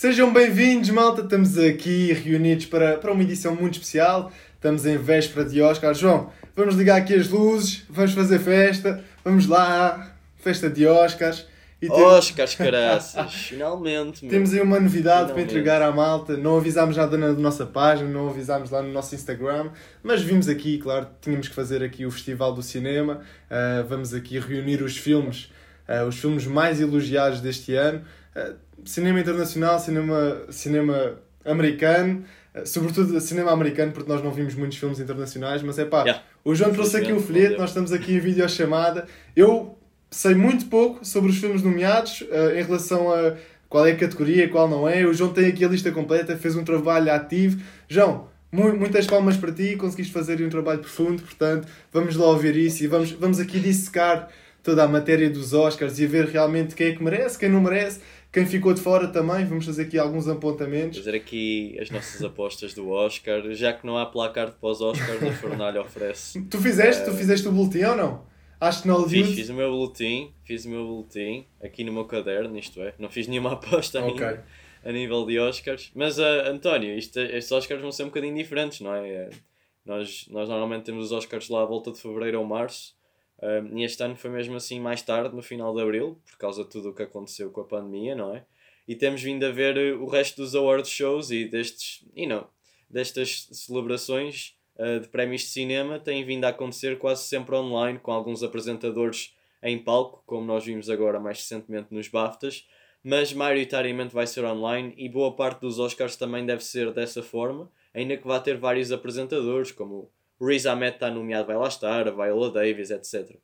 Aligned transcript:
Sejam 0.00 0.32
bem-vindos, 0.32 0.88
malta. 0.88 1.20
Estamos 1.20 1.58
aqui 1.58 2.10
reunidos 2.14 2.64
para, 2.64 2.96
para 2.96 3.12
uma 3.12 3.22
edição 3.22 3.54
muito 3.54 3.74
especial. 3.74 4.32
Estamos 4.54 4.86
em 4.86 4.96
véspera 4.96 5.46
de 5.46 5.60
Oscar. 5.60 5.92
João, 5.92 6.32
vamos 6.56 6.74
ligar 6.74 6.96
aqui 6.96 7.12
as 7.14 7.28
luzes, 7.28 7.84
vamos 7.86 8.12
fazer 8.12 8.38
festa. 8.38 9.04
Vamos 9.22 9.46
lá, 9.46 10.16
festa 10.38 10.70
de 10.70 10.86
Oscars. 10.86 11.46
E 11.82 11.86
temos... 11.86 12.02
Oscars, 12.02 12.54
caraças, 12.54 13.34
finalmente. 13.46 14.24
Meu. 14.24 14.30
Temos 14.30 14.54
aí 14.54 14.62
uma 14.62 14.80
novidade 14.80 15.26
finalmente. 15.26 15.34
para 15.34 15.42
entregar 15.42 15.82
à 15.82 15.92
malta. 15.92 16.34
Não 16.34 16.56
avisámos 16.56 16.96
nada 16.96 17.18
na 17.18 17.34
nossa 17.34 17.66
página, 17.66 18.08
não 18.08 18.30
avisámos 18.30 18.70
lá 18.70 18.80
no 18.80 18.90
nosso 18.90 19.14
Instagram, 19.14 19.68
mas 20.02 20.22
vimos 20.22 20.48
aqui, 20.48 20.78
claro, 20.78 21.08
tínhamos 21.20 21.46
que 21.46 21.54
fazer 21.54 21.82
aqui 21.82 22.06
o 22.06 22.10
Festival 22.10 22.54
do 22.54 22.62
Cinema. 22.62 23.20
Uh, 23.50 23.86
vamos 23.86 24.14
aqui 24.14 24.38
reunir 24.38 24.80
os 24.80 24.96
filmes, 24.96 25.52
uh, 25.86 26.08
os 26.08 26.18
filmes 26.18 26.46
mais 26.46 26.80
elogiados 26.80 27.42
deste 27.42 27.74
ano. 27.74 28.02
Uh, 28.34 28.69
cinema 28.84 29.20
internacional, 29.20 29.78
cinema, 29.78 30.42
cinema 30.50 31.18
americano, 31.44 32.24
sobretudo 32.64 33.20
cinema 33.20 33.52
americano, 33.52 33.92
porque 33.92 34.10
nós 34.10 34.22
não 34.22 34.32
vimos 34.32 34.54
muitos 34.54 34.78
filmes 34.78 34.98
internacionais, 34.98 35.62
mas 35.62 35.78
é 35.78 35.84
pá, 35.84 36.02
yeah. 36.02 36.22
o 36.44 36.54
João 36.54 36.72
trouxe 36.72 36.96
aqui 36.96 37.12
o 37.12 37.20
folheto, 37.20 37.58
nós 37.58 37.70
estamos 37.70 37.92
aqui 37.92 38.14
em 38.14 38.20
videochamada. 38.20 39.06
Eu 39.36 39.78
sei 40.10 40.34
muito 40.34 40.66
pouco 40.66 41.04
sobre 41.04 41.30
os 41.30 41.38
filmes 41.38 41.62
nomeados 41.62 42.22
uh, 42.22 42.58
em 42.58 42.62
relação 42.62 43.12
a 43.12 43.34
qual 43.68 43.86
é 43.86 43.92
a 43.92 43.96
categoria, 43.96 44.48
qual 44.48 44.68
não 44.68 44.88
é. 44.88 45.06
O 45.06 45.14
João 45.14 45.32
tem 45.32 45.46
aqui 45.46 45.64
a 45.64 45.68
lista 45.68 45.92
completa, 45.92 46.36
fez 46.36 46.56
um 46.56 46.64
trabalho 46.64 47.12
ativo. 47.12 47.62
João, 47.88 48.26
mu 48.50 48.76
muitas 48.76 49.06
palmas 49.06 49.36
para 49.36 49.52
ti, 49.52 49.76
conseguiste 49.76 50.12
fazer 50.12 50.44
um 50.44 50.48
trabalho 50.48 50.80
profundo, 50.80 51.22
portanto, 51.22 51.68
vamos 51.92 52.16
lá 52.16 52.26
ouvir 52.26 52.56
isso 52.56 52.82
e 52.82 52.88
vamos, 52.88 53.12
vamos 53.12 53.38
aqui 53.38 53.60
dissecar 53.60 54.28
toda 54.62 54.82
a 54.82 54.88
matéria 54.88 55.30
dos 55.30 55.54
Oscars 55.54 55.98
e 55.98 56.06
ver 56.06 56.26
realmente 56.26 56.74
quem 56.74 56.88
é 56.88 56.92
que 56.92 57.02
merece, 57.02 57.38
quem 57.38 57.48
não 57.48 57.60
merece, 57.60 58.00
quem 58.32 58.46
ficou 58.46 58.72
de 58.72 58.80
fora 58.80 59.08
também. 59.08 59.44
Vamos 59.44 59.66
fazer 59.66 59.82
aqui 59.82 59.98
alguns 59.98 60.28
apontamentos. 60.28 60.98
Fazer 60.98 61.14
aqui 61.14 61.76
as 61.80 61.90
nossas 61.90 62.22
apostas 62.22 62.74
do 62.74 62.88
Oscar, 62.88 63.42
já 63.52 63.72
que 63.72 63.86
não 63.86 63.98
há 63.98 64.06
placar 64.06 64.46
de 64.46 64.56
pós-Oscars, 64.56 65.22
a 65.22 65.32
Fornalha 65.32 65.80
oferece. 65.82 66.40
Tu 66.42 66.58
fizeste? 66.58 67.04
Tu 67.04 67.12
fizeste 67.12 67.48
o 67.48 67.52
boletim 67.52 67.82
ou 67.84 67.96
não? 67.96 68.30
Acho 68.60 68.82
que 68.82 68.88
não 68.88 69.08
Fiz, 69.08 69.34
fiz 69.34 69.48
o 69.48 69.54
meu 69.54 69.70
boletim, 69.70 70.34
fiz 70.44 70.66
o 70.66 70.68
meu 70.68 70.86
boletim 70.86 71.46
aqui 71.62 71.82
no 71.82 71.92
meu 71.92 72.04
caderno, 72.04 72.58
isto 72.58 72.80
é. 72.82 72.92
Não 72.98 73.08
fiz 73.08 73.26
nenhuma 73.26 73.52
aposta 73.54 74.04
okay. 74.04 74.26
ainda 74.26 74.44
a 74.84 74.92
nível 74.92 75.24
de 75.26 75.38
Oscars. 75.38 75.90
Mas, 75.94 76.18
uh, 76.18 76.46
António, 76.46 76.96
isto, 76.96 77.18
estes 77.18 77.50
Oscars 77.52 77.80
vão 77.80 77.92
ser 77.92 78.04
um 78.04 78.06
bocadinho 78.06 78.34
diferentes, 78.34 78.80
não 78.80 78.94
é? 78.94 79.28
Uh, 79.28 79.36
nós, 79.84 80.26
nós 80.30 80.48
normalmente 80.48 80.84
temos 80.84 81.06
os 81.06 81.12
Oscars 81.12 81.48
lá 81.48 81.62
à 81.62 81.64
volta 81.64 81.90
de 81.90 82.00
fevereiro 82.00 82.38
ou 82.38 82.46
março. 82.46 82.94
Uh, 83.40 83.76
e 83.76 83.84
este 83.84 84.02
ano 84.02 84.16
foi 84.16 84.30
mesmo 84.30 84.56
assim 84.56 84.78
mais 84.78 85.00
tarde, 85.00 85.34
no 85.34 85.42
final 85.42 85.74
de 85.74 85.80
abril, 85.80 86.20
por 86.26 86.36
causa 86.36 86.62
de 86.62 86.70
tudo 86.70 86.90
o 86.90 86.94
que 86.94 87.02
aconteceu 87.02 87.50
com 87.50 87.62
a 87.62 87.64
pandemia, 87.64 88.14
não 88.14 88.34
é? 88.34 88.44
E 88.86 88.94
temos 88.94 89.22
vindo 89.22 89.44
a 89.44 89.50
ver 89.50 89.96
o 89.96 90.06
resto 90.06 90.42
dos 90.42 90.54
award 90.54 90.86
shows 90.86 91.30
e 91.30 91.46
destes, 91.46 92.04
you 92.14 92.28
know, 92.28 92.46
destas 92.88 93.48
celebrações 93.52 94.56
uh, 94.76 95.00
de 95.00 95.08
prémios 95.08 95.42
de 95.42 95.48
cinema 95.48 95.98
têm 95.98 96.24
vindo 96.24 96.44
a 96.44 96.48
acontecer 96.48 96.98
quase 96.98 97.24
sempre 97.24 97.54
online, 97.54 97.98
com 97.98 98.12
alguns 98.12 98.42
apresentadores 98.42 99.34
em 99.62 99.78
palco, 99.78 100.22
como 100.26 100.44
nós 100.44 100.64
vimos 100.64 100.90
agora 100.90 101.18
mais 101.18 101.38
recentemente 101.38 101.88
nos 101.92 102.08
BAFTAs, 102.08 102.66
mas 103.02 103.32
maioritariamente 103.32 104.14
vai 104.14 104.26
ser 104.26 104.44
online 104.44 104.94
e 104.96 105.08
boa 105.08 105.34
parte 105.34 105.60
dos 105.60 105.78
Oscars 105.78 106.16
também 106.16 106.44
deve 106.44 106.62
ser 106.62 106.92
dessa 106.92 107.22
forma, 107.22 107.70
ainda 107.94 108.16
que 108.16 108.26
vá 108.26 108.38
ter 108.38 108.58
vários 108.58 108.92
apresentadores, 108.92 109.72
como 109.72 110.10
Riz 110.40 110.66
Ahmed 110.66 110.94
está 110.94 111.10
nomeado, 111.10 111.46
vai 111.46 111.56
lá 111.56 111.68
estar, 111.68 112.04
Viola 112.04 112.50
Davis, 112.50 112.90
etc. 112.90 113.36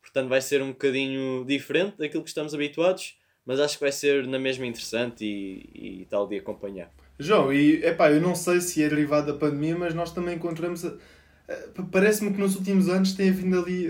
Portanto, 0.00 0.28
vai 0.28 0.40
ser 0.40 0.62
um 0.62 0.68
bocadinho 0.68 1.44
diferente 1.44 1.98
daquilo 1.98 2.22
que 2.22 2.28
estamos 2.28 2.54
habituados, 2.54 3.18
mas 3.44 3.58
acho 3.58 3.76
que 3.76 3.84
vai 3.84 3.92
ser 3.92 4.26
na 4.26 4.38
mesma 4.38 4.66
interessante 4.66 5.24
e, 5.24 6.02
e 6.02 6.06
tal 6.06 6.26
de 6.26 6.38
acompanhar. 6.38 6.90
João, 7.18 7.52
e 7.52 7.84
epá, 7.84 8.10
eu 8.10 8.20
não 8.20 8.34
sei 8.34 8.60
se 8.60 8.82
é 8.82 8.88
derivado 8.88 9.32
da 9.32 9.38
pandemia, 9.38 9.76
mas 9.76 9.94
nós 9.94 10.12
também 10.12 10.36
encontramos. 10.36 10.84
Parece-me 11.92 12.32
que 12.32 12.40
nos 12.40 12.56
últimos 12.56 12.88
anos 12.88 13.12
tem 13.12 13.28
havido 13.28 13.58
ali 13.58 13.88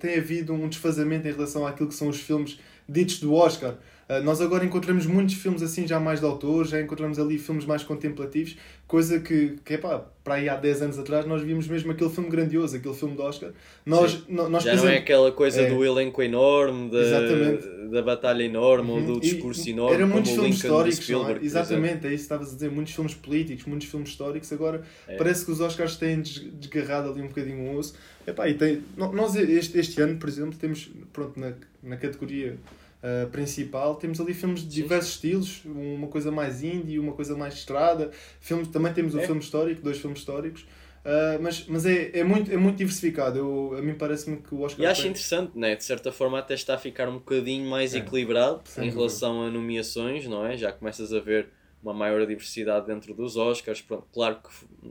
tem 0.00 0.18
havido 0.18 0.52
um 0.54 0.68
desfazamento 0.68 1.28
em 1.28 1.32
relação 1.32 1.66
àquilo 1.66 1.88
que 1.88 1.94
são 1.94 2.08
os 2.08 2.18
filmes 2.18 2.58
ditos 2.88 3.20
do 3.20 3.34
Oscar. 3.34 3.76
Ah, 4.12 4.20
nós 4.20 4.42
agora 4.42 4.62
encontramos 4.62 5.06
muitos 5.06 5.36
filmes 5.36 5.62
assim 5.62 5.86
já 5.86 5.98
mais 5.98 6.20
de 6.20 6.26
autor, 6.26 6.66
já 6.66 6.78
encontramos 6.78 7.18
ali 7.18 7.38
filmes 7.38 7.64
mais 7.64 7.82
contemplativos, 7.82 8.58
coisa 8.86 9.18
que, 9.18 9.56
que 9.64 9.74
epá, 9.74 10.04
para 10.22 10.34
aí 10.34 10.50
há 10.50 10.54
10 10.54 10.82
anos 10.82 10.98
atrás 10.98 11.24
nós 11.24 11.42
víamos 11.42 11.66
mesmo 11.66 11.92
aquele 11.92 12.10
filme 12.10 12.28
grandioso, 12.28 12.76
aquele 12.76 12.94
filme 12.94 13.16
de 13.16 13.22
Oscar. 13.22 13.52
Nós, 13.86 14.22
nós, 14.28 14.64
já 14.64 14.76
não 14.76 14.86
é 14.86 14.98
aquela 14.98 15.32
coisa 15.32 15.62
é, 15.62 15.70
do 15.70 15.82
elenco 15.82 16.22
enorme, 16.22 16.90
da, 16.90 17.90
da 17.90 18.02
batalha 18.02 18.42
enorme, 18.42 18.90
uhum. 18.90 19.06
do 19.06 19.20
discurso 19.20 19.66
e, 19.66 19.72
enorme, 19.72 19.94
era 19.94 20.06
muitos 20.06 20.32
filmes 20.32 20.56
históricos, 20.56 21.10
é? 21.10 21.44
exatamente, 21.44 22.06
é 22.06 22.10
isso 22.10 22.16
que 22.16 22.22
estavas 22.22 22.50
a 22.50 22.54
dizer, 22.54 22.70
muitos 22.70 22.92
filmes 22.92 23.14
políticos, 23.14 23.64
muitos 23.64 23.88
filmes 23.88 24.10
históricos, 24.10 24.52
agora 24.52 24.82
é. 25.08 25.16
parece 25.16 25.46
que 25.46 25.52
os 25.52 25.60
Oscars 25.60 25.96
têm 25.96 26.20
desgarrado 26.20 27.08
ali 27.10 27.22
um 27.22 27.28
bocadinho 27.28 27.70
o 27.70 27.78
osso. 27.78 27.94
Epá, 28.26 28.46
e 28.46 28.54
tem, 28.54 28.82
nós 28.94 29.34
este, 29.36 29.78
este 29.78 30.02
ano, 30.02 30.18
por 30.18 30.28
exemplo, 30.28 30.56
temos 30.58 30.90
pronto, 31.14 31.40
na, 31.40 31.54
na 31.82 31.96
categoria 31.96 32.58
uh, 33.02 33.28
principal, 33.30 33.96
temos 33.96 34.20
ali 34.20 34.32
filmes 34.32 34.60
de 34.60 34.68
diversos 34.68 35.12
Sim. 35.12 35.28
estilos, 35.28 35.62
uma 35.64 36.06
coisa 36.08 36.30
mais 36.30 36.62
indie, 36.62 36.98
uma 36.98 37.12
coisa 37.12 37.36
mais 37.36 37.54
estrada. 37.54 38.10
Filmes, 38.40 38.68
também 38.68 38.92
temos 38.92 39.14
o 39.14 39.20
é. 39.20 39.26
filme 39.26 39.40
histórico, 39.40 39.82
dois 39.82 39.98
filmes 39.98 40.20
históricos. 40.20 40.66
Uh, 41.04 41.42
mas 41.42 41.66
mas 41.66 41.84
é, 41.84 42.16
é, 42.20 42.22
muito, 42.22 42.52
é 42.52 42.56
muito 42.56 42.76
diversificado. 42.76 43.36
Eu, 43.36 43.74
a 43.76 43.82
mim 43.82 43.94
parece-me 43.94 44.36
que 44.36 44.54
o 44.54 44.60
Oscar. 44.60 44.84
E 44.84 44.86
acho 44.86 45.02
tem... 45.02 45.10
interessante, 45.10 45.58
né? 45.58 45.74
de 45.74 45.82
certa 45.82 46.12
forma, 46.12 46.38
até 46.38 46.54
está 46.54 46.74
a 46.74 46.78
ficar 46.78 47.08
um 47.08 47.14
bocadinho 47.14 47.68
mais 47.68 47.92
é. 47.92 47.98
equilibrado 47.98 48.62
em 48.76 48.82
dúvida. 48.82 48.96
relação 48.96 49.42
a 49.42 49.50
nomeações, 49.50 50.26
não 50.28 50.46
é? 50.46 50.56
Já 50.56 50.70
começas 50.70 51.12
a 51.12 51.18
ver 51.18 51.48
uma 51.82 51.92
maior 51.92 52.24
diversidade 52.24 52.86
dentro 52.86 53.12
dos 53.14 53.36
Oscars. 53.36 53.80
Pronto, 53.80 54.06
claro 54.12 54.36
que 54.36 54.48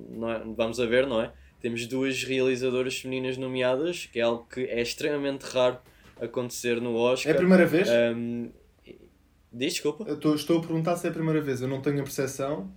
não 0.09 0.29
é, 0.29 0.41
vamos 0.45 0.81
a 0.81 0.85
ver, 0.85 1.07
não 1.07 1.21
é? 1.21 1.31
Temos 1.61 1.87
duas 1.87 2.23
realizadoras 2.23 2.97
femininas 2.97 3.37
nomeadas, 3.37 4.09
que 4.11 4.19
é 4.19 4.23
algo 4.23 4.45
que 4.51 4.61
é 4.61 4.81
extremamente 4.81 5.43
raro 5.43 5.77
acontecer 6.21 6.79
no 6.79 6.95
Oscar. 6.95 7.31
É 7.31 7.35
a 7.35 7.37
primeira 7.37 7.65
vez? 7.65 7.89
Um, 7.89 8.49
diz, 9.51 9.73
desculpa. 9.73 10.05
Eu 10.07 10.35
estou 10.35 10.57
a 10.57 10.61
perguntar 10.61 10.95
se 10.95 11.07
é 11.07 11.09
a 11.09 11.13
primeira 11.13 11.41
vez, 11.41 11.61
eu 11.61 11.67
não 11.67 11.81
tenho 11.81 11.99
a 11.99 12.03
percepção. 12.03 12.71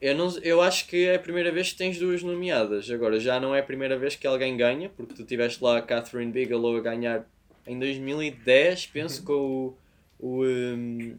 Eu, 0.00 0.16
não, 0.16 0.36
eu 0.38 0.60
acho 0.60 0.88
que 0.88 1.06
é 1.06 1.14
a 1.14 1.18
primeira 1.18 1.52
vez 1.52 1.70
que 1.70 1.78
tens 1.78 1.96
duas 1.96 2.24
nomeadas. 2.24 2.90
Agora, 2.90 3.20
já 3.20 3.38
não 3.38 3.54
é 3.54 3.60
a 3.60 3.62
primeira 3.62 3.96
vez 3.96 4.16
que 4.16 4.26
alguém 4.26 4.56
ganha, 4.56 4.88
porque 4.90 5.14
tu 5.14 5.24
tiveste 5.24 5.62
lá 5.62 5.78
a 5.78 5.82
Catherine 5.82 6.32
Bigelow 6.32 6.76
a 6.76 6.80
ganhar 6.80 7.24
em 7.64 7.78
2010, 7.78 8.86
penso, 8.88 9.20
uhum. 9.20 9.24
com 9.26 9.78
o. 10.18 10.40
o 10.40 10.44
um... 10.44 11.16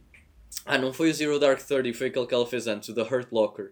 ah, 0.66 0.78
não 0.78 0.92
foi 0.92 1.10
o 1.10 1.14
Zero 1.14 1.40
Dark 1.40 1.62
Thirty, 1.62 1.94
foi 1.94 2.08
aquele 2.08 2.28
que 2.28 2.34
ela 2.34 2.46
fez 2.46 2.68
antes, 2.68 2.90
o 2.90 2.94
The 2.94 3.04
Hurt 3.04 3.32
Locker. 3.32 3.72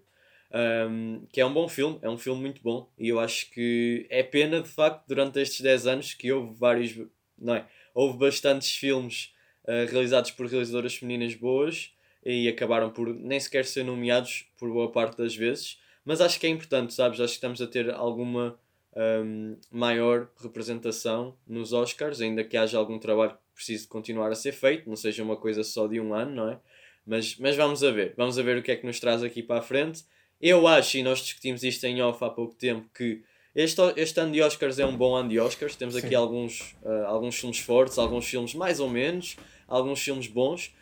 Um, 0.53 1.25
que 1.31 1.39
é 1.39 1.45
um 1.45 1.53
bom 1.53 1.67
filme, 1.67 1.97
é 2.01 2.09
um 2.09 2.17
filme 2.17 2.41
muito 2.41 2.61
bom. 2.61 2.89
E 2.97 3.09
eu 3.09 3.19
acho 3.19 3.49
que 3.51 4.05
é 4.09 4.21
pena, 4.21 4.61
de 4.61 4.69
facto, 4.69 5.03
durante 5.07 5.39
estes 5.39 5.61
10 5.61 5.87
anos 5.87 6.13
que 6.13 6.31
houve 6.31 6.53
vários. 6.57 6.97
Não 7.37 7.55
é? 7.55 7.65
Houve 7.93 8.17
bastantes 8.17 8.75
filmes 8.75 9.33
uh, 9.63 9.89
realizados 9.91 10.31
por 10.31 10.47
realizadoras 10.47 10.95
femininas 10.95 11.35
boas 11.35 11.93
e 12.23 12.47
acabaram 12.47 12.89
por 12.89 13.07
nem 13.13 13.39
sequer 13.39 13.65
ser 13.65 13.83
nomeados 13.83 14.45
por 14.57 14.69
boa 14.71 14.91
parte 14.91 15.17
das 15.17 15.35
vezes. 15.35 15.79
Mas 16.05 16.21
acho 16.21 16.39
que 16.39 16.47
é 16.47 16.49
importante, 16.49 16.93
sabes? 16.93 17.19
Acho 17.19 17.33
que 17.33 17.37
estamos 17.37 17.61
a 17.61 17.67
ter 17.67 17.91
alguma 17.91 18.59
um, 18.95 19.57
maior 19.71 20.29
representação 20.41 21.35
nos 21.47 21.73
Oscars, 21.73 22.21
ainda 22.21 22.43
que 22.43 22.57
haja 22.57 22.77
algum 22.77 22.99
trabalho 22.99 23.31
que 23.31 23.37
precise 23.55 23.87
continuar 23.87 24.31
a 24.31 24.35
ser 24.35 24.51
feito, 24.51 24.89
não 24.89 24.95
seja 24.95 25.23
uma 25.23 25.37
coisa 25.37 25.63
só 25.63 25.87
de 25.87 25.99
um 25.99 26.13
ano, 26.13 26.35
não 26.35 26.49
é? 26.49 26.59
Mas, 27.05 27.35
mas 27.37 27.55
vamos 27.55 27.83
a 27.83 27.91
ver, 27.91 28.13
vamos 28.15 28.37
a 28.37 28.43
ver 28.43 28.57
o 28.57 28.63
que 28.63 28.71
é 28.71 28.75
que 28.75 28.85
nos 28.85 28.99
traz 28.99 29.23
aqui 29.23 29.41
para 29.41 29.59
a 29.59 29.63
frente. 29.63 30.03
Eu 30.39 30.67
acho, 30.67 30.97
e 30.97 31.03
nós 31.03 31.19
discutimos 31.19 31.63
isto 31.63 31.83
em 31.85 32.01
off 32.01 32.23
há 32.23 32.29
pouco 32.29 32.55
tempo, 32.55 32.89
que 32.95 33.23
este, 33.53 33.81
este 33.97 34.19
ano 34.19 34.31
de 34.31 34.41
Oscars 34.41 34.79
é 34.79 34.85
um 34.85 34.95
bom 34.95 35.15
ano 35.15 35.29
de 35.29 35.39
Oscars. 35.39 35.75
Temos 35.75 35.95
aqui 35.95 36.15
alguns, 36.15 36.75
uh, 36.83 37.05
alguns 37.05 37.35
filmes 37.35 37.59
fortes, 37.59 37.97
alguns 37.97 38.25
filmes 38.25 38.53
mais 38.55 38.79
ou 38.79 38.89
menos, 38.89 39.37
alguns 39.67 40.01
filmes 40.01 40.27
bons. 40.27 40.73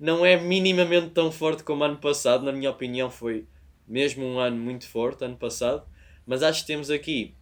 Não 0.00 0.24
é 0.26 0.36
minimamente 0.36 1.10
tão 1.10 1.30
forte 1.30 1.62
como 1.62 1.84
ano 1.84 1.98
passado, 1.98 2.44
na 2.44 2.52
minha 2.52 2.70
opinião, 2.70 3.10
foi 3.10 3.46
mesmo 3.86 4.24
um 4.24 4.38
ano 4.38 4.56
muito 4.56 4.88
forte, 4.88 5.24
ano 5.24 5.36
passado. 5.36 5.86
Mas 6.26 6.42
acho 6.42 6.62
que 6.62 6.66
temos 6.66 6.90
aqui 6.90 7.34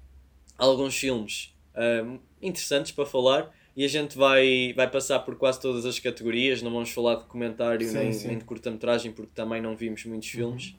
alguns 0.58 0.96
filmes 0.96 1.54
uh, 1.74 2.20
interessantes 2.42 2.92
para 2.92 3.06
falar 3.06 3.50
e 3.76 3.84
a 3.84 3.88
gente 3.88 4.18
vai, 4.18 4.72
vai 4.74 4.90
passar 4.90 5.20
por 5.20 5.36
quase 5.36 5.60
todas 5.60 5.86
as 5.86 5.98
categorias. 5.98 6.60
Não 6.62 6.72
vamos 6.72 6.90
falar 6.90 7.16
de 7.16 7.24
comentário 7.24 7.86
sim, 7.86 7.96
nem, 7.96 8.12
sim. 8.12 8.28
nem 8.28 8.38
de 8.38 8.44
curta-metragem, 8.44 9.12
porque 9.12 9.32
também 9.34 9.62
não 9.62 9.76
vimos 9.76 10.04
muitos 10.04 10.28
filmes. 10.28 10.70
Uhum. 10.70 10.74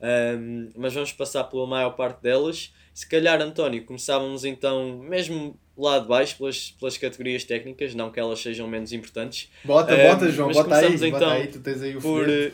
Um, 0.00 0.70
mas 0.76 0.94
vamos 0.94 1.12
passar 1.12 1.44
pela 1.44 1.66
maior 1.66 1.90
parte 1.90 2.22
delas. 2.22 2.72
Se 2.94 3.08
calhar, 3.08 3.40
António, 3.40 3.84
começávamos 3.84 4.44
então, 4.44 4.98
mesmo 4.98 5.58
lá 5.76 5.98
de 5.98 6.08
baixo, 6.08 6.36
pelas, 6.38 6.70
pelas 6.72 6.98
categorias 6.98 7.44
técnicas, 7.44 7.94
não 7.94 8.10
que 8.10 8.18
elas 8.18 8.40
sejam 8.40 8.66
menos 8.66 8.92
importantes. 8.92 9.50
Bota, 9.64 9.94
um, 9.94 10.08
bota, 10.08 10.30
João, 10.30 10.52
bota 10.52 10.76
aí, 10.76 10.94
então 10.94 11.10
bota 11.10 11.32
aí, 11.32 11.46
tu 11.46 11.60
tens 11.60 11.82
aí 11.82 11.96
o 11.96 12.00
por 12.00 12.28
uh, 12.28 12.52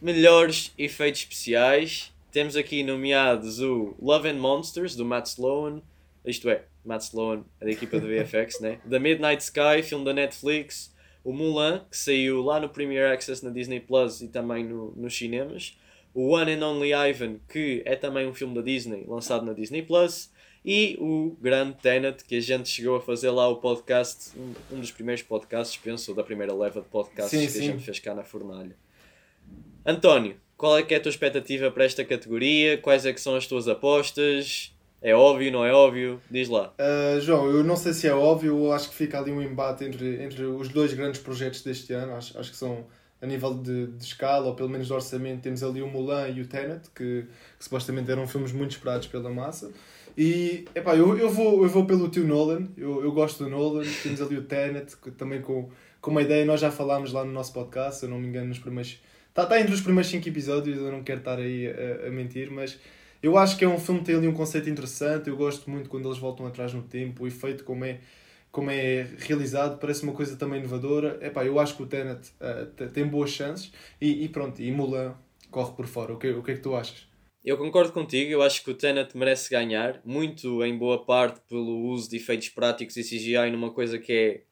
melhores 0.00 0.72
efeitos 0.78 1.20
especiais. 1.20 2.12
Temos 2.30 2.56
aqui 2.56 2.82
nomeados 2.82 3.60
o 3.60 3.94
Love 4.00 4.28
and 4.28 4.38
Monsters, 4.38 4.94
do 4.94 5.04
Matt 5.04 5.26
Sloan, 5.26 5.80
isto 6.24 6.48
é, 6.48 6.64
Matt 6.84 7.02
Sloan, 7.02 7.42
da 7.60 7.70
equipa 7.70 7.98
do 7.98 8.06
VFX, 8.06 8.60
né? 8.60 8.78
The 8.88 8.98
Midnight 8.98 9.42
Sky, 9.42 9.82
filme 9.82 10.04
da 10.04 10.12
Netflix, 10.12 10.94
o 11.24 11.32
Mulan, 11.32 11.84
que 11.90 11.96
saiu 11.96 12.42
lá 12.42 12.60
no 12.60 12.68
Premier 12.68 13.12
Access 13.12 13.44
na 13.44 13.50
Disney 13.50 13.80
Plus 13.80 14.20
e 14.20 14.28
também 14.28 14.64
no, 14.64 14.92
nos 14.96 15.16
cinemas, 15.16 15.76
o 16.18 16.30
One 16.30 16.52
and 16.52 16.66
Only 16.66 16.92
Ivan, 16.92 17.36
que 17.48 17.80
é 17.84 17.94
também 17.94 18.26
um 18.26 18.34
filme 18.34 18.52
da 18.52 18.60
Disney, 18.60 19.04
lançado 19.06 19.46
na 19.46 19.52
Disney 19.52 19.82
Plus, 19.82 20.28
e 20.64 20.98
o 21.00 21.36
grande 21.40 21.74
Tenet, 21.80 22.24
que 22.24 22.34
a 22.34 22.40
gente 22.40 22.68
chegou 22.68 22.96
a 22.96 23.00
fazer 23.00 23.30
lá 23.30 23.46
o 23.46 23.58
podcast, 23.58 24.36
um, 24.36 24.52
um 24.74 24.80
dos 24.80 24.90
primeiros 24.90 25.22
podcasts, 25.22 25.76
penso, 25.76 26.12
da 26.12 26.24
primeira 26.24 26.52
leva 26.52 26.80
de 26.80 26.88
podcasts 26.88 27.38
sim, 27.38 27.46
que 27.46 27.52
sim. 27.52 27.58
a 27.60 27.62
gente 27.72 27.84
fez 27.84 28.00
cá 28.00 28.16
na 28.16 28.24
Fornalha. 28.24 28.74
António, 29.86 30.34
qual 30.56 30.76
é 30.76 30.82
que 30.82 30.92
é 30.92 30.96
a 30.96 31.00
tua 31.00 31.10
expectativa 31.10 31.70
para 31.70 31.84
esta 31.84 32.04
categoria? 32.04 32.76
Quais 32.78 33.06
é 33.06 33.12
que 33.12 33.20
são 33.20 33.36
as 33.36 33.46
tuas 33.46 33.68
apostas? 33.68 34.74
É 35.00 35.14
óbvio, 35.14 35.52
não 35.52 35.64
é 35.64 35.72
óbvio? 35.72 36.20
Diz 36.28 36.48
lá. 36.48 36.74
Uh, 36.80 37.20
João, 37.20 37.46
eu 37.48 37.62
não 37.62 37.76
sei 37.76 37.92
se 37.92 38.08
é 38.08 38.12
óbvio, 38.12 38.64
eu 38.64 38.72
acho 38.72 38.88
que 38.88 38.96
fica 38.96 39.20
ali 39.20 39.30
um 39.30 39.40
embate 39.40 39.84
entre, 39.84 40.20
entre 40.20 40.42
os 40.42 40.68
dois 40.68 40.92
grandes 40.92 41.20
projetos 41.20 41.62
deste 41.62 41.92
ano. 41.92 42.16
Acho, 42.16 42.36
acho 42.36 42.50
que 42.50 42.56
são 42.56 42.84
a 43.20 43.26
nível 43.26 43.54
de, 43.54 43.86
de 43.88 44.04
escala, 44.04 44.46
ou 44.46 44.54
pelo 44.54 44.68
menos 44.68 44.86
de 44.86 44.92
orçamento, 44.92 45.42
temos 45.42 45.62
ali 45.62 45.82
o 45.82 45.88
Mulan 45.88 46.28
e 46.28 46.40
o 46.40 46.46
Tenet, 46.46 46.88
que, 46.94 47.24
que 47.58 47.64
supostamente 47.64 48.10
eram 48.10 48.26
filmes 48.26 48.52
muito 48.52 48.72
esperados 48.72 49.08
pela 49.08 49.30
massa. 49.30 49.70
E 50.16 50.64
epá, 50.74 50.96
eu, 50.96 51.16
eu, 51.16 51.30
vou, 51.30 51.62
eu 51.62 51.68
vou 51.68 51.84
pelo 51.84 52.08
tio 52.08 52.26
Nolan, 52.26 52.66
eu, 52.76 53.02
eu 53.02 53.12
gosto 53.12 53.44
do 53.44 53.50
Nolan, 53.50 53.84
temos 54.02 54.20
ali 54.20 54.36
o 54.36 54.42
Tenet, 54.42 54.96
que, 54.96 55.10
também 55.12 55.40
com, 55.40 55.70
com 56.00 56.10
uma 56.10 56.22
ideia, 56.22 56.44
nós 56.44 56.60
já 56.60 56.70
falámos 56.70 57.12
lá 57.12 57.24
no 57.24 57.32
nosso 57.32 57.52
podcast, 57.52 58.00
se 58.00 58.06
eu 58.06 58.10
não 58.10 58.18
me 58.18 58.26
engano, 58.26 58.48
nos 58.48 58.58
primeiros. 58.58 59.00
Está 59.28 59.46
tá 59.46 59.60
entre 59.60 59.74
os 59.74 59.80
primeiros 59.80 60.10
5 60.10 60.28
episódios, 60.28 60.78
eu 60.78 60.90
não 60.90 61.02
quero 61.02 61.20
estar 61.20 61.38
aí 61.38 61.68
a, 61.68 62.08
a 62.08 62.10
mentir, 62.10 62.50
mas 62.50 62.78
eu 63.22 63.36
acho 63.36 63.56
que 63.56 63.64
é 63.64 63.68
um 63.68 63.78
filme 63.78 64.00
que 64.00 64.06
tem 64.06 64.16
ali 64.16 64.28
um 64.28 64.32
conceito 64.32 64.70
interessante. 64.70 65.28
Eu 65.28 65.36
gosto 65.36 65.68
muito 65.70 65.88
quando 65.88 66.08
eles 66.08 66.18
voltam 66.18 66.46
atrás 66.46 66.72
no 66.72 66.82
tempo, 66.82 67.24
o 67.24 67.26
efeito 67.26 67.64
como 67.64 67.84
é, 67.84 67.98
como 68.50 68.70
é 68.70 69.06
realizado, 69.18 69.78
parece 69.78 70.02
uma 70.02 70.12
coisa 70.12 70.36
também 70.36 70.60
inovadora. 70.60 71.18
Epá, 71.22 71.44
eu 71.44 71.58
acho 71.58 71.76
que 71.76 71.82
o 71.82 71.86
Tenet 71.86 72.30
uh, 72.40 72.88
tem 72.90 73.06
boas 73.06 73.30
chances 73.30 73.72
e, 74.00 74.24
e, 74.24 74.28
pronto, 74.28 74.60
e 74.60 74.70
Mulan 74.70 75.14
corre 75.50 75.72
por 75.72 75.86
fora. 75.86 76.12
O 76.14 76.18
que, 76.18 76.28
o 76.30 76.42
que 76.42 76.52
é 76.52 76.54
que 76.54 76.60
tu 76.60 76.74
achas? 76.74 77.06
Eu 77.44 77.56
concordo 77.56 77.92
contigo, 77.92 78.30
eu 78.30 78.42
acho 78.42 78.64
que 78.64 78.70
o 78.70 78.74
Tenet 78.74 79.16
merece 79.16 79.48
ganhar, 79.50 80.00
muito 80.04 80.62
em 80.64 80.76
boa 80.76 81.04
parte 81.04 81.40
pelo 81.48 81.86
uso 81.86 82.10
de 82.10 82.16
efeitos 82.16 82.48
práticos 82.48 82.96
e 82.96 83.02
CGI 83.02 83.50
numa 83.50 83.70
coisa 83.70 83.98
que 83.98 84.12
é 84.12 84.48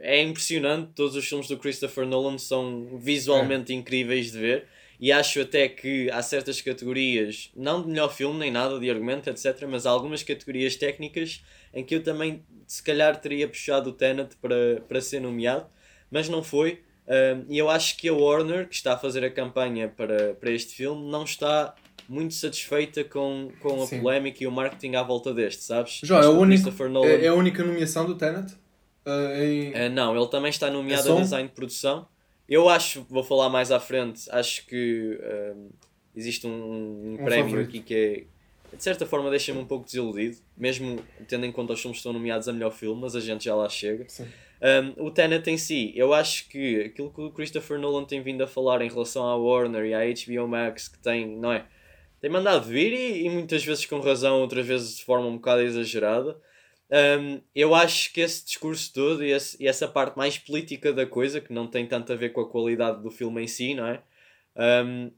é 0.00 0.22
impressionante, 0.22 0.92
todos 0.94 1.14
os 1.14 1.28
filmes 1.28 1.46
do 1.46 1.58
Christopher 1.58 2.06
Nolan 2.06 2.38
são 2.38 2.98
visualmente 2.98 3.72
é. 3.72 3.76
incríveis 3.76 4.32
de 4.32 4.38
ver 4.38 4.66
e 5.00 5.10
acho 5.12 5.40
até 5.40 5.68
que 5.68 6.10
há 6.10 6.22
certas 6.22 6.60
categorias, 6.60 7.50
não 7.54 7.82
de 7.82 7.88
melhor 7.88 8.12
filme 8.12 8.38
nem 8.38 8.50
nada 8.50 8.78
de 8.78 8.90
argumento, 8.90 9.28
etc., 9.28 9.66
mas 9.68 9.86
há 9.86 9.90
algumas 9.90 10.22
categorias 10.22 10.76
técnicas 10.76 11.42
em 11.72 11.84
que 11.84 11.94
eu 11.94 12.02
também 12.02 12.44
se 12.66 12.82
calhar 12.82 13.20
teria 13.20 13.48
puxado 13.48 13.90
o 13.90 13.92
Tenet 13.92 14.36
para, 14.36 14.82
para 14.88 15.00
ser 15.00 15.20
nomeado, 15.20 15.66
mas 16.10 16.28
não 16.28 16.42
foi. 16.42 16.82
E 17.48 17.58
eu 17.58 17.68
acho 17.68 17.96
que 17.98 18.08
a 18.08 18.14
Warner, 18.14 18.68
que 18.68 18.74
está 18.74 18.94
a 18.94 18.96
fazer 18.96 19.24
a 19.24 19.30
campanha 19.30 19.88
para, 19.88 20.34
para 20.34 20.50
este 20.50 20.74
filme, 20.74 21.10
não 21.10 21.24
está 21.24 21.74
muito 22.08 22.34
satisfeita 22.34 23.04
com, 23.04 23.50
com 23.60 23.82
a 23.82 23.86
Sim. 23.86 24.00
polémica 24.00 24.42
e 24.42 24.46
o 24.46 24.52
marketing 24.52 24.96
à 24.96 25.02
volta 25.02 25.32
deste, 25.32 25.62
sabes? 25.62 26.00
João, 26.02 26.22
é, 26.22 26.28
único, 26.28 26.70
Nolan... 26.88 27.06
é, 27.06 27.24
é, 27.24 27.28
a 27.28 27.34
única 27.34 27.64
nomeação 27.64 28.06
do 28.06 28.14
Tenet? 28.14 28.52
Uh, 29.06 29.42
em... 29.42 29.70
uh, 29.72 29.90
não, 29.90 30.16
ele 30.16 30.28
também 30.28 30.50
está 30.50 30.70
nomeado 30.70 31.08
é 31.08 31.12
a 31.12 31.20
design 31.20 31.48
de 31.48 31.54
produção. 31.54 32.06
Eu 32.48 32.68
acho, 32.68 33.06
vou 33.08 33.22
falar 33.22 33.48
mais 33.48 33.72
à 33.72 33.80
frente, 33.80 34.28
acho 34.30 34.66
que 34.66 35.18
um, 35.56 35.70
existe 36.14 36.46
um, 36.46 36.50
um, 36.50 37.12
um 37.14 37.24
prémio 37.24 37.44
favorito. 37.44 37.68
aqui 37.68 37.80
que 37.80 37.94
é, 37.94 38.76
de 38.76 38.82
certa 38.82 39.06
forma 39.06 39.30
deixa-me 39.30 39.60
um 39.60 39.64
pouco 39.64 39.84
desiludido, 39.84 40.36
mesmo 40.56 41.02
tendo 41.26 41.46
em 41.46 41.52
conta 41.52 41.72
os 41.72 41.80
filmes 41.80 41.96
que 41.96 42.00
estão 42.00 42.12
nomeados 42.12 42.48
a 42.48 42.52
melhor 42.52 42.70
filme, 42.70 43.00
mas 43.00 43.16
a 43.16 43.20
gente 43.20 43.44
já 43.44 43.54
lá 43.54 43.68
chega. 43.68 44.06
Um, 44.60 45.06
o 45.06 45.10
Tenet 45.10 45.48
em 45.50 45.56
si, 45.56 45.92
eu 45.94 46.12
acho 46.12 46.48
que 46.48 46.82
aquilo 46.82 47.10
que 47.10 47.20
o 47.20 47.30
Christopher 47.30 47.78
Nolan 47.78 48.04
tem 48.04 48.22
vindo 48.22 48.42
a 48.42 48.46
falar 48.46 48.82
em 48.82 48.88
relação 48.88 49.26
à 49.26 49.36
Warner 49.36 49.84
e 49.84 49.94
à 49.94 50.00
HBO 50.00 50.48
Max, 50.48 50.88
que 50.88 50.98
tem, 50.98 51.26
não 51.26 51.52
é? 51.52 51.66
Tem 52.20 52.30
mandado 52.30 52.64
vir 52.66 52.92
e, 52.92 53.26
e 53.26 53.30
muitas 53.30 53.64
vezes 53.64 53.84
com 53.84 54.00
razão, 54.00 54.40
outras 54.40 54.66
vezes 54.66 54.96
de 54.96 55.04
forma 55.04 55.26
um 55.26 55.36
bocado 55.36 55.62
exagerada. 55.62 56.36
Um, 56.90 57.40
eu 57.54 57.74
acho 57.74 58.12
que 58.12 58.20
esse 58.20 58.44
discurso 58.44 58.92
todo 58.92 59.24
e, 59.24 59.30
esse, 59.30 59.56
e, 59.62 59.66
essa 59.66 59.88
parte 59.88 60.16
mais 60.16 60.38
política 60.38 60.92
da 60.92 61.06
coisa, 61.06 61.40
que 61.40 61.52
não 61.52 61.66
tem 61.66 61.86
tanto 61.86 62.12
a 62.12 62.16
ver 62.16 62.30
com 62.30 62.40
a 62.40 62.48
qualidade 62.48 63.02
do 63.02 63.10
filme 63.10 63.42
em 63.42 63.46
si, 63.46 63.74
não 63.74 63.86
é? 63.86 64.02
Um, 64.56 65.10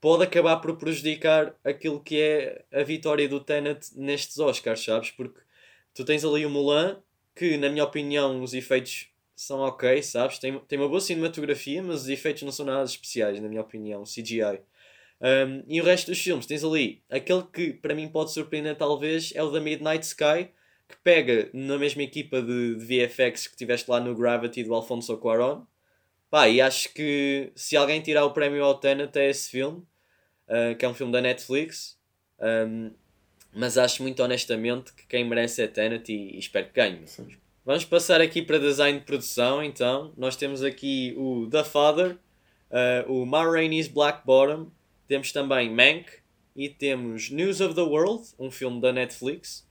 pode 0.00 0.24
acabar 0.24 0.56
por 0.56 0.76
prejudicar 0.76 1.54
aquilo 1.62 2.00
que 2.00 2.20
é 2.20 2.64
a 2.72 2.82
vitória 2.82 3.28
do 3.28 3.40
Tenet 3.40 3.90
nestes 3.94 4.38
Oscars, 4.38 4.84
sabes? 4.84 5.10
Porque 5.10 5.40
tu 5.94 6.04
tens 6.04 6.24
ali 6.24 6.44
o 6.44 6.50
Mulan, 6.50 7.00
que 7.36 7.56
na 7.56 7.68
minha 7.68 7.84
opinião 7.84 8.42
os 8.42 8.54
efeitos 8.54 9.08
são 9.36 9.60
ok, 9.60 10.02
sabes? 10.02 10.38
Tem, 10.38 10.58
tem 10.60 10.78
uma 10.78 10.88
boa 10.88 11.00
cinematografia, 11.00 11.82
mas 11.82 12.02
os 12.02 12.08
efeitos 12.08 12.42
não 12.42 12.52
são 12.52 12.66
nada 12.66 12.84
especiais, 12.84 13.40
na 13.40 13.48
minha 13.48 13.60
opinião, 13.60 14.02
CGI. 14.04 14.60
Um, 15.20 15.62
e 15.68 15.80
o 15.80 15.84
resto 15.84 16.10
dos 16.10 16.20
filmes, 16.20 16.46
tens 16.46 16.64
ali 16.64 17.02
aquele 17.08 17.44
que 17.44 17.72
para 17.72 17.94
mim 17.94 18.08
pode 18.08 18.32
surpreender, 18.32 18.76
talvez, 18.76 19.32
é 19.36 19.42
o 19.42 19.50
da 19.50 19.60
Midnight 19.60 20.04
Sky 20.04 20.50
que 20.92 20.98
pega 21.02 21.48
na 21.54 21.78
mesma 21.78 22.02
equipa 22.02 22.42
de, 22.42 22.74
de 22.76 22.84
VFX 22.84 23.46
que 23.46 23.56
tiveste 23.56 23.90
lá 23.90 23.98
no 23.98 24.14
Gravity 24.14 24.62
do 24.62 24.74
Alfonso 24.74 25.16
Cuarón. 25.16 25.64
Pá, 26.30 26.48
e 26.48 26.60
acho 26.60 26.92
que 26.92 27.50
se 27.54 27.76
alguém 27.76 28.00
tirar 28.00 28.24
o 28.24 28.32
prémio 28.32 28.62
ao 28.62 28.78
Tenet 28.78 29.18
é 29.18 29.30
esse 29.30 29.50
filme, 29.50 29.78
uh, 30.48 30.76
que 30.78 30.84
é 30.84 30.88
um 30.88 30.94
filme 30.94 31.12
da 31.12 31.20
Netflix. 31.20 31.98
Um, 32.38 32.90
mas 33.54 33.76
acho 33.76 34.02
muito 34.02 34.22
honestamente 34.22 34.92
que 34.94 35.06
quem 35.06 35.24
merece 35.24 35.62
é 35.62 35.66
Tenet 35.66 36.10
e, 36.12 36.36
e 36.36 36.38
espero 36.38 36.66
que 36.66 36.74
ganhe. 36.74 37.06
Sim. 37.06 37.28
Vamos 37.64 37.84
passar 37.84 38.20
aqui 38.20 38.42
para 38.42 38.58
design 38.58 38.98
de 38.98 39.04
produção, 39.04 39.62
então. 39.62 40.12
Nós 40.16 40.36
temos 40.36 40.62
aqui 40.62 41.14
o 41.16 41.48
The 41.50 41.64
Father, 41.64 42.18
uh, 42.70 43.12
o 43.12 43.24
Ma 43.24 43.44
Rainey's 43.44 43.88
Black 43.88 44.26
Bottom, 44.26 44.70
temos 45.08 45.32
também 45.32 45.70
Mank 45.70 46.06
e 46.54 46.68
temos 46.68 47.30
News 47.30 47.60
of 47.60 47.74
the 47.74 47.82
World, 47.82 48.24
um 48.38 48.50
filme 48.50 48.80
da 48.80 48.92
Netflix 48.92 49.66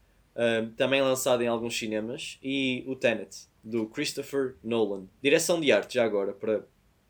também 0.75 1.01
lançado 1.01 1.43
em 1.43 1.47
alguns 1.47 1.77
cinemas, 1.77 2.39
e 2.41 2.83
o 2.88 2.95
Tenet, 2.95 3.47
do 3.63 3.85
Christopher 3.88 4.55
Nolan. 4.63 5.05
Direção 5.21 5.59
de 5.59 5.71
arte, 5.71 5.95
já 5.95 6.03
agora, 6.03 6.33
para, 6.33 6.65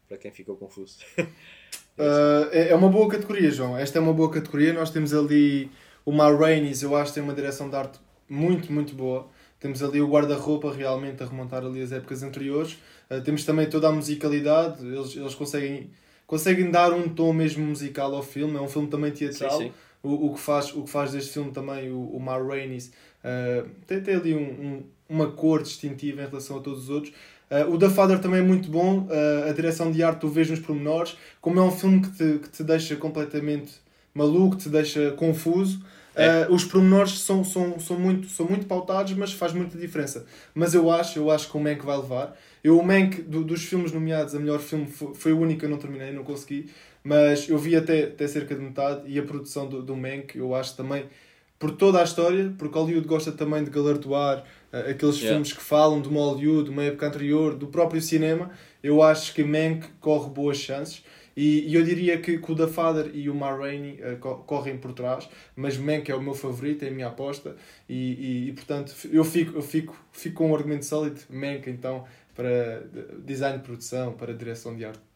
para 0.08 0.18
quem 0.18 0.32
ficou 0.32 0.56
confuso. 0.56 0.98
uh, 1.18 2.50
é 2.52 2.76
uma 2.76 2.90
boa 2.90 3.08
categoria, 3.10 3.50
João. 3.50 3.78
Esta 3.78 4.00
é 4.00 4.02
uma 4.02 4.14
boa 4.14 4.30
categoria. 4.30 4.74
Nós 4.74 4.92
temos 4.92 5.14
ali 5.14 5.72
o 6.06 6.12
Ma 6.12 6.30
Rainey's, 6.32 6.84
eu 6.84 6.96
acho 6.96 7.12
que 7.12 7.16
tem 7.16 7.24
uma 7.24 7.34
direção 7.34 7.70
de 7.70 7.76
arte 7.76 8.00
muito, 8.28 8.72
muito 8.72 8.94
boa. 8.96 9.30
Temos 9.60 9.84
ali 9.84 10.02
o 10.02 10.10
guarda-roupa 10.10 10.74
realmente 10.74 11.22
a 11.22 11.26
remontar 11.26 11.64
ali 11.64 11.82
as 11.82 11.92
épocas 11.92 12.24
anteriores. 12.24 12.78
Uh, 13.10 13.22
temos 13.22 13.46
também 13.46 13.70
toda 13.70 13.88
a 13.88 13.92
musicalidade, 13.92 14.86
eles, 14.86 15.16
eles 15.16 15.36
conseguem, 15.36 15.92
conseguem 16.28 16.70
dar 16.70 16.92
um 16.92 17.08
tom 17.08 17.32
mesmo 17.32 17.66
musical 17.66 18.14
ao 18.14 18.24
filme. 18.24 18.58
É 18.58 18.62
um 18.62 18.68
filme 18.68 18.90
também 18.90 19.12
teatral. 19.12 19.58
Sim, 19.58 19.66
sim. 19.66 19.74
O, 20.04 20.32
o, 20.32 20.34
que 20.34 20.40
faz, 20.40 20.76
o 20.76 20.84
que 20.84 20.90
faz 20.90 21.12
deste 21.12 21.32
filme 21.32 21.52
também, 21.52 21.92
o, 21.92 22.02
o 22.02 22.20
Ma 22.20 22.36
Rainey's, 22.36 22.92
Uh, 23.24 23.70
tem, 23.88 24.02
tem 24.02 24.16
ali 24.16 24.34
um, 24.34 24.40
um, 24.40 24.84
uma 25.10 25.32
cor 25.32 25.62
distintiva 25.62 26.22
em 26.22 26.28
relação 26.28 26.58
a 26.58 26.60
todos 26.62 26.84
os 26.84 26.90
outros. 26.90 27.14
Uh, 27.52 27.70
o 27.70 27.78
The 27.78 27.90
Father 27.90 28.20
também 28.20 28.40
é 28.40 28.44
muito 28.44 28.70
bom, 28.70 29.08
uh, 29.08 29.50
a 29.50 29.52
direção 29.52 29.92
de 29.92 30.02
arte 30.02 30.22
tu 30.22 30.30
vês 30.30 30.50
nos 30.50 30.60
pormenores, 30.60 31.18
como 31.42 31.60
é 31.60 31.62
um 31.62 31.72
filme 31.72 32.02
que 32.02 32.10
te, 32.12 32.40
que 32.40 32.50
te 32.50 32.64
deixa 32.64 32.96
completamente 32.96 33.74
maluco, 34.14 34.56
te 34.56 34.70
deixa 34.70 35.12
confuso. 35.12 35.84
É. 36.16 36.46
Uh, 36.46 36.54
os 36.54 36.64
pormenores 36.64 37.20
são, 37.20 37.44
são, 37.44 37.80
são, 37.80 38.00
muito, 38.00 38.28
são 38.28 38.46
muito 38.46 38.66
pautados, 38.66 39.14
mas 39.14 39.34
faz 39.34 39.54
muita 39.54 39.78
diferença. 39.78 40.26
Mas 40.54 40.74
eu 40.74 40.90
acho, 40.92 41.20
eu 41.20 41.32
acho 41.32 41.50
que 41.50 41.58
o 41.58 41.60
Mank 41.60 41.86
vai 41.86 41.98
levar. 41.98 42.38
Eu, 42.64 42.78
o 42.78 42.86
Mank, 42.86 43.22
do, 43.22 43.44
dos 43.44 43.64
filmes 43.64 43.92
nomeados, 43.92 44.36
a 44.36 44.40
melhor 44.40 44.60
filme 44.60 44.88
foi, 44.88 45.14
foi 45.14 45.34
o 45.34 45.40
único 45.40 45.60
que 45.60 45.66
eu 45.66 45.70
não 45.70 45.78
terminei, 45.78 46.12
não 46.12 46.24
consegui. 46.24 46.70
Mas 47.04 47.50
eu 47.50 47.58
vi 47.58 47.76
até, 47.76 48.04
até 48.04 48.28
cerca 48.28 48.54
de 48.56 48.62
metade 48.62 49.02
e 49.08 49.18
a 49.18 49.24
produção 49.24 49.68
do, 49.68 49.82
do 49.82 49.96
Mank, 49.96 50.38
eu 50.38 50.54
acho 50.54 50.76
também 50.76 51.06
por 51.62 51.70
toda 51.70 52.02
a 52.02 52.04
história, 52.04 52.52
porque 52.58 52.76
Hollywood 52.76 53.08
gosta 53.08 53.32
também 53.32 53.64
de 53.64 53.70
galardoar 53.70 54.40
uh, 54.74 54.90
aqueles 54.90 55.18
yeah. 55.18 55.30
filmes 55.30 55.54
que 55.54 55.62
falam 55.62 56.02
de 56.02 56.10
uma 56.10 56.20
Hollywood, 56.20 56.64
de 56.64 56.70
uma 56.72 56.84
época 56.84 57.06
anterior, 57.06 57.54
do 57.54 57.68
próprio 57.68 58.02
cinema. 58.02 58.50
Eu 58.82 59.04
acho 59.04 59.32
que 59.36 59.44
Mank 59.44 59.88
corre 60.00 60.28
boas 60.32 60.58
chances. 60.58 61.04
E, 61.38 61.70
e 61.70 61.76
eu 61.76 61.84
diria 61.84 62.18
que, 62.18 62.40
que 62.40 62.52
o 62.52 62.56
The 62.56 62.66
Father 62.66 63.12
e 63.14 63.30
o 63.30 63.36
Ma 63.36 63.56
Rainey 63.56 64.00
uh, 64.02 64.18
correm 64.18 64.78
por 64.78 64.92
trás, 64.92 65.30
mas 65.56 65.78
Mank 65.78 66.12
é 66.12 66.16
o 66.16 66.22
meu 66.22 66.34
favorito, 66.34 66.84
é 66.84 66.88
a 66.88 66.92
minha 66.92 67.08
aposta. 67.10 67.56
E, 67.88 67.96
e, 67.96 68.50
e 68.50 68.54
portanto, 68.54 68.96
eu 69.12 69.24
fico, 69.24 69.56
eu 69.56 69.62
fico, 69.62 69.96
fico 70.12 70.38
com 70.38 70.50
um 70.50 70.56
argumento 70.56 70.84
sólido. 70.84 71.22
Mank, 71.30 71.70
então, 71.70 72.06
para 72.34 72.84
design 73.24 73.60
de 73.60 73.64
produção, 73.64 74.14
para 74.14 74.34
direção 74.34 74.76
de 74.76 74.84
arte. 74.84 75.11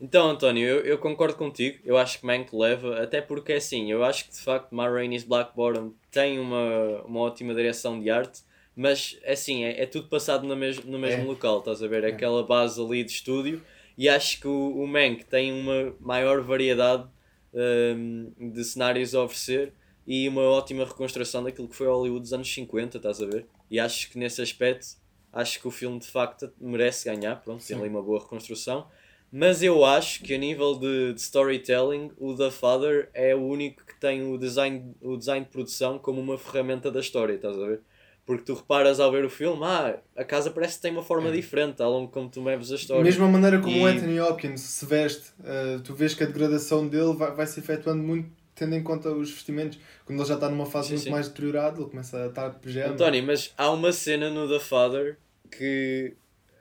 Então, 0.00 0.30
António, 0.30 0.66
eu, 0.66 0.80
eu, 0.80 0.98
concordo 0.98 1.36
contigo. 1.36 1.78
Eu 1.84 1.98
acho 1.98 2.20
que 2.20 2.26
Mank 2.26 2.56
leva, 2.56 3.02
até 3.02 3.20
porque 3.20 3.52
assim, 3.52 3.92
eu 3.92 4.02
acho 4.02 4.24
que 4.26 4.32
de 4.32 4.40
facto 4.40 4.74
Ma 4.74 4.88
Rainey's 4.88 5.24
Black 5.24 5.54
Bottom 5.54 5.92
tem 6.10 6.38
uma, 6.38 7.02
uma 7.04 7.20
ótima 7.20 7.54
direção 7.54 8.00
de 8.00 8.08
arte, 8.08 8.40
mas 8.74 9.18
assim, 9.26 9.64
é, 9.64 9.82
é 9.82 9.86
tudo 9.86 10.08
passado 10.08 10.46
no 10.46 10.56
mesmo, 10.56 10.90
no 10.90 10.98
mesmo 10.98 11.22
é. 11.22 11.26
local, 11.26 11.58
estás 11.58 11.82
a 11.82 11.86
ver? 11.86 12.04
É. 12.04 12.08
Aquela 12.08 12.42
base 12.42 12.80
ali 12.80 13.04
de 13.04 13.12
estúdio. 13.12 13.62
E 13.98 14.08
acho 14.08 14.40
que 14.40 14.48
o, 14.48 14.82
o 14.82 14.86
Mank 14.86 15.24
tem 15.26 15.52
uma 15.52 15.94
maior 16.00 16.40
variedade 16.40 17.06
um, 17.52 18.32
de 18.52 18.64
cenários 18.64 19.14
a 19.14 19.22
oferecer 19.22 19.74
e 20.06 20.26
uma 20.26 20.42
ótima 20.42 20.86
reconstrução 20.86 21.44
daquilo 21.44 21.68
que 21.68 21.76
foi 21.76 21.86
Hollywood 21.86 22.22
dos 22.22 22.32
anos 22.32 22.52
50, 22.52 22.96
estás 22.96 23.20
a 23.20 23.26
ver? 23.26 23.46
E 23.70 23.78
acho 23.78 24.10
que 24.10 24.18
nesse 24.18 24.40
aspecto 24.40 25.00
Acho 25.32 25.60
que 25.60 25.68
o 25.68 25.70
filme 25.70 25.98
de 25.98 26.08
facto 26.08 26.52
merece 26.60 27.04
ganhar, 27.04 27.36
pronto, 27.36 27.64
tem 27.64 27.76
ali 27.76 27.88
uma 27.88 28.02
boa 28.02 28.20
reconstrução. 28.20 28.88
Mas 29.32 29.62
eu 29.62 29.84
acho 29.84 30.22
que 30.22 30.34
a 30.34 30.38
nível 30.38 30.74
de, 30.76 31.14
de, 31.14 31.20
storytelling, 31.20 32.10
o 32.18 32.34
The 32.34 32.50
Father 32.50 33.08
é 33.14 33.34
o 33.34 33.40
único 33.40 33.84
que 33.86 33.98
tem 33.98 34.22
o 34.22 34.36
design, 34.36 34.94
o 35.00 35.16
design 35.16 35.44
de 35.44 35.52
produção 35.52 35.98
como 35.98 36.20
uma 36.20 36.36
ferramenta 36.36 36.90
da 36.90 36.98
história, 36.98 37.34
estás 37.34 37.56
a 37.56 37.66
ver? 37.66 37.80
Porque 38.26 38.44
tu 38.44 38.54
reparas 38.54 38.98
ao 38.98 39.10
ver 39.10 39.24
o 39.24 39.30
filme, 39.30 39.62
ah, 39.64 39.98
a 40.16 40.24
casa 40.24 40.50
parece 40.50 40.76
que 40.76 40.82
tem 40.82 40.92
uma 40.92 41.02
forma 41.02 41.28
é. 41.28 41.32
diferente 41.32 41.80
ao 41.80 41.90
longo 41.90 42.10
como 42.10 42.28
tu 42.28 42.42
meves 42.42 42.72
a 42.72 42.74
história. 42.74 43.02
Mesma 43.02 43.28
maneira 43.28 43.60
como 43.60 43.76
e... 43.76 43.80
o 43.80 43.86
Anthony 43.86 44.20
Hopkins 44.20 44.60
se 44.60 44.86
veste, 44.86 45.30
uh, 45.40 45.80
tu 45.80 45.94
vês 45.94 46.14
que 46.14 46.22
a 46.24 46.26
degradação 46.26 46.86
dele 46.86 47.14
vai, 47.14 47.32
vai 47.32 47.46
se 47.46 47.60
efetuando 47.60 48.02
muito 48.02 48.40
tendo 48.54 48.74
em 48.74 48.82
conta 48.82 49.10
os 49.10 49.30
vestimentos. 49.30 49.78
Quando 50.04 50.18
ele 50.18 50.28
já 50.28 50.34
está 50.34 50.48
numa 50.50 50.66
fase 50.66 50.88
sim, 50.88 50.94
muito 50.94 51.04
sim. 51.04 51.10
mais 51.10 51.28
deteriorada, 51.28 51.80
ele 51.80 51.88
começa 51.88 52.24
a 52.24 52.26
estar 52.26 52.48
de 52.50 52.58
pijama. 52.58 52.92
António, 52.92 53.22
mas 53.22 53.54
há 53.56 53.70
uma 53.70 53.90
cena 53.90 54.28
no 54.28 54.46
The 54.46 54.60
Father 54.60 55.16
que 55.50 56.14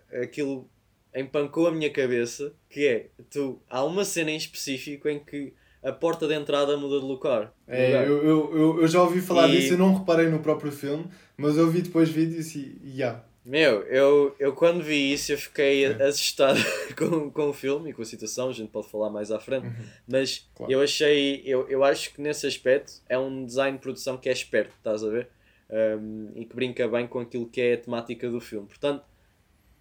aquilo 0.09 0.69
empancou 1.15 1.67
a 1.67 1.71
minha 1.71 1.89
cabeça, 1.89 2.53
que 2.69 2.87
é, 2.87 3.07
tu, 3.29 3.59
há 3.69 3.83
uma 3.83 4.05
cena 4.05 4.31
em 4.31 4.37
específico 4.37 5.07
em 5.07 5.19
que 5.19 5.53
a 5.83 5.91
porta 5.91 6.27
de 6.27 6.33
entrada 6.33 6.75
muda 6.77 6.99
de 6.99 7.05
lugar. 7.05 7.53
É, 7.67 8.03
eu, 8.05 8.23
eu, 8.23 8.57
eu, 8.57 8.81
eu 8.81 8.87
já 8.87 9.01
ouvi 9.01 9.21
falar 9.21 9.47
e... 9.47 9.57
disso, 9.57 9.73
eu 9.73 9.77
não 9.77 9.93
reparei 9.93 10.27
no 10.27 10.39
próprio 10.39 10.71
filme, 10.71 11.05
mas 11.37 11.57
eu 11.57 11.69
vi 11.69 11.81
depois 11.81 12.09
vídeos 12.09 12.53
e, 12.55 12.77
e 12.83 12.97
yeah. 12.97 13.23
Meu, 13.45 13.81
eu, 13.83 14.35
eu 14.37 14.53
quando 14.53 14.83
vi 14.83 15.13
isso 15.13 15.31
eu 15.31 15.37
fiquei 15.37 15.85
é. 15.85 16.03
assustado 16.03 16.59
com, 16.95 17.31
com 17.31 17.49
o 17.49 17.53
filme 17.53 17.89
e 17.89 17.93
com 17.93 18.01
a 18.01 18.05
situação, 18.05 18.49
a 18.49 18.53
gente 18.53 18.69
pode 18.69 18.89
falar 18.89 19.09
mais 19.09 19.31
à 19.31 19.39
frente, 19.39 19.65
uhum. 19.65 19.73
mas 20.07 20.47
claro. 20.53 20.71
eu 20.71 20.81
achei, 20.81 21.41
eu, 21.45 21.67
eu 21.69 21.83
acho 21.83 22.13
que 22.13 22.21
nesse 22.21 22.45
aspecto 22.45 22.93
é 23.07 23.17
um 23.17 23.45
design 23.45 23.77
de 23.77 23.81
produção 23.81 24.17
que 24.17 24.29
é 24.29 24.31
esperto, 24.31 24.75
estás 24.77 25.03
a 25.03 25.09
ver? 25.09 25.29
Um, 25.71 26.31
e 26.35 26.45
que 26.45 26.55
brinca 26.55 26.87
bem 26.87 27.07
com 27.07 27.19
aquilo 27.19 27.45
que 27.47 27.61
é 27.61 27.73
a 27.73 27.77
temática 27.77 28.29
do 28.29 28.41
filme. 28.41 28.67
Portanto, 28.67 29.03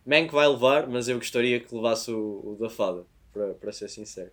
Mank 0.08 0.32
vai 0.32 0.48
levar, 0.48 0.88
mas 0.88 1.06
eu 1.06 1.16
gostaria 1.18 1.60
que 1.60 1.74
levasse 1.74 2.10
o, 2.10 2.16
o 2.42 2.56
da 2.58 2.70
Fada, 2.70 3.04
para, 3.30 3.52
para 3.52 3.72
ser 3.72 3.90
sincero. 3.90 4.30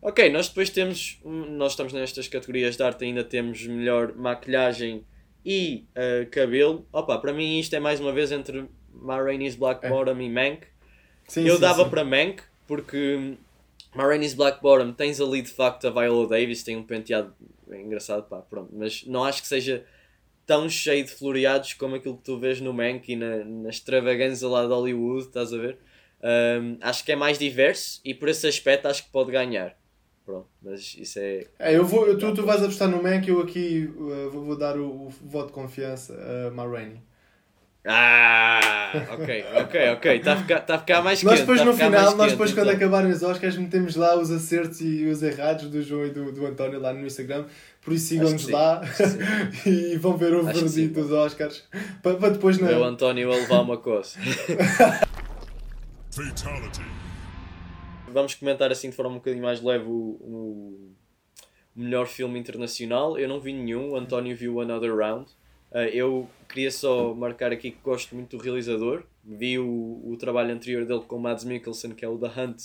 Ok, 0.00 0.30
nós 0.30 0.48
depois 0.48 0.70
temos, 0.70 1.18
nós 1.24 1.72
estamos 1.72 1.92
nestas 1.92 2.28
categorias 2.28 2.76
de 2.76 2.82
arte, 2.84 3.04
ainda 3.04 3.24
temos 3.24 3.66
melhor 3.66 4.14
maquilhagem 4.14 5.04
e 5.44 5.84
uh, 5.96 6.30
cabelo. 6.30 6.86
Opa, 6.92 7.18
para 7.18 7.32
mim 7.32 7.58
isto 7.58 7.74
é 7.74 7.80
mais 7.80 7.98
uma 7.98 8.12
vez 8.12 8.30
entre 8.30 8.66
Ma 8.94 9.20
Rainey's 9.20 9.56
Black 9.56 9.84
é. 9.84 9.88
Bottom 9.88 10.16
é. 10.20 10.22
e 10.22 10.30
Mank. 10.30 10.66
Sim, 11.26 11.44
eu 11.44 11.56
sim, 11.56 11.60
dava 11.60 11.82
sim. 11.82 11.90
para 11.90 12.04
Mank, 12.04 12.42
porque 12.68 13.36
Ma 13.92 14.06
Rainey's 14.06 14.32
Black 14.32 14.62
Bottom 14.62 14.92
tens 14.92 15.20
ali 15.20 15.42
de 15.42 15.50
facto 15.50 15.88
a 15.88 15.90
Viola 15.90 16.28
Davis, 16.28 16.62
tem 16.62 16.76
um 16.76 16.84
penteado 16.84 17.34
engraçado, 17.68 18.28
pá, 18.28 18.38
pronto, 18.38 18.70
mas 18.72 19.04
não 19.06 19.24
acho 19.24 19.42
que 19.42 19.48
seja 19.48 19.84
tão 20.50 20.68
cheio 20.68 21.04
de 21.04 21.12
floreados 21.12 21.74
como 21.74 21.94
aquilo 21.94 22.16
que 22.16 22.24
tu 22.24 22.36
vês 22.36 22.60
no 22.60 22.72
Mank 22.72 23.12
e 23.12 23.14
na, 23.14 23.44
na 23.44 23.68
extravagância 23.68 24.48
lá 24.48 24.62
de 24.62 24.72
Hollywood, 24.72 25.28
estás 25.28 25.54
a 25.54 25.56
ver? 25.56 25.78
Um, 26.60 26.76
acho 26.80 27.04
que 27.04 27.12
é 27.12 27.16
mais 27.16 27.38
diverso 27.38 28.00
e 28.04 28.12
por 28.12 28.28
esse 28.28 28.48
aspecto 28.48 28.88
acho 28.88 29.04
que 29.04 29.10
pode 29.10 29.30
ganhar. 29.30 29.76
Pronto, 30.26 30.48
mas 30.60 30.96
isso 30.98 31.20
é. 31.20 31.46
é 31.56 31.76
eu 31.76 31.84
vou, 31.84 32.18
tu, 32.18 32.34
tu 32.34 32.42
vais 32.44 32.60
apostar 32.64 32.88
no 32.88 33.00
Mank, 33.00 33.28
eu 33.28 33.40
aqui 33.40 33.88
uh, 33.96 34.28
vou, 34.28 34.44
vou, 34.44 34.58
dar 34.58 34.76
o, 34.76 35.06
o, 35.06 35.08
voto 35.08 35.46
de 35.46 35.52
confiança 35.52 36.18
a 36.18 36.50
Ma 36.50 36.66
Rainey. 36.66 37.00
Ah, 37.86 38.92
ok, 39.12 39.44
ok, 39.54 39.90
ok. 39.90 40.16
Está 40.16 40.32
a 40.32 40.36
ficar, 40.36 40.60
tá 40.60 40.74
a 40.74 40.78
ficar 40.80 41.02
mais 41.02 41.20
quente. 41.20 41.30
Nós 41.30 41.40
depois 41.40 41.60
tá 41.60 41.64
no 41.64 41.72
final, 41.72 42.16
nós 42.16 42.32
depois 42.32 42.52
quando 42.52 42.66
então. 42.66 42.76
acabarem 42.76 43.12
os 43.12 43.22
Oscars, 43.22 43.56
metemos 43.56 43.94
lá 43.94 44.18
os 44.18 44.30
acertos 44.32 44.80
e 44.80 45.06
os 45.06 45.22
errados 45.22 45.70
do 45.70 45.80
João 45.80 46.06
e 46.06 46.10
do, 46.10 46.32
do 46.32 46.44
António 46.44 46.80
lá 46.80 46.92
no 46.92 47.06
Instagram. 47.06 47.46
Por 47.82 47.94
isso 47.94 48.08
sigam-nos 48.08 48.48
lá 48.48 48.82
e 49.64 49.96
vão 49.96 50.16
ver 50.16 50.34
o 50.34 50.44
verdito 50.44 51.00
dos 51.00 51.10
Oscars. 51.10 51.64
Para, 52.02 52.16
para 52.16 52.30
depois 52.30 52.58
não. 52.58 52.80
o 52.80 52.84
António 52.84 53.32
a 53.32 53.36
levar 53.36 53.60
uma 53.62 53.78
coisa. 53.78 54.18
Fatality. 56.10 56.82
Vamos 58.08 58.34
comentar 58.34 58.70
assim 58.70 58.90
de 58.90 58.96
forma 58.96 59.12
um 59.12 59.14
bocadinho 59.14 59.44
mais 59.44 59.62
leve 59.62 59.84
o, 59.86 60.18
o 60.20 60.94
melhor 61.74 62.06
filme 62.06 62.38
internacional. 62.38 63.18
Eu 63.18 63.28
não 63.28 63.40
vi 63.40 63.52
nenhum, 63.52 63.90
o 63.90 63.96
António 63.96 64.36
viu 64.36 64.60
Another 64.60 64.94
Round. 64.94 65.30
Uh, 65.70 65.78
eu 65.92 66.28
queria 66.48 66.70
só 66.70 67.14
marcar 67.14 67.52
aqui 67.52 67.70
que 67.70 67.78
gosto 67.82 68.14
muito 68.14 68.36
do 68.36 68.42
realizador. 68.42 69.04
Vi 69.24 69.58
o, 69.58 70.02
o 70.04 70.16
trabalho 70.18 70.52
anterior 70.52 70.84
dele 70.84 71.02
com 71.06 71.18
Mads 71.18 71.44
Mikkelsen, 71.44 71.92
que 71.92 72.04
é 72.04 72.08
o 72.08 72.18
The 72.18 72.40
Hunt, 72.40 72.60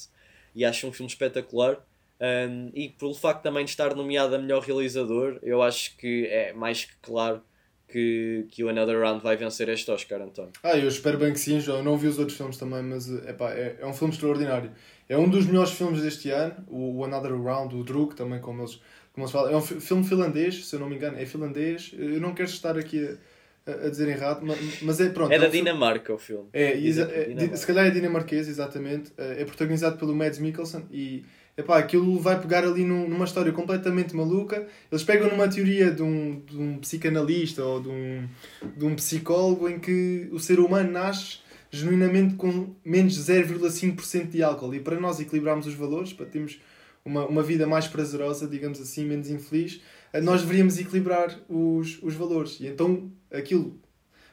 e 0.56 0.66
acho 0.66 0.88
um 0.88 0.92
filme 0.92 1.10
espetacular. 1.10 1.78
Um, 2.20 2.72
e 2.74 2.90
pelo 2.90 3.14
facto 3.14 3.42
também 3.42 3.66
de 3.66 3.72
estar 3.72 3.94
nomeado 3.94 4.36
a 4.36 4.38
melhor 4.38 4.62
realizador, 4.62 5.38
eu 5.44 5.62
acho 5.62 5.98
que 5.98 6.28
é 6.28 6.54
mais 6.54 6.86
que 6.86 6.96
claro 7.02 7.42
que, 7.88 8.46
que 8.50 8.64
o 8.64 8.70
Another 8.70 9.00
Round 9.00 9.22
vai 9.22 9.36
vencer 9.36 9.70
este 9.70 9.92
Oscar, 9.92 10.22
António. 10.22 10.52
Ah, 10.64 10.78
eu 10.78 10.88
espero 10.88 11.18
bem 11.18 11.34
que 11.34 11.40
sim, 11.40 11.60
João. 11.60 11.84
Não 11.84 11.98
vi 11.98 12.08
os 12.08 12.18
outros 12.18 12.38
filmes 12.38 12.58
também, 12.58 12.82
mas 12.82 13.10
epá, 13.28 13.52
é, 13.54 13.78
é 13.80 13.86
um 13.86 13.94
filme 13.94 14.14
extraordinário. 14.14 14.72
É 15.08 15.18
um 15.18 15.30
dos 15.30 15.46
melhores 15.46 15.72
filmes 15.72 16.02
deste 16.02 16.32
ano, 16.32 16.56
o, 16.68 16.98
o 17.00 17.06
Another 17.06 17.36
Round, 17.40 17.76
o 17.76 17.84
Druk, 17.84 18.16
também 18.16 18.40
como 18.40 18.62
eles 18.62 18.80
como 19.16 19.26
se 19.28 19.32
fala, 19.32 19.50
é 19.50 19.56
um 19.56 19.62
filme 19.62 20.04
finlandês, 20.04 20.68
se 20.68 20.76
eu 20.76 20.80
não 20.80 20.90
me 20.90 20.98
engano, 20.98 21.18
é 21.18 21.26
finlandês. 21.26 21.92
Eu 21.98 22.20
não 22.20 22.34
quero 22.34 22.50
estar 22.50 22.78
aqui 22.78 23.18
a, 23.66 23.72
a 23.72 23.90
dizer 23.90 24.10
errado, 24.10 24.42
mas, 24.44 24.82
mas 24.82 25.00
é 25.00 25.10
pronto. 25.10 25.32
É 25.32 25.40
da 25.40 25.46
é 25.46 25.48
um 25.48 25.52
Dinamarca 25.52 26.18
filme. 26.18 26.50
o 26.50 26.50
filme. 26.50 26.50
É, 26.52 26.74
é, 26.74 27.54
é 27.54 27.56
se 27.56 27.66
calhar 27.66 27.86
é 27.86 27.92
dinamarquês, 27.92 28.50
exatamente. 28.50 29.14
É, 29.18 29.42
é 29.42 29.46
protagonizado 29.46 29.98
pelo 29.98 30.14
Mads 30.14 30.40
Mikkelsen 30.40 30.86
e 30.92 31.24
epá, 31.58 31.78
aquilo 31.78 32.20
vai 32.20 32.40
pegar 32.40 32.64
ali 32.64 32.84
num, 32.84 33.08
numa 33.08 33.26
história 33.26 33.52
completamente 33.52 34.16
maluca. 34.16 34.68
Eles 34.92 35.04
pegam 35.04 35.30
numa 35.30 35.48
teoria 35.48 35.92
de 35.92 36.02
um, 36.02 36.40
de 36.40 36.58
um 36.58 36.78
psicanalista 36.80 37.64
ou 37.64 37.82
de 37.82 37.90
um, 37.90 38.28
de 38.76 38.86
um 38.86 38.96
psicólogo 38.96 39.70
em 39.70 39.80
que 39.80 40.30
o 40.32 40.40
ser 40.40 40.60
humano 40.60 40.92
nasce 40.92 41.40
genuinamente 41.72 42.36
com 42.36 42.74
menos 42.84 43.18
0,5% 43.18 44.30
de 44.30 44.42
álcool 44.44 44.74
e 44.74 44.80
para 44.80 45.00
nós 45.00 45.20
equilibrarmos 45.20 45.68
os 45.68 45.74
valores, 45.74 46.14
para 46.14 46.26
termos 46.26 46.60
uma, 47.04 47.26
uma 47.26 47.44
vida 47.44 47.68
mais 47.68 47.88
prazerosa, 47.88 48.48
digamos 48.48 48.80
assim, 48.80 49.06
menos 49.06 49.30
infeliz, 49.30 49.82
eh, 50.14 50.22
nós 50.22 50.42
deveríamos 50.42 50.80
equilibrar 50.80 51.38
os, 51.50 52.02
os 52.02 52.16
valores. 52.16 52.60
E 52.60 52.68
então 52.68 53.12
aquilo, 53.32 53.80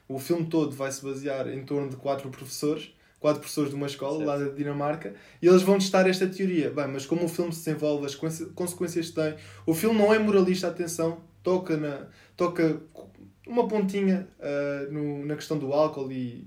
o 0.09 0.19
filme 0.19 0.47
todo 0.47 0.75
vai 0.75 0.91
se 0.91 1.03
basear 1.03 1.49
em 1.49 1.65
torno 1.65 1.91
de 1.91 1.97
quatro 1.97 2.31
professores, 2.31 2.95
quatro 3.23 3.41
professores 3.41 3.71
de 3.71 3.77
uma 3.77 3.87
escola 3.87 4.17
certo. 4.17 4.27
lá 4.27 4.37
da 4.37 4.49
Dinamarca, 4.53 5.15
e 5.41 5.47
eles 5.47 5.63
vão 5.63 5.79
testar 5.79 6.09
esta 6.09 6.27
teoria. 6.27 6.71
Bem, 6.71 6.89
mas 6.89 7.07
como 7.07 7.25
o 7.25 7.29
filme 7.29 7.53
se 7.53 7.65
desenvolve, 7.65 8.05
as 8.05 8.17
consequências 8.17 9.11
que 9.11 9.15
tem, 9.15 9.37
o 9.65 9.73
filme 9.73 9.97
não 9.97 10.13
é 10.13 10.19
moralista, 10.19 10.67
atenção, 10.67 11.21
toca, 11.41 11.77
na, 11.77 12.09
toca 12.37 12.83
uma 13.47 13.67
pontinha 13.67 14.29
uh, 14.39 14.93
no, 14.93 15.27
na 15.27 15.35
questão 15.35 15.59
do 15.59 15.73
álcool 15.73 16.11
e 16.13 16.47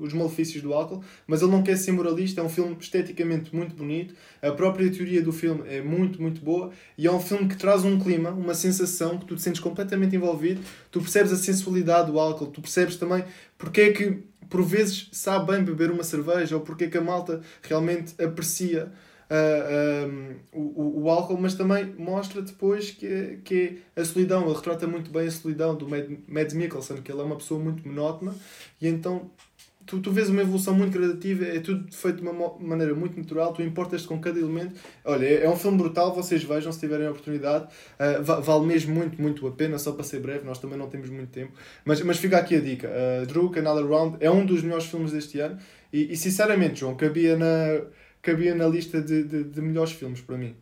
os 0.00 0.12
malefícios 0.12 0.62
do 0.62 0.74
álcool, 0.74 1.02
mas 1.26 1.40
ele 1.40 1.50
não 1.50 1.62
quer 1.62 1.76
ser 1.76 1.92
moralista. 1.92 2.40
É 2.40 2.44
um 2.44 2.48
filme 2.48 2.76
esteticamente 2.78 3.54
muito 3.54 3.74
bonito, 3.74 4.14
a 4.42 4.50
própria 4.50 4.90
teoria 4.90 5.22
do 5.22 5.32
filme 5.32 5.62
é 5.66 5.82
muito, 5.82 6.20
muito 6.20 6.40
boa 6.42 6.70
e 6.98 7.06
é 7.06 7.12
um 7.12 7.20
filme 7.20 7.48
que 7.48 7.56
traz 7.56 7.84
um 7.84 7.98
clima, 7.98 8.30
uma 8.30 8.54
sensação 8.54 9.18
que 9.18 9.26
tu 9.26 9.36
te 9.36 9.42
sentes 9.42 9.60
completamente 9.60 10.16
envolvido. 10.16 10.60
Tu 10.90 11.00
percebes 11.00 11.32
a 11.32 11.36
sensualidade 11.36 12.10
do 12.10 12.18
álcool, 12.18 12.46
tu 12.46 12.60
percebes 12.60 12.96
também 12.96 13.24
porque 13.56 13.80
é 13.80 13.92
que 13.92 14.22
por 14.54 14.62
vezes 14.62 15.08
sabe 15.10 15.50
bem 15.50 15.64
beber 15.64 15.90
uma 15.90 16.04
cerveja 16.04 16.54
ou 16.54 16.62
porque 16.62 16.84
é 16.84 16.88
que 16.88 16.96
a 16.96 17.00
malta 17.00 17.40
realmente 17.60 18.14
aprecia 18.22 18.88
uh, 19.28 20.36
o, 20.52 21.02
o 21.02 21.10
álcool, 21.10 21.36
mas 21.36 21.54
também 21.54 21.92
mostra 21.98 22.40
depois 22.40 22.92
que, 22.92 23.40
que 23.44 23.82
é 23.96 24.00
a 24.00 24.04
solidão. 24.04 24.44
Ele 24.44 24.54
retrata 24.54 24.86
muito 24.86 25.10
bem 25.10 25.26
a 25.26 25.30
solidão 25.32 25.74
do 25.74 25.88
Mads 25.88 26.54
Mikkelsen, 26.54 27.02
que 27.02 27.10
ele 27.10 27.20
é 27.20 27.24
uma 27.24 27.34
pessoa 27.34 27.58
muito 27.58 27.84
monótona, 27.84 28.32
e 28.80 28.86
então 28.86 29.28
tu, 29.86 30.00
tu 30.00 30.10
vês 30.10 30.28
uma 30.28 30.42
evolução 30.42 30.74
muito 30.74 30.98
gradativa, 30.98 31.44
é 31.44 31.60
tudo 31.60 31.92
feito 31.92 32.16
de 32.16 32.28
uma 32.28 32.58
maneira 32.58 32.94
muito 32.94 33.18
natural, 33.18 33.52
tu 33.52 33.62
importas-te 33.62 34.08
com 34.08 34.20
cada 34.20 34.38
elemento. 34.38 34.74
Olha, 35.04 35.26
é, 35.26 35.44
é 35.44 35.50
um 35.50 35.56
filme 35.56 35.78
brutal, 35.78 36.14
vocês 36.14 36.42
vejam 36.42 36.72
se 36.72 36.80
tiverem 36.80 37.06
a 37.06 37.10
oportunidade. 37.10 37.66
Uh, 37.98 38.42
vale 38.42 38.66
mesmo 38.66 38.94
muito, 38.94 39.20
muito 39.20 39.46
a 39.46 39.52
pena, 39.52 39.78
só 39.78 39.92
para 39.92 40.04
ser 40.04 40.20
breve, 40.20 40.44
nós 40.44 40.58
também 40.58 40.78
não 40.78 40.88
temos 40.88 41.10
muito 41.10 41.30
tempo. 41.30 41.52
Mas, 41.84 42.00
mas 42.02 42.18
fica 42.18 42.38
aqui 42.38 42.56
a 42.56 42.60
dica: 42.60 42.88
uh, 42.88 43.26
Druk, 43.26 43.58
Another 43.58 43.86
Round, 43.86 44.16
é 44.20 44.30
um 44.30 44.44
dos 44.44 44.62
melhores 44.62 44.86
filmes 44.86 45.12
deste 45.12 45.40
ano. 45.40 45.58
E, 45.92 46.12
e 46.12 46.16
sinceramente, 46.16 46.80
João, 46.80 46.96
cabia 46.96 47.36
na 47.36 47.82
cabia 48.24 48.54
na 48.54 48.66
lista 48.66 49.02
de, 49.02 49.22
de, 49.22 49.44
de 49.44 49.60
melhores 49.60 49.92
filmes 49.92 50.20
para 50.22 50.38
mim. 50.38 50.56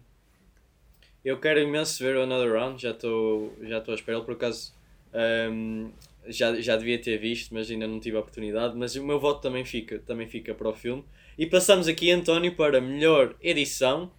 Eu 1.24 1.38
quero 1.38 1.60
imenso 1.60 2.02
ver 2.02 2.16
o 2.16 2.22
Another 2.22 2.52
Round, 2.52 2.82
já 2.82 2.90
estou 2.90 3.54
já 3.62 3.78
à 3.78 3.94
espera, 3.94 4.20
por 4.20 4.34
acaso 4.34 4.74
um, 5.14 5.90
já, 6.26 6.60
já 6.60 6.76
devia 6.76 7.00
ter 7.00 7.18
visto, 7.18 7.52
mas 7.52 7.70
ainda 7.70 7.86
não 7.86 7.98
tive 7.98 8.16
a 8.16 8.20
oportunidade, 8.20 8.76
mas 8.76 8.94
o 8.94 9.04
meu 9.04 9.18
voto 9.18 9.40
também 9.40 9.64
fica, 9.64 9.98
também 9.98 10.26
fica 10.26 10.54
para 10.54 10.68
o 10.68 10.74
filme. 10.74 11.04
E 11.36 11.46
passamos 11.46 11.88
aqui, 11.88 12.10
António, 12.10 12.54
para 12.54 12.80
melhor 12.80 13.34
edição. 13.40 14.10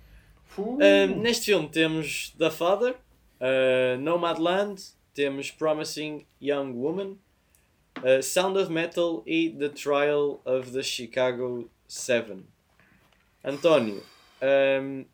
Uh. 0.57 0.77
Um, 0.81 1.21
neste 1.21 1.45
filme 1.45 1.67
temos 1.69 2.33
The 2.37 2.49
Father, 2.51 2.93
uh, 2.93 3.99
Nomadland, 3.99 4.81
temos 5.13 5.51
Promising 5.51 6.25
Young 6.41 6.73
Woman, 6.73 7.17
uh, 7.99 8.21
Sound 8.21 8.57
of 8.59 8.71
Metal 8.71 9.23
e 9.25 9.49
The 9.49 9.69
Trial 9.69 10.41
of 10.45 10.71
the 10.71 10.83
Chicago 10.83 11.69
7. 11.87 12.37
António, 13.43 14.03
um, 14.81 15.05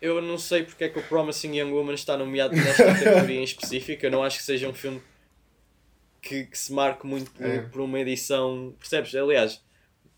eu 0.00 0.20
não 0.20 0.38
sei 0.38 0.64
porque 0.64 0.84
é 0.84 0.88
que 0.88 0.98
o 0.98 1.02
Promising 1.02 1.56
Young 1.56 1.72
Woman 1.72 1.94
está 1.94 2.16
nomeado 2.16 2.54
nesta 2.54 2.84
categoria 2.84 3.40
em 3.40 3.44
específico. 3.44 4.04
Eu 4.04 4.10
não 4.10 4.22
acho 4.22 4.38
que 4.38 4.44
seja 4.44 4.68
um 4.68 4.74
filme 4.74 5.00
que, 6.24 6.44
que 6.46 6.58
se 6.58 6.72
marque 6.72 7.06
muito 7.06 7.30
por, 7.30 7.46
é. 7.46 7.58
por, 7.60 7.80
uma 7.82 8.00
edição. 8.00 8.74
Percebes? 8.78 9.14
Aliás, 9.14 9.62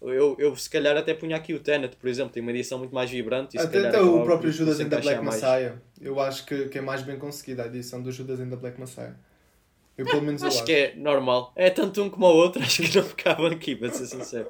eu, 0.00 0.36
eu 0.38 0.54
se 0.56 0.70
calhar 0.70 0.96
até 0.96 1.12
punha 1.12 1.36
aqui 1.36 1.52
o 1.52 1.58
Tenet, 1.58 1.96
por 1.96 2.08
exemplo, 2.08 2.32
tem 2.32 2.42
uma 2.42 2.52
edição 2.52 2.78
muito 2.78 2.94
mais 2.94 3.10
vibrante. 3.10 3.56
E 3.56 3.60
até, 3.60 3.88
até 3.88 4.00
o 4.00 4.22
próprio 4.22 4.52
Judas 4.52 4.78
and 4.80 4.88
the 4.88 5.00
Black 5.00 5.22
mais. 5.22 5.42
Messiah, 5.42 5.74
eu 6.00 6.20
acho 6.20 6.46
que, 6.46 6.68
que 6.68 6.78
é 6.78 6.80
mais 6.80 7.02
bem 7.02 7.18
conseguida 7.18 7.64
a 7.64 7.66
edição 7.66 8.00
do 8.00 8.12
Judas 8.12 8.38
and 8.40 8.48
the 8.48 8.56
Black 8.56 8.78
Messiah. 8.78 9.14
Eu 9.98 10.04
pelo 10.04 10.22
menos 10.22 10.42
acho, 10.42 10.58
acho 10.58 10.66
que 10.66 10.72
é 10.72 10.94
normal. 10.94 11.52
É 11.56 11.70
tanto 11.70 12.02
um 12.02 12.10
como 12.10 12.26
o 12.26 12.36
outro, 12.36 12.60
acho 12.64 12.82
que 12.82 12.96
não 12.96 13.04
ficavam 13.04 13.46
aqui, 13.46 13.74
para 13.74 13.90
ser 13.90 14.06
sincero. 14.06 14.48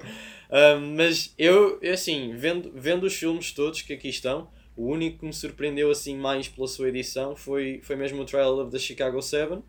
Um, 0.50 0.96
mas 0.96 1.32
eu, 1.38 1.80
assim, 1.92 2.34
vendo, 2.36 2.72
vendo 2.74 3.04
os 3.04 3.14
filmes 3.14 3.52
todos 3.52 3.82
que 3.82 3.92
aqui 3.92 4.08
estão, 4.08 4.48
o 4.76 4.88
único 4.88 5.20
que 5.20 5.26
me 5.26 5.32
surpreendeu 5.32 5.90
assim 5.90 6.16
mais 6.16 6.48
pela 6.48 6.66
sua 6.66 6.88
edição 6.88 7.34
foi, 7.34 7.80
foi 7.82 7.96
mesmo 7.96 8.20
o 8.20 8.24
Trial 8.24 8.58
of 8.58 8.70
the 8.70 8.78
Chicago 8.78 9.22
7, 9.22 9.62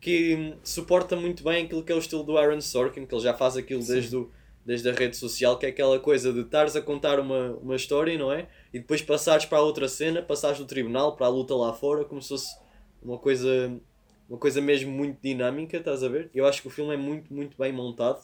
que 0.00 0.54
suporta 0.62 1.16
muito 1.16 1.42
bem 1.42 1.64
aquilo 1.64 1.82
que 1.82 1.92
é 1.92 1.94
o 1.94 1.98
estilo 1.98 2.22
do 2.22 2.38
Aaron 2.38 2.60
Sorkin, 2.60 3.06
que 3.06 3.14
ele 3.14 3.22
já 3.22 3.34
faz 3.34 3.56
aquilo 3.56 3.84
desde, 3.84 4.16
o, 4.16 4.30
desde 4.64 4.88
a 4.88 4.92
rede 4.92 5.16
social, 5.16 5.58
que 5.58 5.66
é 5.66 5.68
aquela 5.70 5.98
coisa 5.98 6.32
de 6.32 6.40
estares 6.40 6.76
a 6.76 6.80
contar 6.80 7.18
uma, 7.18 7.52
uma 7.62 7.76
história, 7.76 8.16
não 8.16 8.32
é? 8.32 8.48
E 8.72 8.78
depois 8.78 9.02
passares 9.02 9.44
para 9.44 9.58
a 9.58 9.62
outra 9.62 9.88
cena, 9.88 10.22
passares 10.22 10.58
do 10.58 10.64
tribunal 10.64 11.16
para 11.16 11.26
a 11.26 11.30
luta 11.30 11.54
lá 11.54 11.72
fora, 11.72 12.04
como 12.04 12.22
se 12.22 12.28
fosse 12.28 12.56
uma 13.02 13.18
coisa 13.18 13.80
uma 14.28 14.38
coisa 14.38 14.60
mesmo 14.60 14.92
muito 14.92 15.18
dinâmica, 15.22 15.78
estás 15.78 16.02
a 16.04 16.08
ver? 16.08 16.30
Eu 16.34 16.46
acho 16.46 16.60
que 16.60 16.68
o 16.68 16.70
filme 16.70 16.92
é 16.92 16.96
muito, 16.96 17.32
muito 17.32 17.56
bem 17.56 17.72
montado. 17.72 18.20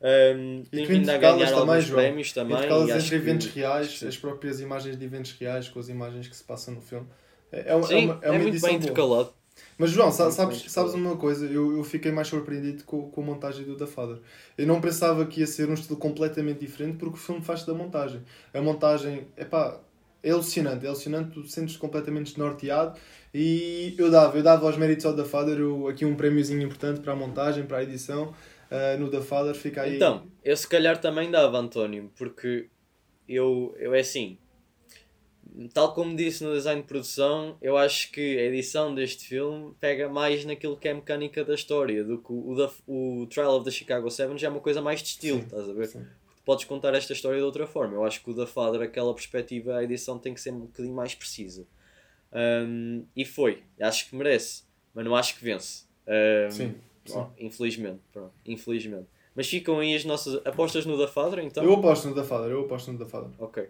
Um, 0.00 0.62
vindo 0.72 1.08
a 1.10 1.18
ganhar 1.18 1.46
também, 1.46 1.60
alguns 1.60 1.84
João. 1.84 2.00
prémios 2.00 2.32
também. 2.32 2.56
Intercalas 2.56 3.04
entre 3.04 3.16
eventos 3.16 3.46
que... 3.48 3.60
reais, 3.60 4.02
as 4.02 4.16
próprias 4.16 4.60
imagens 4.60 4.96
de 4.98 5.04
eventos 5.04 5.32
reais 5.32 5.68
com 5.68 5.78
as 5.78 5.88
imagens 5.88 6.28
que 6.28 6.36
se 6.36 6.44
passam 6.44 6.74
no 6.74 6.80
filme. 6.80 7.06
É, 7.52 7.72
é, 7.72 7.82
Sim, 7.82 7.94
é 7.94 8.04
uma, 8.04 8.20
é, 8.22 8.28
é 8.28 8.38
muito 8.38 8.60
bem 8.60 8.76
intercalado. 8.76 9.32
Mas 9.76 9.90
João, 9.90 10.10
sabes, 10.12 10.36
sabes, 10.68 10.94
uma 10.94 11.16
coisa? 11.16 11.46
Eu, 11.46 11.76
eu 11.76 11.84
fiquei 11.84 12.12
mais 12.12 12.28
surpreendido 12.28 12.84
com, 12.84 13.10
com 13.10 13.22
a 13.22 13.24
montagem 13.24 13.64
do 13.64 13.76
The 13.76 13.86
Father. 13.86 14.18
Eu 14.56 14.66
não 14.66 14.80
pensava 14.80 15.24
que 15.26 15.40
ia 15.40 15.46
ser 15.46 15.68
um 15.68 15.74
estilo 15.74 15.98
completamente 15.98 16.60
diferente 16.60 16.96
porque 16.96 17.16
o 17.16 17.20
filme 17.20 17.42
faz 17.42 17.64
da 17.64 17.74
montagem. 17.74 18.22
A 18.52 18.60
montagem, 18.60 19.26
epá, 19.36 19.80
é 20.22 20.30
alucinante, 20.30 20.86
é 20.86 20.88
alucinante, 20.88 21.32
tu 21.32 21.46
sentes 21.46 21.76
completamente 21.76 22.26
desnorteado 22.28 22.98
e 23.32 23.94
eu 23.98 24.10
dava, 24.10 24.36
eu 24.38 24.42
dava 24.42 24.66
aos 24.66 24.76
méritos 24.76 25.04
ao 25.04 25.14
The 25.14 25.24
Father 25.24 25.58
eu, 25.58 25.86
aqui 25.86 26.04
um 26.04 26.14
prémiozinho 26.14 26.62
importante 26.62 27.00
para 27.00 27.12
a 27.12 27.16
montagem, 27.16 27.66
para 27.66 27.78
a 27.78 27.82
edição, 27.82 28.32
uh, 28.70 28.98
no 28.98 29.10
The 29.10 29.20
Father 29.20 29.54
fica 29.54 29.82
aí... 29.82 29.96
Então, 29.96 30.26
eu 30.42 30.56
se 30.56 30.66
calhar 30.66 30.98
também 30.98 31.30
dava, 31.30 31.58
António, 31.58 32.10
porque 32.16 32.68
eu, 33.28 33.74
eu 33.78 33.94
é 33.94 34.00
assim, 34.00 34.38
tal 35.72 35.94
como 35.94 36.16
disse 36.16 36.42
no 36.42 36.52
design 36.52 36.82
de 36.82 36.88
produção, 36.88 37.56
eu 37.60 37.76
acho 37.76 38.10
que 38.10 38.38
a 38.38 38.42
edição 38.42 38.94
deste 38.94 39.26
filme 39.26 39.74
pega 39.80 40.08
mais 40.08 40.44
naquilo 40.44 40.76
que 40.76 40.88
é 40.88 40.90
a 40.90 40.94
mecânica 40.94 41.44
da 41.44 41.54
história, 41.54 42.02
do 42.04 42.18
que 42.18 42.32
o, 42.32 42.70
o, 42.86 43.22
o 43.22 43.26
Trial 43.26 43.56
of 43.56 43.64
the 43.64 43.70
Chicago 43.70 44.10
7 44.10 44.38
já 44.38 44.48
é 44.48 44.50
uma 44.50 44.60
coisa 44.60 44.82
mais 44.82 45.00
de 45.00 45.08
estilo, 45.08 45.38
sim, 45.38 45.44
estás 45.44 45.68
a 45.68 45.72
ver? 45.72 45.86
Sim 45.86 46.04
podes 46.44 46.64
contar 46.64 46.94
esta 46.94 47.12
história 47.12 47.38
de 47.38 47.44
outra 47.44 47.66
forma. 47.66 47.94
Eu 47.94 48.04
acho 48.04 48.22
que 48.22 48.30
o 48.30 48.34
da 48.34 48.46
Father, 48.46 48.82
aquela 48.82 49.14
perspectiva, 49.14 49.76
a 49.76 49.82
edição 49.82 50.18
tem 50.18 50.34
que 50.34 50.40
ser 50.40 50.52
um 50.52 50.60
bocadinho 50.60 50.94
mais 50.94 51.14
precisa. 51.14 51.66
Um, 52.32 53.04
e 53.16 53.24
foi. 53.24 53.62
Acho 53.80 54.08
que 54.08 54.16
merece, 54.16 54.64
mas 54.92 55.04
não 55.04 55.16
acho 55.16 55.36
que 55.36 55.44
vence. 55.44 55.84
Um, 56.06 56.50
sim, 56.50 56.74
sim. 57.06 57.18
Oh, 57.18 57.26
infelizmente, 57.38 58.00
pronto, 58.12 58.32
infelizmente. 58.44 59.06
Mas 59.34 59.48
ficam 59.48 59.80
aí 59.80 59.94
as 59.94 60.04
nossas 60.04 60.34
apostas 60.46 60.86
no 60.86 60.96
da 60.96 61.08
Father, 61.08 61.40
então? 61.40 61.64
Eu 61.64 61.74
aposto 61.74 62.08
no 62.08 62.14
da 62.14 62.22
Father, 62.22 62.50
eu 62.50 62.62
aposto 62.62 62.92
no 62.92 62.98
da 62.98 63.06
Father. 63.06 63.30
Ok. 63.38 63.68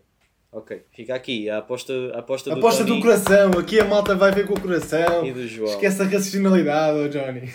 Ok, 0.54 0.84
fica 0.92 1.16
aqui 1.16 1.50
a 1.50 1.58
aposta, 1.58 1.92
a 2.14 2.20
aposta 2.20 2.50
do 2.50 2.58
Aposta 2.58 2.84
do 2.84 3.00
coração, 3.00 3.50
aqui 3.58 3.80
a 3.80 3.84
malta 3.84 4.14
vai 4.14 4.30
ver 4.30 4.46
com 4.46 4.54
o 4.54 4.60
coração. 4.60 5.26
E 5.26 5.32
do 5.32 5.44
João. 5.48 5.68
Esquece 5.68 6.00
a 6.00 6.04
racionalidade, 6.04 6.96
oh 6.96 7.08
Johnny. 7.08 7.50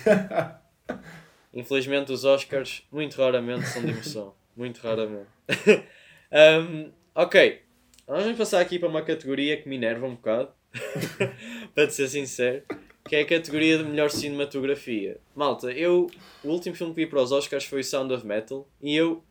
Infelizmente 1.53 2.11
os 2.11 2.25
Oscars 2.25 2.83
muito 2.91 3.17
raramente 3.21 3.65
são 3.67 3.81
de 3.81 3.91
emoção. 3.91 4.33
Muito 4.53 4.81
raramente. 4.81 5.29
um, 6.29 6.91
ok. 7.15 7.61
Nós 8.05 8.23
vamos 8.23 8.37
passar 8.37 8.59
aqui 8.59 8.77
para 8.77 8.89
uma 8.89 9.01
categoria 9.01 9.55
que 9.55 9.69
me 9.69 9.77
enerva 9.77 10.05
um 10.05 10.15
bocado. 10.15 10.49
para 11.73 11.89
ser 11.89 12.09
sincero. 12.09 12.63
Que 13.07 13.15
é 13.15 13.21
a 13.21 13.25
categoria 13.25 13.77
de 13.77 13.85
melhor 13.85 14.11
cinematografia. 14.11 15.21
Malta, 15.33 15.71
eu. 15.71 16.11
O 16.43 16.49
último 16.49 16.75
filme 16.75 16.93
que 16.93 17.05
vi 17.05 17.07
para 17.09 17.21
os 17.21 17.31
Oscars 17.31 17.63
foi 17.63 17.79
o 17.79 17.83
Sound 17.83 18.13
of 18.13 18.27
Metal. 18.27 18.67
E 18.81 18.93
eu 18.93 19.23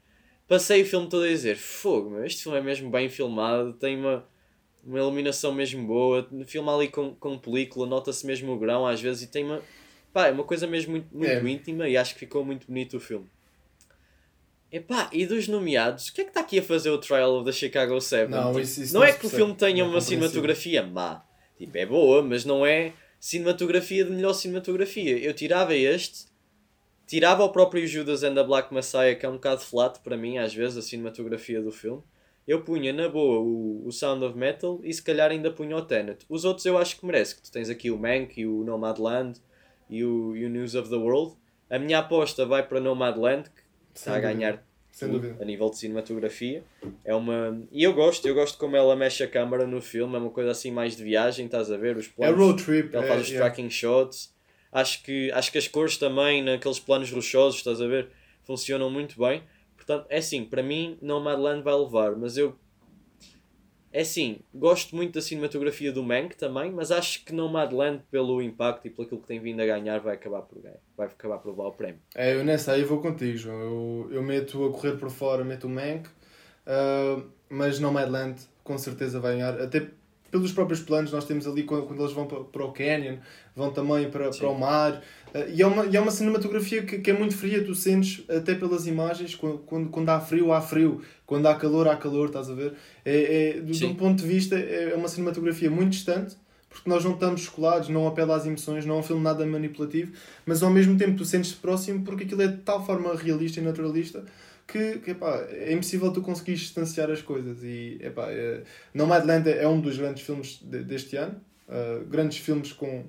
passei 0.48 0.82
o 0.82 0.86
filme 0.86 1.08
todo 1.08 1.24
a 1.24 1.28
dizer: 1.28 1.56
Fogo, 1.56 2.10
meu, 2.10 2.24
este 2.24 2.42
filme 2.42 2.58
é 2.58 2.62
mesmo 2.62 2.90
bem 2.90 3.08
filmado. 3.08 3.74
Tem 3.74 3.96
uma, 3.96 4.26
uma 4.82 4.98
iluminação 4.98 5.52
mesmo 5.52 5.86
boa. 5.86 6.28
Filma 6.46 6.74
ali 6.74 6.88
com, 6.88 7.14
com 7.14 7.38
película, 7.38 7.86
nota-se 7.86 8.26
mesmo 8.26 8.52
o 8.52 8.58
grão 8.58 8.86
às 8.86 9.00
vezes. 9.00 9.22
E 9.22 9.26
tem 9.28 9.44
uma. 9.44 9.62
Pá, 10.12 10.28
é 10.28 10.32
uma 10.32 10.44
coisa 10.44 10.66
mesmo 10.66 10.92
muito, 10.92 11.14
muito 11.14 11.30
é. 11.30 11.50
íntima. 11.50 11.88
E 11.88 11.96
acho 11.96 12.14
que 12.14 12.20
ficou 12.20 12.44
muito 12.44 12.66
bonito 12.66 12.96
o 12.96 13.00
filme. 13.00 13.26
Epá, 14.70 15.08
e 15.12 15.24
dos 15.24 15.48
nomeados, 15.48 16.08
o 16.08 16.12
que 16.12 16.20
é 16.20 16.24
que 16.24 16.30
está 16.30 16.40
aqui 16.40 16.58
a 16.58 16.62
fazer 16.62 16.90
o 16.90 16.98
Trial 16.98 17.42
the 17.42 17.52
Chicago 17.52 17.98
7? 17.98 18.30
Não, 18.30 18.48
tipo, 18.48 18.60
isso, 18.60 18.82
isso 18.82 18.92
não, 18.92 19.00
não 19.00 19.06
é 19.06 19.12
que 19.12 19.24
o 19.24 19.30
filme 19.30 19.54
tenha 19.54 19.82
uma 19.84 20.00
cinematografia 20.00 20.82
má. 20.82 21.24
Tipo, 21.56 21.78
é 21.78 21.86
boa, 21.86 22.22
mas 22.22 22.44
não 22.44 22.66
é 22.66 22.92
cinematografia 23.18 24.04
de 24.04 24.10
melhor 24.10 24.34
cinematografia. 24.34 25.18
Eu 25.18 25.32
tirava 25.32 25.74
este, 25.74 26.26
tirava 27.08 27.42
o 27.42 27.48
próprio 27.48 27.86
Judas 27.86 28.22
and 28.22 28.34
the 28.34 28.44
Black 28.44 28.72
Messiah, 28.72 29.14
que 29.14 29.24
é 29.24 29.28
um 29.28 29.32
bocado 29.32 29.62
flat 29.62 29.98
para 30.00 30.16
mim, 30.16 30.36
às 30.36 30.54
vezes, 30.54 30.76
a 30.76 30.82
cinematografia 30.82 31.60
do 31.60 31.72
filme. 31.72 32.02
Eu 32.46 32.62
punha 32.62 32.92
na 32.92 33.08
boa 33.08 33.40
o, 33.40 33.86
o 33.86 33.92
Sound 33.92 34.24
of 34.24 34.36
Metal 34.36 34.80
e 34.84 34.92
se 34.92 35.02
calhar 35.02 35.30
ainda 35.30 35.50
punha 35.50 35.76
o 35.76 35.82
Tenet. 35.82 36.24
Os 36.28 36.44
outros 36.44 36.64
eu 36.66 36.78
acho 36.78 36.98
que 36.98 37.06
merece, 37.06 37.34
que 37.34 37.42
tu 37.42 37.50
tens 37.50 37.68
aqui 37.70 37.90
o 37.90 37.98
Mank 37.98 38.38
e 38.38 38.46
o 38.46 38.62
Nomadland 38.62 39.40
e 39.88 40.04
o, 40.04 40.36
e 40.36 40.44
o 40.44 40.48
News 40.50 40.74
of 40.74 40.88
the 40.88 40.96
World. 40.96 41.34
A 41.70 41.78
minha 41.78 41.98
aposta 41.98 42.44
vai 42.46 42.66
para 42.66 42.80
Nomadland, 42.80 43.50
que 43.50 43.62
está 43.94 44.14
a 44.14 44.20
ganhar 44.20 44.62
a 45.40 45.44
nível 45.44 45.70
de 45.70 45.78
cinematografia. 45.78 46.62
É 47.04 47.14
uma... 47.14 47.62
E 47.70 47.82
eu 47.84 47.92
gosto, 47.94 48.26
eu 48.26 48.34
gosto 48.34 48.58
como 48.58 48.76
ela 48.76 48.94
mexe 48.96 49.22
a 49.22 49.28
câmera 49.28 49.66
no 49.66 49.80
filme, 49.80 50.14
é 50.14 50.18
uma 50.18 50.30
coisa 50.30 50.50
assim 50.50 50.70
mais 50.70 50.96
de 50.96 51.04
viagem, 51.04 51.46
estás 51.46 51.70
a 51.70 51.76
ver 51.76 51.96
os 51.96 52.08
planos. 52.08 52.38
É 52.38 52.42
road 52.42 52.62
trip. 52.62 52.94
Ela 52.94 53.06
faz 53.06 53.20
é, 53.20 53.22
os 53.22 53.28
yeah. 53.28 53.46
tracking 53.46 53.70
shots. 53.70 54.34
Acho 54.72 55.02
que, 55.02 55.30
acho 55.32 55.50
que 55.50 55.58
as 55.58 55.68
cores 55.68 55.96
também, 55.96 56.42
naqueles 56.42 56.78
planos 56.78 57.10
rochosos, 57.10 57.58
estás 57.58 57.80
a 57.80 57.86
ver, 57.86 58.10
funcionam 58.42 58.90
muito 58.90 59.18
bem. 59.18 59.42
Portanto, 59.76 60.06
é 60.10 60.18
assim, 60.18 60.44
para 60.44 60.62
mim, 60.62 60.98
Nomadland 61.00 61.62
vai 61.62 61.74
levar, 61.74 62.16
mas 62.16 62.36
eu 62.36 62.58
é 63.90 64.02
assim, 64.02 64.40
gosto 64.54 64.94
muito 64.94 65.14
da 65.14 65.22
cinematografia 65.22 65.90
do 65.90 66.02
Mank 66.02 66.36
também, 66.36 66.70
mas 66.70 66.90
acho 66.90 67.24
que 67.24 67.32
Nomadland, 67.32 68.02
pelo 68.10 68.42
impacto 68.42 68.86
e 68.86 68.90
pelo 68.90 69.06
aquilo 69.06 69.20
que 69.20 69.26
tem 69.26 69.40
vindo 69.40 69.60
a 69.62 69.66
ganhar, 69.66 69.98
vai 70.00 70.14
acabar 70.14 70.42
por 70.42 70.60
ganhar. 70.60 70.78
Vai 70.96 71.06
acabar 71.06 71.38
por 71.38 71.50
levar 71.50 71.64
o 71.64 71.72
prémio. 71.72 72.00
É, 72.14 72.34
eu 72.34 72.44
nessa 72.44 72.72
aí 72.72 72.84
vou 72.84 73.00
contigo, 73.00 73.36
João. 73.38 73.58
Eu, 73.58 74.08
eu 74.12 74.22
meto 74.22 74.64
a 74.66 74.70
correr 74.70 74.98
por 74.98 75.10
fora, 75.10 75.42
meto 75.42 75.66
o 75.66 75.70
Mank, 75.70 76.06
uh, 76.06 77.28
mas 77.48 77.80
Nomadland 77.80 78.40
com 78.62 78.76
certeza 78.76 79.20
vai 79.20 79.32
ganhar. 79.32 79.58
Até 79.58 79.88
pelos 80.30 80.52
próprios 80.52 80.80
planos, 80.80 81.12
nós 81.12 81.24
temos 81.24 81.46
ali 81.46 81.62
quando, 81.62 81.86
quando 81.86 82.00
eles 82.00 82.12
vão 82.12 82.26
para, 82.26 82.40
para 82.40 82.64
o 82.64 82.72
canyon, 82.72 83.16
vão 83.54 83.70
também 83.70 84.10
para, 84.10 84.30
para 84.30 84.48
o 84.48 84.58
mar. 84.58 85.02
Uh, 85.34 85.50
e, 85.52 85.62
é 85.62 85.66
uma, 85.66 85.86
e 85.86 85.96
é 85.96 86.00
uma 86.00 86.10
cinematografia 86.10 86.82
que, 86.82 86.98
que 86.98 87.10
é 87.10 87.14
muito 87.14 87.36
fria, 87.36 87.64
tu 87.64 87.74
sentes 87.74 88.24
até 88.28 88.54
pelas 88.54 88.86
imagens, 88.86 89.34
quando, 89.34 89.58
quando, 89.58 89.88
quando 89.88 90.08
há 90.10 90.20
frio, 90.20 90.52
há 90.52 90.60
frio, 90.60 91.00
quando 91.26 91.46
há 91.46 91.54
calor, 91.54 91.88
há 91.88 91.96
calor, 91.96 92.28
estás 92.28 92.50
a 92.50 92.54
ver? 92.54 92.74
É, 93.04 93.56
é, 93.56 93.60
de, 93.60 93.84
um 93.86 93.94
ponto 93.94 94.22
de 94.22 94.28
vista, 94.28 94.58
é 94.58 94.94
uma 94.94 95.08
cinematografia 95.08 95.70
muito 95.70 95.90
distante, 95.90 96.36
porque 96.68 96.88
nós 96.88 97.04
não 97.04 97.12
estamos 97.12 97.42
escolados, 97.42 97.88
não 97.88 98.06
apela 98.06 98.36
às 98.36 98.46
emoções, 98.46 98.84
não 98.84 98.96
é 98.96 98.98
um 98.98 99.02
filme 99.02 99.22
nada 99.22 99.44
manipulativo, 99.46 100.12
mas 100.44 100.62
ao 100.62 100.70
mesmo 100.70 100.96
tempo 100.98 101.16
tu 101.16 101.24
sentes-te 101.24 101.56
próximo 101.56 102.04
porque 102.04 102.24
aquilo 102.24 102.42
é 102.42 102.46
de 102.46 102.58
tal 102.58 102.84
forma 102.84 103.14
realista 103.14 103.58
e 103.58 103.62
naturalista 103.62 104.24
que, 104.68 104.98
que 104.98 105.12
epá, 105.12 105.46
é 105.50 105.72
impossível 105.72 106.12
tu 106.12 106.20
conseguir 106.20 106.54
distanciar 106.54 107.10
as 107.10 107.22
coisas. 107.22 107.64
E 107.64 107.98
epá, 108.02 108.30
é, 108.30 108.62
Nomadland 108.92 109.48
é 109.48 109.66
um 109.66 109.80
dos 109.80 109.96
grandes 109.96 110.22
filmes 110.22 110.60
de, 110.62 110.84
deste 110.84 111.16
ano. 111.16 111.40
Uh, 111.66 112.04
grandes 112.04 112.38
filmes 112.38 112.72
com 112.72 113.04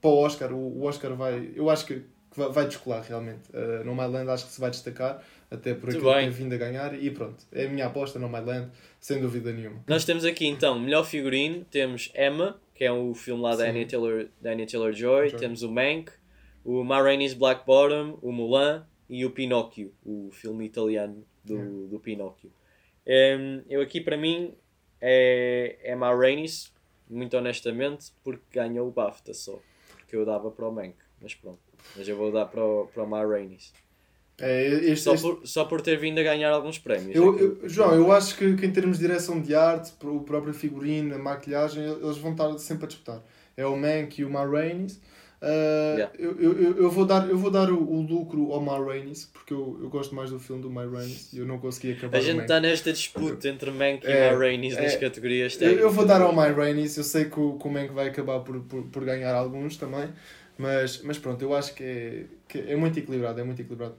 para 0.00 0.10
o 0.10 0.18
Oscar. 0.18 0.52
O, 0.52 0.80
o 0.80 0.84
Oscar 0.84 1.14
vai, 1.14 1.50
eu 1.54 1.70
acho 1.70 1.86
que, 1.86 1.94
que 2.30 2.38
vai, 2.38 2.66
descolar 2.66 3.02
realmente. 3.02 3.40
Uh, 3.50 3.82
Nomadland 3.84 4.30
acho 4.30 4.46
que 4.46 4.52
se 4.52 4.60
vai 4.60 4.70
destacar, 4.70 5.22
até 5.50 5.72
por 5.72 5.88
aquilo 5.88 6.12
que 6.12 6.20
tem 6.20 6.30
vindo 6.30 6.52
a 6.54 6.58
ganhar. 6.58 6.94
E 6.94 7.10
pronto, 7.10 7.42
é 7.50 7.64
a 7.64 7.68
minha 7.70 7.86
aposta 7.86 8.18
Nomadland, 8.18 8.70
sem 9.00 9.20
dúvida 9.20 9.50
nenhuma. 9.50 9.82
Nós 9.86 10.04
temos 10.04 10.26
aqui 10.26 10.46
então 10.46 10.78
melhor 10.78 11.04
figurino, 11.04 11.64
temos 11.70 12.12
Emma, 12.14 12.60
que 12.74 12.84
é 12.84 12.92
o 12.92 13.14
filme 13.14 13.42
lá 13.42 13.56
da 13.56 13.64
Anya 13.64 13.86
Taylor, 13.86 14.26
da 14.40 14.50
Anya 14.50 14.66
Taylor 14.66 14.92
Joy, 14.92 15.30
Joy, 15.30 15.40
temos 15.40 15.62
o 15.62 15.70
Mank, 15.70 16.10
o 16.64 16.84
Ma 16.84 17.00
Rainey's 17.00 17.32
Black 17.32 17.64
Bottom, 17.64 18.18
o 18.20 18.30
Mulan 18.30 18.84
e 19.12 19.26
o 19.26 19.30
Pinóquio, 19.30 19.92
o 20.02 20.30
filme 20.32 20.64
italiano 20.64 21.22
do, 21.44 21.54
yeah. 21.54 21.88
do 21.90 22.00
Pinóquio. 22.00 22.50
Um, 23.06 23.62
eu 23.68 23.82
aqui 23.82 24.00
para 24.00 24.16
mim 24.16 24.54
é, 24.98 25.78
é 25.82 25.94
Ma 25.94 26.14
Rainey's, 26.14 26.72
muito 27.10 27.36
honestamente, 27.36 28.10
porque 28.24 28.42
ganhou 28.50 28.88
o 28.88 28.90
BAFTA 28.90 29.34
só. 29.34 29.60
Porque 29.98 30.16
eu 30.16 30.24
dava 30.24 30.50
para 30.50 30.66
o 30.66 30.72
Mank, 30.72 30.94
mas 31.20 31.34
pronto. 31.34 31.60
Mas 31.94 32.08
eu 32.08 32.16
vou 32.16 32.32
dar 32.32 32.46
para 32.46 32.64
o, 32.64 32.86
para 32.86 33.02
o 33.02 33.06
Ma 33.06 33.22
Rainey's. 33.22 33.74
É, 34.40 34.66
este, 34.66 35.04
só, 35.04 35.12
este... 35.12 35.22
Por, 35.22 35.46
só 35.46 35.64
por 35.66 35.82
ter 35.82 35.98
vindo 35.98 36.18
a 36.18 36.22
ganhar 36.22 36.50
alguns 36.50 36.78
prémios. 36.78 37.14
Eu, 37.14 37.38
é 37.38 37.42
eu, 37.42 37.68
João, 37.68 37.94
eu 37.94 38.10
acho 38.12 38.34
que, 38.38 38.56
que, 38.56 38.64
em 38.64 38.72
termos 38.72 38.98
de 38.98 39.06
direção 39.06 39.42
de 39.42 39.54
arte, 39.54 39.92
o 40.04 40.20
próprio 40.20 40.54
figurino, 40.54 41.14
a 41.14 41.18
maquilhagem, 41.18 41.84
eles 41.84 42.16
vão 42.16 42.32
estar 42.32 42.56
sempre 42.58 42.86
a 42.86 42.88
disputar. 42.88 43.22
É 43.58 43.66
o 43.66 43.76
Mank 43.76 44.18
e 44.18 44.24
o 44.24 44.30
Ma 44.30 44.46
Rainey's. 44.46 44.98
Uh, 45.42 45.98
yeah. 45.98 46.12
eu, 46.20 46.40
eu, 46.40 46.76
eu, 46.76 46.88
vou 46.88 47.04
dar, 47.04 47.28
eu 47.28 47.36
vou 47.36 47.50
dar 47.50 47.68
o, 47.68 47.76
o 47.76 48.00
lucro 48.00 48.52
ao 48.52 48.60
Ma 48.60 48.78
Rainey's 48.78 49.24
porque 49.24 49.52
eu, 49.52 49.76
eu 49.82 49.88
gosto 49.88 50.14
mais 50.14 50.30
do 50.30 50.38
filme 50.38 50.62
do 50.62 50.70
Ma 50.70 50.84
Rainey's 50.84 51.32
e 51.32 51.38
eu 51.38 51.44
não 51.44 51.58
consegui 51.58 51.94
acabar 51.94 52.16
A 52.16 52.20
gente 52.20 52.42
está 52.42 52.60
nesta 52.60 52.92
disputa 52.92 53.48
entre 53.48 53.72
Mank 53.72 54.06
e 54.06 54.08
é, 54.08 54.30
Ma 54.30 54.38
Rainey's 54.38 54.76
é, 54.76 54.82
nas 54.82 54.94
categorias 54.94 55.56
técnicas. 55.56 55.82
Eu, 55.82 55.88
eu 55.88 55.92
vou 55.92 56.06
dar 56.06 56.22
ao 56.22 56.32
Ma 56.32 56.46
Rainey's, 56.46 56.96
eu 56.96 57.02
sei 57.02 57.24
que 57.24 57.40
o, 57.40 57.58
que 57.58 57.66
o 57.66 57.70
Mank 57.72 57.92
vai 57.92 58.06
acabar 58.06 58.38
por, 58.38 58.60
por, 58.60 58.84
por 58.84 59.04
ganhar 59.04 59.34
alguns 59.34 59.76
também, 59.76 60.10
mas, 60.56 61.02
mas 61.02 61.18
pronto, 61.18 61.42
eu 61.42 61.52
acho 61.56 61.74
que 61.74 61.82
é, 61.82 62.24
que 62.46 62.58
é 62.58 62.76
muito 62.76 62.96
equilibrado, 63.00 63.40
é 63.40 63.42
muito 63.42 63.60
equilibrado. 63.60 63.96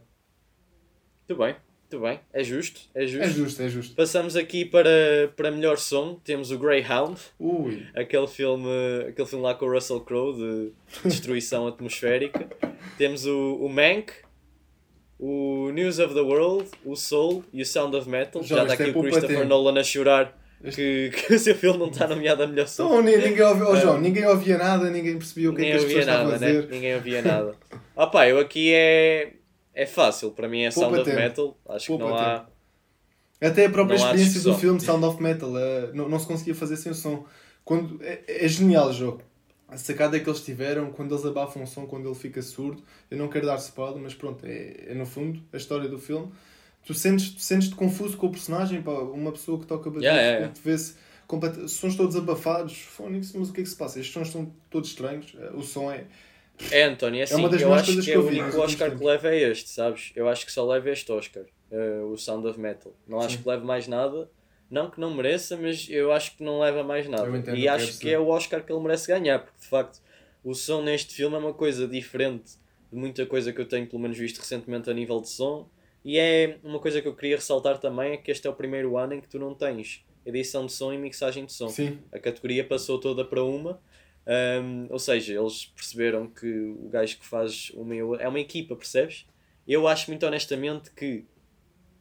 Muito 1.28 1.44
bem. 1.44 1.56
Muito 1.94 2.08
bem, 2.08 2.20
é 2.34 2.44
justo, 2.44 2.82
é 2.96 3.06
justo. 3.06 3.24
É 3.24 3.30
justo, 3.30 3.62
é 3.62 3.70
justo. 3.70 3.96
Passamos 3.96 4.36
aqui 4.36 4.66
para, 4.66 4.90
para 5.36 5.52
melhor 5.52 5.78
som. 5.78 6.20
Temos 6.24 6.50
o 6.50 6.58
Greyhound. 6.58 7.22
Ui. 7.40 7.86
Aquele 7.94 8.26
filme, 8.26 8.68
aquele 9.08 9.28
filme 9.28 9.44
lá 9.44 9.54
com 9.54 9.68
o 9.68 9.72
Russell 9.72 10.02
Crowe 10.02 10.36
de 10.36 10.72
destruição 11.08 11.68
atmosférica. 11.70 12.50
Temos 12.98 13.28
o, 13.28 13.58
o 13.58 13.70
Mank, 13.70 14.12
o 15.20 15.70
News 15.70 16.00
of 16.00 16.16
the 16.16 16.22
World, 16.22 16.68
o 16.84 16.96
Soul 16.96 17.44
e 17.54 17.62
o 17.62 17.66
Sound 17.66 17.96
of 17.96 18.10
Metal. 18.10 18.42
Já, 18.42 18.56
Já 18.56 18.62
está 18.64 18.74
aqui 18.74 18.84
é 18.90 18.98
o 18.98 19.04
Christopher 19.04 19.48
Nolan 19.48 19.80
a 19.80 19.84
chorar 19.84 20.36
que, 20.72 21.12
que 21.28 21.36
o 21.36 21.38
seu 21.38 21.54
filme 21.54 21.78
não 21.78 21.90
está 21.90 22.08
nomeado 22.08 22.42
a 22.42 22.48
melhor 22.48 22.68
som. 22.68 22.88
Então, 22.88 23.02
ninguém, 23.04 23.40
ouvia, 23.40 23.70
oh, 23.70 23.76
João, 23.76 24.02
ninguém 24.02 24.26
ouvia 24.26 24.58
nada, 24.58 24.90
ninguém 24.90 25.16
percebia 25.16 25.52
o 25.52 25.56
que, 25.56 25.62
é 25.62 25.66
que 25.66 25.72
as 25.74 25.84
pessoas 25.84 26.06
nada, 26.08 26.24
estavam 26.24 26.34
a 26.34 26.38
dizer. 26.38 26.64
Né? 26.64 26.68
Ninguém 26.72 26.96
ouvia 26.96 27.22
nada. 27.22 27.56
Opa, 27.96 28.28
eu 28.28 28.40
aqui 28.40 28.74
é 28.74 29.34
é 29.74 29.86
fácil, 29.86 30.32
para 30.32 30.48
mim 30.48 30.62
é 30.62 30.72
Poupa 30.72 30.90
Sound 30.90 31.02
of 31.02 31.10
tempo. 31.10 31.22
Metal. 31.22 31.58
Acho 31.70 31.88
Poupa 31.88 32.04
que 32.06 32.12
não 32.12 32.18
há. 32.18 32.46
Até 33.42 33.66
a 33.66 33.70
própria 33.70 33.96
experiência 33.96 34.42
do 34.42 34.58
filme 34.58 34.80
Sound 34.80 35.04
of 35.06 35.22
Metal 35.22 35.50
uh, 35.50 35.94
não, 35.94 36.08
não 36.08 36.20
se 36.20 36.28
conseguia 36.28 36.56
fazer 36.56 36.78
sem 36.78 36.92
o 36.92 36.96
som. 36.96 37.26
Quando, 37.66 38.02
é, 38.02 38.24
é 38.28 38.48
genial 38.48 38.90
o 38.90 38.94
jogo. 38.94 39.22
A 39.68 39.78
sacada 39.78 40.20
que 40.20 40.30
eles 40.30 40.42
tiveram, 40.42 40.92
quando 40.92 41.14
eles 41.14 41.26
abafam 41.26 41.64
o 41.64 41.68
som, 41.68 41.88
quando 41.88 42.08
ele 42.08 42.16
fica 42.16 42.42
surdo. 42.42 42.84
Eu 43.10 43.18
não 43.18 43.28
quero 43.28 43.48
dar 43.48 43.58
spoiler, 43.58 44.02
mas 44.02 44.14
pronto, 44.14 44.46
é, 44.46 44.92
é 44.92 44.94
no 44.94 45.06
fundo 45.06 45.42
a 45.52 45.58
história 45.58 45.90
do 45.90 45.98
filme. 45.98 46.32
Tu 46.86 46.94
sentes-te 46.94 47.44
sentes 47.44 47.74
confuso 47.74 48.16
com 48.18 48.28
o 48.28 48.32
personagem, 48.32 48.82
pá, 48.82 48.92
uma 48.92 49.32
pessoa 49.32 49.60
que 49.60 49.66
toca 49.66 49.90
bateria, 49.90 50.10
yeah, 50.10 50.32
yeah, 50.32 50.54
vê-se 50.64 50.96
complet... 51.28 51.68
sons 51.68 51.96
todos 51.96 52.16
abafados. 52.16 52.78
Fónix, 52.82 53.34
mas 53.34 53.50
o 53.50 53.54
que 53.54 53.62
é 53.62 53.64
que 53.64 53.70
se 53.70 53.76
passa? 53.76 54.00
Estes 54.00 54.14
sons 54.14 54.28
estão 54.28 54.52
todos 54.70 54.90
estranhos. 54.90 55.34
Eh, 55.38 55.52
o 55.54 55.62
som 55.62 55.92
é 55.92 56.06
é, 56.72 56.84
António, 56.84 57.20
é 57.20 57.24
assim, 57.24 57.34
é 57.34 57.38
uma 57.38 57.50
das 57.50 57.62
eu 57.62 57.74
acho 57.74 57.96
que, 57.96 58.02
que 58.02 58.12
é 58.12 58.18
o 58.18 58.28
único 58.28 58.58
Oscar 58.60 58.96
que 58.96 59.04
leva 59.04 59.30
é 59.30 59.52
este, 59.52 59.70
sabes? 59.70 60.12
Eu 60.16 60.28
acho 60.28 60.46
que 60.46 60.52
só 60.52 60.66
leva 60.66 60.90
este 60.90 61.12
Oscar, 61.12 61.44
uh, 61.72 62.06
o 62.12 62.18
Sound 62.18 62.48
of 62.48 62.60
Metal. 62.60 62.94
Não 63.08 63.20
acho 63.20 63.38
Sim. 63.38 63.44
que 63.44 63.50
leve 63.50 63.66
mais 63.66 63.88
nada. 63.88 64.30
Não 64.70 64.90
que 64.90 65.00
não 65.00 65.14
mereça, 65.14 65.56
mas 65.56 65.88
eu 65.90 66.12
acho 66.12 66.36
que 66.36 66.44
não 66.44 66.60
leva 66.60 66.84
mais 66.84 67.08
nada. 67.08 67.56
E 67.56 67.68
acho 67.68 68.00
que 68.00 68.10
é 68.10 68.18
o 68.18 68.28
Oscar 68.28 68.64
que 68.64 68.72
ele 68.72 68.82
merece 68.82 69.08
ganhar, 69.08 69.40
porque 69.40 69.60
de 69.60 69.68
facto 69.68 70.02
o 70.44 70.56
som 70.56 70.82
neste 70.82 71.14
filme 71.14 71.36
é 71.36 71.40
uma 71.40 71.54
coisa 71.54 71.88
diferente 71.88 72.54
de 72.92 72.98
muita 72.98 73.26
coisa 73.26 73.54
que 73.54 73.62
eu 73.62 73.68
tenho 73.68 73.86
pelo 73.88 74.02
menos 74.02 74.18
visto 74.18 74.40
recentemente 74.40 74.90
a 74.90 74.94
nível 74.94 75.22
de 75.22 75.30
som. 75.30 75.70
E 76.04 76.18
é 76.18 76.58
uma 76.64 76.80
coisa 76.80 77.02
que 77.02 77.08
eu 77.08 77.16
queria 77.16 77.36
ressaltar 77.36 77.78
também 77.78 78.14
é 78.14 78.18
que 78.18 78.32
este 78.32 78.48
é 78.48 78.50
o 78.50 78.54
primeiro 78.54 78.98
ano 78.98 79.14
em 79.14 79.22
que 79.22 79.28
tu 79.28 79.40
não 79.40 79.54
tens 79.54 80.04
edição 80.26 80.66
de 80.66 80.72
som 80.72 80.92
e 80.92 80.98
mixagem 80.98 81.46
de 81.46 81.54
som. 81.54 81.70
Sim. 81.70 82.00
A 82.12 82.20
categoria 82.20 82.64
passou 82.64 83.00
toda 83.00 83.24
para 83.24 83.44
uma 83.44 83.80
um, 84.26 84.88
ou 84.90 85.00
seja, 85.00 85.38
eles 85.38 85.66
perceberam 85.66 86.28
que 86.28 86.48
o 86.48 86.90
gajo 86.90 87.18
que 87.18 87.26
faz 87.26 87.72
uma 87.76 87.96
é 88.22 88.28
uma 88.28 88.40
equipa, 88.40 88.76
percebes? 88.76 89.26
Eu 89.68 89.88
acho 89.88 90.10
muito 90.10 90.26
honestamente 90.26 90.92
que, 90.92 91.26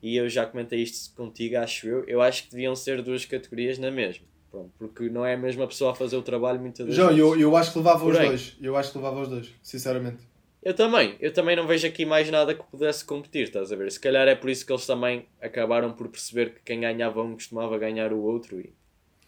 e 0.00 0.16
eu 0.16 0.28
já 0.28 0.46
comentei 0.46 0.82
isto 0.82 1.14
contigo, 1.14 1.56
acho 1.56 1.86
eu, 1.88 2.04
eu 2.06 2.22
acho 2.22 2.44
que 2.44 2.50
deviam 2.50 2.74
ser 2.74 3.02
duas 3.02 3.24
categorias 3.24 3.78
na 3.78 3.90
mesma. 3.90 4.26
Pronto, 4.50 4.70
porque 4.78 5.08
não 5.08 5.24
é 5.24 5.34
a 5.34 5.36
mesma 5.36 5.66
pessoa 5.66 5.92
a 5.92 5.94
fazer 5.94 6.16
o 6.16 6.22
trabalho 6.22 6.60
muitas 6.60 6.84
vezes. 6.84 7.00
João, 7.00 7.16
eu, 7.16 7.40
eu 7.40 7.56
acho 7.56 7.72
que 7.72 7.78
levava 7.78 8.04
Porém, 8.04 8.22
os 8.22 8.28
dois. 8.28 8.56
Eu 8.60 8.76
acho 8.76 8.92
que 8.92 8.98
levava 8.98 9.20
os 9.22 9.28
dois, 9.28 9.50
sinceramente. 9.62 10.22
Eu 10.62 10.74
também, 10.74 11.16
eu 11.18 11.32
também 11.32 11.56
não 11.56 11.66
vejo 11.66 11.86
aqui 11.86 12.04
mais 12.04 12.30
nada 12.30 12.54
que 12.54 12.62
pudesse 12.64 13.04
competir, 13.04 13.44
estás 13.44 13.72
a 13.72 13.76
ver? 13.76 13.90
Se 13.90 13.98
calhar 13.98 14.28
é 14.28 14.34
por 14.34 14.48
isso 14.48 14.64
que 14.64 14.70
eles 14.70 14.86
também 14.86 15.26
acabaram 15.40 15.92
por 15.92 16.06
perceber 16.08 16.54
que 16.54 16.60
quem 16.64 16.80
ganhava 16.80 17.20
um 17.22 17.32
costumava 17.32 17.76
ganhar 17.78 18.12
o 18.12 18.20
outro 18.20 18.60
e 18.60 18.72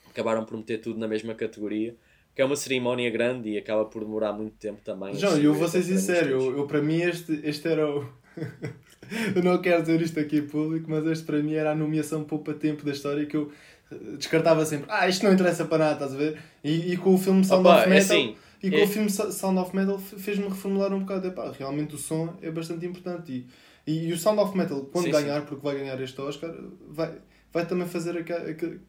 acabaram 0.08 0.44
por 0.44 0.56
meter 0.56 0.80
tudo 0.80 1.00
na 1.00 1.08
mesma 1.08 1.34
categoria 1.34 1.96
que 2.34 2.42
é 2.42 2.44
uma 2.44 2.56
cerimónia 2.56 3.08
grande 3.10 3.50
e 3.50 3.58
acaba 3.58 3.84
por 3.84 4.02
demorar 4.02 4.32
muito 4.32 4.56
tempo 4.56 4.80
também. 4.82 5.14
João, 5.14 5.38
eu 5.38 5.54
vou 5.54 5.68
ser 5.68 5.82
sincero, 5.82 6.30
eu, 6.30 6.58
eu, 6.58 6.66
para 6.66 6.82
mim 6.82 7.00
este, 7.00 7.40
este 7.44 7.68
era 7.68 7.88
o. 7.88 8.04
eu 9.36 9.42
não 9.42 9.62
quero 9.62 9.82
dizer 9.82 10.00
isto 10.02 10.18
aqui 10.18 10.38
em 10.38 10.46
público, 10.46 10.90
mas 10.90 11.06
este 11.06 11.24
para 11.24 11.40
mim 11.40 11.54
era 11.54 11.70
a 11.70 11.74
nomeação 11.74 12.24
poupa-tempo 12.24 12.84
da 12.84 12.90
história 12.90 13.24
que 13.26 13.36
eu 13.36 13.52
eh, 13.92 14.16
descartava 14.18 14.64
sempre. 14.66 14.86
Ah, 14.88 15.08
isto 15.08 15.24
não 15.24 15.32
interessa 15.32 15.64
para 15.64 15.78
nada, 15.78 15.92
estás 15.92 16.14
a 16.14 16.16
ver? 16.16 16.38
E, 16.64 16.92
e 16.92 16.96
com 16.96 17.14
o 17.14 17.18
filme 17.18 17.44
Sound 17.44 17.66
Opa, 17.66 17.78
of 17.78 17.86
é 17.86 17.90
Metal. 17.90 18.16
É 18.16 18.20
assim, 18.20 18.36
e 18.60 18.70
com 18.70 18.76
é... 18.78 18.82
o 18.82 18.88
filme 18.88 19.10
Sound 19.10 19.60
of 19.60 19.76
Metal 19.76 19.98
fez-me 19.98 20.48
reformular 20.48 20.92
um 20.92 21.00
bocado. 21.00 21.28
Epá, 21.28 21.52
realmente 21.56 21.94
o 21.94 21.98
som 21.98 22.34
é 22.42 22.50
bastante 22.50 22.84
importante. 22.84 23.30
E, 23.30 23.46
e, 23.86 24.08
e 24.08 24.12
o 24.12 24.18
Sound 24.18 24.40
of 24.40 24.56
Metal, 24.56 24.80
quando 24.86 25.04
sim, 25.04 25.12
ganhar, 25.12 25.40
sim. 25.40 25.46
porque 25.46 25.62
vai 25.62 25.76
ganhar 25.76 26.00
este 26.00 26.20
Oscar, 26.20 26.52
vai, 26.88 27.12
vai 27.52 27.64
também 27.64 27.86
fazer 27.86 28.18
aquele 28.18 28.80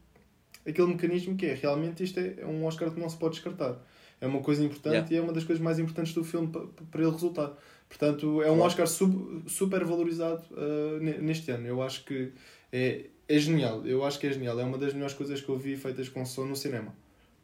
aquele 0.65 0.87
mecanismo 0.87 1.35
que 1.35 1.45
é 1.45 1.53
realmente 1.53 2.03
isto 2.03 2.19
é, 2.19 2.35
é 2.39 2.45
um 2.45 2.65
Oscar 2.65 2.91
que 2.91 2.99
não 2.99 3.09
se 3.09 3.17
pode 3.17 3.35
descartar. 3.35 3.77
É 4.19 4.27
uma 4.27 4.41
coisa 4.41 4.63
importante 4.63 4.93
yeah. 4.93 5.13
e 5.13 5.17
é 5.17 5.21
uma 5.21 5.33
das 5.33 5.43
coisas 5.43 5.63
mais 5.63 5.77
importantes 5.77 6.13
do 6.13 6.23
filme 6.23 6.47
para, 6.47 7.01
ele 7.01 7.11
resultar. 7.11 7.51
Portanto, 7.87 8.41
é 8.41 8.49
um 8.49 8.61
Oscar 8.61 8.87
sub, 8.87 9.43
super 9.47 9.83
valorizado 9.83 10.41
uh, 10.51 10.99
neste 11.21 11.51
ano. 11.51 11.67
Eu 11.67 11.81
acho 11.81 12.03
que 12.05 12.31
é, 12.71 13.05
é 13.27 13.37
genial. 13.37 13.85
Eu 13.85 14.03
acho 14.03 14.19
que 14.19 14.27
é 14.27 14.31
genial. 14.31 14.59
É 14.59 14.63
uma 14.63 14.77
das 14.77 14.93
melhores 14.93 15.13
coisas 15.13 15.41
que 15.41 15.49
eu 15.49 15.57
vi 15.57 15.75
feitas 15.75 16.09
com 16.09 16.25
som 16.25 16.45
no 16.45 16.55
cinema. 16.55 16.93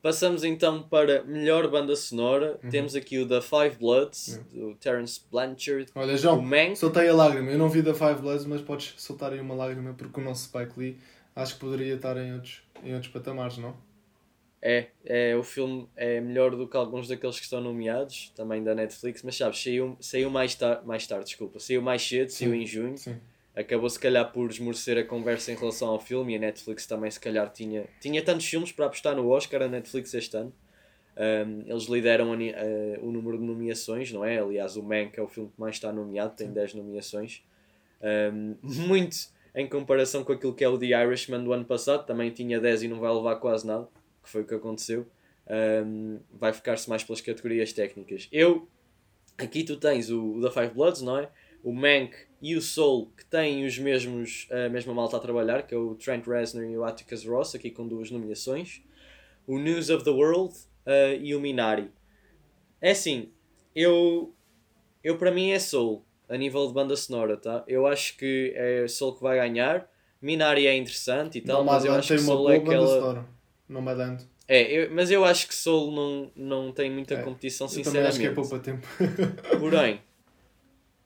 Passamos 0.01 0.43
então 0.43 0.81
para 0.81 1.23
melhor 1.23 1.69
banda 1.69 1.95
sonora. 1.95 2.59
Uhum. 2.63 2.69
Temos 2.71 2.95
aqui 2.95 3.19
o 3.19 3.27
The 3.27 3.39
Five 3.39 3.75
Bloods, 3.79 4.39
uhum. 4.53 4.69
do 4.69 4.75
Terence 4.75 5.21
Blanchard. 5.29 5.91
Olha, 5.93 6.17
João, 6.17 6.43
soltei 6.75 7.07
a 7.07 7.13
lágrima. 7.13 7.51
Eu 7.51 7.59
não 7.59 7.69
vi 7.69 7.83
The 7.83 7.93
Five 7.93 8.15
Bloods, 8.15 8.45
mas 8.45 8.61
podes 8.61 8.95
soltar 8.97 9.31
aí 9.31 9.39
uma 9.39 9.53
lágrima 9.53 9.93
porque 9.93 10.19
o 10.19 10.23
nosso 10.23 10.45
Spike 10.45 10.71
Lee 10.75 10.97
acho 11.35 11.53
que 11.53 11.59
poderia 11.59 11.95
estar 11.95 12.17
em 12.17 12.33
outros, 12.33 12.63
em 12.83 12.93
outros 12.93 13.11
patamares, 13.11 13.57
não? 13.57 13.75
É, 14.61 14.87
é, 15.05 15.35
o 15.35 15.41
filme 15.41 15.87
é 15.95 16.21
melhor 16.21 16.55
do 16.55 16.67
que 16.67 16.77
alguns 16.77 17.07
daqueles 17.07 17.37
que 17.37 17.43
estão 17.43 17.59
nomeados, 17.59 18.31
também 18.35 18.63
da 18.63 18.75
Netflix, 18.75 19.23
mas 19.23 19.35
sabes, 19.35 19.61
saiu, 19.61 19.97
saiu 19.99 20.29
mais, 20.29 20.53
tar 20.53 20.85
mais 20.85 21.07
tarde, 21.07 21.25
desculpa, 21.25 21.59
saiu 21.59 21.81
mais 21.81 22.07
cedo, 22.07 22.29
sim, 22.29 22.45
saiu 22.45 22.53
em 22.53 22.65
junho. 22.65 22.97
Sim. 22.97 23.19
Acabou 23.55 23.89
se 23.89 23.99
calhar 23.99 24.31
por 24.31 24.49
esmorecer 24.49 24.97
a 24.97 25.03
conversa 25.03 25.51
em 25.51 25.55
relação 25.55 25.89
ao 25.89 25.99
filme 25.99 26.33
e 26.33 26.35
a 26.37 26.39
Netflix 26.39 26.85
também 26.85 27.11
se 27.11 27.19
calhar 27.19 27.51
tinha, 27.51 27.85
tinha 27.99 28.23
tantos 28.23 28.45
filmes 28.45 28.71
para 28.71 28.85
apostar 28.85 29.15
no 29.15 29.27
Oscar, 29.29 29.63
a 29.63 29.67
Netflix 29.67 30.13
este 30.13 30.37
ano. 30.37 30.53
Um, 31.17 31.63
eles 31.67 31.83
lideram 31.85 32.31
a, 32.31 32.35
a, 32.35 32.99
o 33.01 33.11
número 33.11 33.37
de 33.37 33.43
nomeações, 33.43 34.11
não 34.13 34.23
é? 34.23 34.39
Aliás, 34.39 34.77
o 34.77 34.83
Mank 34.83 35.19
é 35.19 35.21
o 35.21 35.27
filme 35.27 35.49
que 35.49 35.59
mais 35.59 35.75
está 35.75 35.91
nomeado, 35.91 36.33
tem 36.35 36.49
10 36.49 36.75
nomeações. 36.75 37.43
Um, 38.01 38.55
muito 38.63 39.17
em 39.53 39.67
comparação 39.67 40.23
com 40.23 40.31
aquilo 40.31 40.53
que 40.53 40.63
é 40.63 40.69
o 40.69 40.77
The 40.77 40.87
Irishman 40.87 41.43
do 41.43 41.51
ano 41.51 41.65
passado, 41.65 42.05
também 42.05 42.31
tinha 42.31 42.59
10 42.59 42.83
e 42.83 42.87
não 42.87 42.99
vai 42.99 43.13
levar 43.13 43.35
quase 43.35 43.67
nada, 43.67 43.87
que 44.23 44.29
foi 44.29 44.41
o 44.41 44.45
que 44.45 44.55
aconteceu. 44.55 45.05
Um, 45.85 46.19
vai 46.31 46.53
ficar-se 46.53 46.89
mais 46.89 47.03
pelas 47.03 47.19
categorias 47.19 47.73
técnicas. 47.73 48.29
Eu, 48.31 48.67
aqui 49.37 49.63
tu 49.63 49.75
tens 49.77 50.09
o, 50.09 50.37
o 50.37 50.41
The 50.41 50.51
Five 50.51 50.73
Bloods, 50.73 51.01
não 51.01 51.17
é? 51.17 51.29
O 51.63 51.73
Mank 51.73 52.15
e 52.41 52.55
o 52.55 52.61
Soul, 52.61 53.11
que 53.17 53.25
têm 53.25 53.65
os 53.65 53.77
mesmos, 53.77 54.47
a 54.49 54.69
mesma 54.69 54.93
malta 54.93 55.17
a 55.17 55.19
trabalhar, 55.19 55.63
que 55.63 55.75
é 55.75 55.77
o 55.77 55.95
Trent 55.95 56.25
Reznor 56.25 56.63
e 56.63 56.77
o 56.77 56.83
Atticus 56.83 57.25
Ross, 57.25 57.53
aqui 57.53 57.69
com 57.69 57.87
duas 57.87 58.09
nomeações. 58.09 58.81
O 59.45 59.59
News 59.59 59.89
of 59.89 60.03
the 60.03 60.11
World 60.11 60.55
uh, 60.85 61.21
e 61.21 61.35
o 61.35 61.41
Minari. 61.41 61.91
É 62.79 62.91
assim, 62.91 63.31
eu, 63.75 64.33
eu 65.03 65.17
para 65.17 65.31
mim 65.31 65.51
é 65.51 65.59
Soul 65.59 66.03
a 66.31 66.37
nível 66.37 66.65
de 66.65 66.73
banda 66.73 66.95
sonora, 66.95 67.35
tá? 67.35 67.61
Eu 67.67 67.85
acho 67.85 68.15
que 68.15 68.53
é 68.55 68.87
Soul 68.87 69.15
que 69.15 69.21
vai 69.21 69.37
ganhar. 69.37 69.85
Minari 70.21 70.65
é 70.65 70.75
interessante 70.77 71.39
e 71.39 71.41
tal, 71.41 71.61
mas 71.65 71.83
eu 71.83 71.93
acho 71.93 72.13
que 72.13 72.19
Soul 72.19 72.49
é 72.49 72.55
aquela. 72.55 73.27
Não 73.67 73.81
me 73.81 73.93
dando. 73.93 74.23
É, 74.47 74.61
eu, 74.71 74.91
mas 74.91 75.11
eu 75.11 75.25
acho 75.25 75.45
que 75.45 75.53
Soul 75.53 75.91
não, 75.91 76.31
não 76.33 76.71
tem 76.71 76.89
muita 76.89 77.15
é, 77.15 77.21
competição, 77.21 77.67
sinceramente. 77.67 78.23
Eu 78.23 78.33
também 78.33 78.47
acho 78.47 78.57
que 78.57 78.59
é 78.59 78.59
poupa 78.59 78.59
tempo. 78.59 78.87
Porém, 79.59 80.01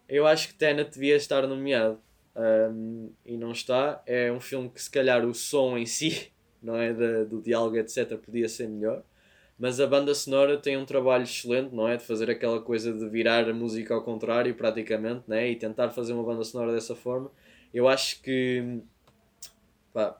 eu 0.07 0.27
acho 0.27 0.49
que 0.49 0.53
Tenet 0.53 0.91
devia 0.91 1.15
estar 1.15 1.47
nomeado. 1.47 1.99
Um, 2.35 3.09
e 3.25 3.35
não 3.35 3.51
está. 3.51 4.03
É 4.05 4.31
um 4.31 4.39
filme 4.39 4.69
que 4.69 4.81
se 4.81 4.91
calhar 4.91 5.25
o 5.25 5.33
som 5.33 5.75
em 5.75 5.87
si, 5.87 6.31
não 6.61 6.75
é? 6.75 6.93
Da, 6.93 7.23
do 7.23 7.41
diálogo, 7.41 7.77
etc., 7.77 8.15
podia 8.17 8.47
ser 8.47 8.67
melhor 8.67 9.03
mas 9.57 9.79
a 9.79 9.87
banda 9.87 10.13
sonora 10.13 10.57
tem 10.57 10.77
um 10.77 10.85
trabalho 10.85 11.23
excelente, 11.23 11.73
não 11.73 11.87
é? 11.87 11.95
De 11.95 12.03
fazer 12.03 12.29
aquela 12.29 12.59
coisa 12.59 12.91
de 12.91 13.07
virar 13.09 13.49
a 13.49 13.53
música 13.53 13.93
ao 13.93 14.01
contrário, 14.01 14.53
praticamente, 14.53 15.23
né? 15.27 15.49
E 15.49 15.55
tentar 15.55 15.89
fazer 15.91 16.13
uma 16.13 16.23
banda 16.23 16.43
sonora 16.43 16.73
dessa 16.73 16.95
forma. 16.95 17.31
Eu 17.73 17.87
acho 17.87 18.21
que. 18.21 18.81
Pá, 19.93 20.17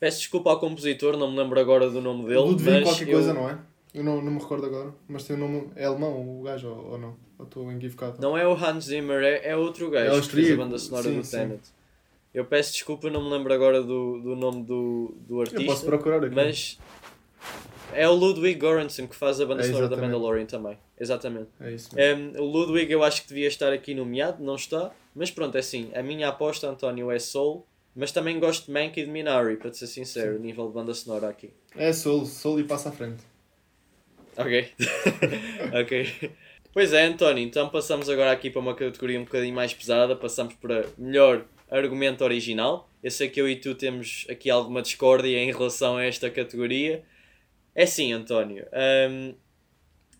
peço 0.00 0.18
desculpa 0.18 0.50
ao 0.50 0.58
compositor, 0.58 1.16
não 1.16 1.30
me 1.30 1.36
lembro 1.36 1.60
agora 1.60 1.90
do 1.90 2.00
nome 2.00 2.24
dele. 2.24 2.38
Ludwig 2.38 2.70
mas 2.70 2.82
qualquer 2.84 3.08
eu... 3.08 3.12
coisa, 3.12 3.34
não 3.34 3.48
é? 3.48 3.58
Eu 3.92 4.02
não, 4.02 4.20
não 4.20 4.32
me 4.32 4.40
recordo 4.40 4.66
agora, 4.66 4.92
mas 5.06 5.24
tem 5.24 5.36
o 5.36 5.38
um 5.38 5.42
nome. 5.42 5.70
É 5.76 5.84
alemão 5.84 6.40
o 6.40 6.42
gajo 6.42 6.68
ou, 6.68 6.92
ou 6.92 6.98
não? 6.98 7.16
Ou 7.38 7.44
estou 7.44 7.70
equivocado? 7.70 8.20
Não 8.20 8.36
é 8.36 8.46
o 8.46 8.52
Hans 8.52 8.86
Zimmer, 8.86 9.22
é, 9.22 9.50
é 9.50 9.56
outro 9.56 9.90
gajo 9.90 10.16
é 10.16 10.20
que 10.20 10.28
fez 10.28 10.52
a 10.52 10.56
banda 10.56 10.78
sonora 10.78 11.04
sim, 11.04 11.20
do 11.20 11.30
Tenet. 11.30 11.62
Eu 12.32 12.44
peço 12.44 12.72
desculpa, 12.72 13.08
não 13.08 13.22
me 13.22 13.30
lembro 13.30 13.52
agora 13.52 13.80
do, 13.80 14.20
do 14.20 14.34
nome 14.34 14.64
do, 14.64 15.14
do 15.28 15.40
artista. 15.40 15.62
Eu 15.62 15.66
posso 15.66 15.84
procurar 15.84 16.24
aqui. 16.24 16.34
Mas 16.34 16.78
é 17.94 18.08
o 18.08 18.12
Ludwig 18.12 18.58
Göransson 18.58 19.06
que 19.06 19.16
faz 19.16 19.40
a 19.40 19.46
banda 19.46 19.62
é, 19.62 19.66
sonora 19.66 19.88
da 19.88 19.96
Mandalorian 19.96 20.46
também. 20.46 20.78
Exatamente. 20.98 21.48
É 21.60 21.72
isso 21.72 21.90
Um, 21.94 22.40
o 22.40 22.44
Ludwig 22.44 22.90
eu 22.92 23.02
acho 23.02 23.22
que 23.22 23.28
devia 23.28 23.48
estar 23.48 23.72
aqui 23.72 23.94
nomeado, 23.94 24.42
não 24.42 24.56
está. 24.56 24.90
Mas 25.14 25.30
pronto, 25.30 25.56
é 25.56 25.60
assim, 25.60 25.90
a 25.94 26.02
minha 26.02 26.28
aposta, 26.28 26.68
António, 26.68 27.10
é 27.10 27.18
Soul. 27.18 27.66
Mas 27.94 28.10
também 28.10 28.40
gosto 28.40 28.66
de 28.66 28.72
Mank 28.72 29.00
e 29.00 29.04
de 29.04 29.10
Minari, 29.10 29.56
para 29.56 29.72
ser 29.72 29.86
sincero, 29.86 30.36
Sim. 30.36 30.42
nível 30.42 30.66
de 30.66 30.74
banda 30.74 30.92
sonora 30.92 31.28
aqui. 31.28 31.52
É 31.76 31.92
Soul, 31.92 32.26
Soul 32.26 32.60
e 32.60 32.64
passa 32.64 32.88
à 32.88 32.92
frente. 32.92 33.22
Ok. 34.36 34.72
ok. 35.80 36.32
Pois 36.72 36.92
é, 36.92 37.04
António, 37.04 37.44
então 37.44 37.68
passamos 37.68 38.08
agora 38.08 38.32
aqui 38.32 38.50
para 38.50 38.60
uma 38.60 38.74
categoria 38.74 39.20
um 39.20 39.24
bocadinho 39.24 39.54
mais 39.54 39.72
pesada. 39.72 40.16
Passamos 40.16 40.54
para 40.54 40.86
melhor 40.98 41.44
argumento 41.70 42.24
original. 42.24 42.90
Eu 43.00 43.12
sei 43.12 43.28
que 43.28 43.40
eu 43.40 43.48
e 43.48 43.54
tu 43.54 43.76
temos 43.76 44.26
aqui 44.28 44.50
alguma 44.50 44.82
discórdia 44.82 45.38
em 45.38 45.52
relação 45.52 45.96
a 45.96 46.04
esta 46.04 46.28
categoria. 46.28 47.04
É 47.74 47.86
sim, 47.86 48.12
António. 48.12 48.66
Um, 49.10 49.34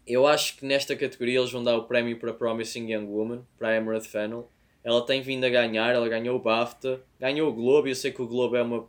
eu 0.07 0.27
acho 0.27 0.57
que 0.57 0.67
nesta 0.67 0.95
categoria 0.97 1.39
eles 1.39 1.51
vão 1.51 1.63
dar 1.63 1.77
o 1.77 1.85
prémio 1.85 2.19
para 2.19 2.33
Promising 2.33 2.93
Young 2.93 3.07
Woman, 3.07 3.43
para 3.59 3.69
a 3.69 3.77
Emerald 3.77 4.07
Fennel. 4.07 4.51
Ela 4.83 5.05
tem 5.07 5.23
vindo 5.23 5.45
a 5.45 5.49
ganhar, 5.49 5.95
ela 5.95 6.09
ganhou 6.09 6.37
o 6.37 6.43
BAFTA, 6.43 7.01
ganhou 7.19 7.49
o 7.49 7.55
Globo. 7.55 7.89
Eu 7.89 7.95
sei 7.95 8.13
que 8.13 8.21
o 8.21 8.27
Globo 8.27 8.57
é 8.57 8.63
uma. 8.63 8.87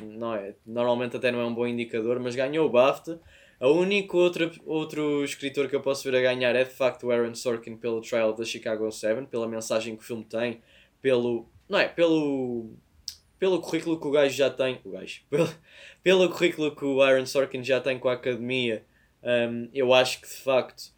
Não 0.00 0.34
é, 0.34 0.54
normalmente 0.64 1.16
até 1.16 1.30
não 1.30 1.40
é 1.40 1.44
um 1.44 1.54
bom 1.54 1.66
indicador, 1.66 2.18
mas 2.20 2.34
ganhou 2.34 2.66
o 2.66 2.70
BAFTA. 2.70 3.20
O 3.60 3.68
único 3.72 4.18
outro, 4.18 4.50
outro 4.66 5.24
escritor 5.24 5.68
que 5.68 5.74
eu 5.74 5.80
posso 5.80 6.04
ver 6.10 6.16
a 6.18 6.22
ganhar 6.22 6.54
é 6.54 6.64
de 6.64 6.70
facto 6.70 7.06
o 7.06 7.10
Aaron 7.10 7.34
Sorkin 7.34 7.76
pelo 7.76 8.02
Trial 8.02 8.34
the 8.34 8.44
Chicago 8.44 8.90
7, 8.90 9.26
pela 9.26 9.48
mensagem 9.48 9.96
que 9.96 10.02
o 10.02 10.06
filme 10.06 10.24
tem, 10.24 10.60
pelo. 11.02 11.46
Não 11.68 11.78
é? 11.78 11.88
Pelo. 11.88 12.70
Pelo 13.38 13.60
currículo 13.60 14.00
que 14.00 14.06
o 14.06 14.10
gajo 14.10 14.34
já 14.34 14.50
tem. 14.50 14.80
O 14.84 14.90
gajo. 14.90 15.22
Pelo, 15.30 15.48
pelo 16.02 16.30
currículo 16.30 16.74
que 16.74 16.84
o 16.84 17.02
Aaron 17.02 17.26
Sorkin 17.26 17.64
já 17.64 17.80
tem 17.80 17.98
com 17.98 18.08
a 18.08 18.12
academia, 18.12 18.84
um, 19.22 19.68
eu 19.74 19.92
acho 19.92 20.20
que 20.20 20.28
de 20.28 20.36
facto 20.36 20.94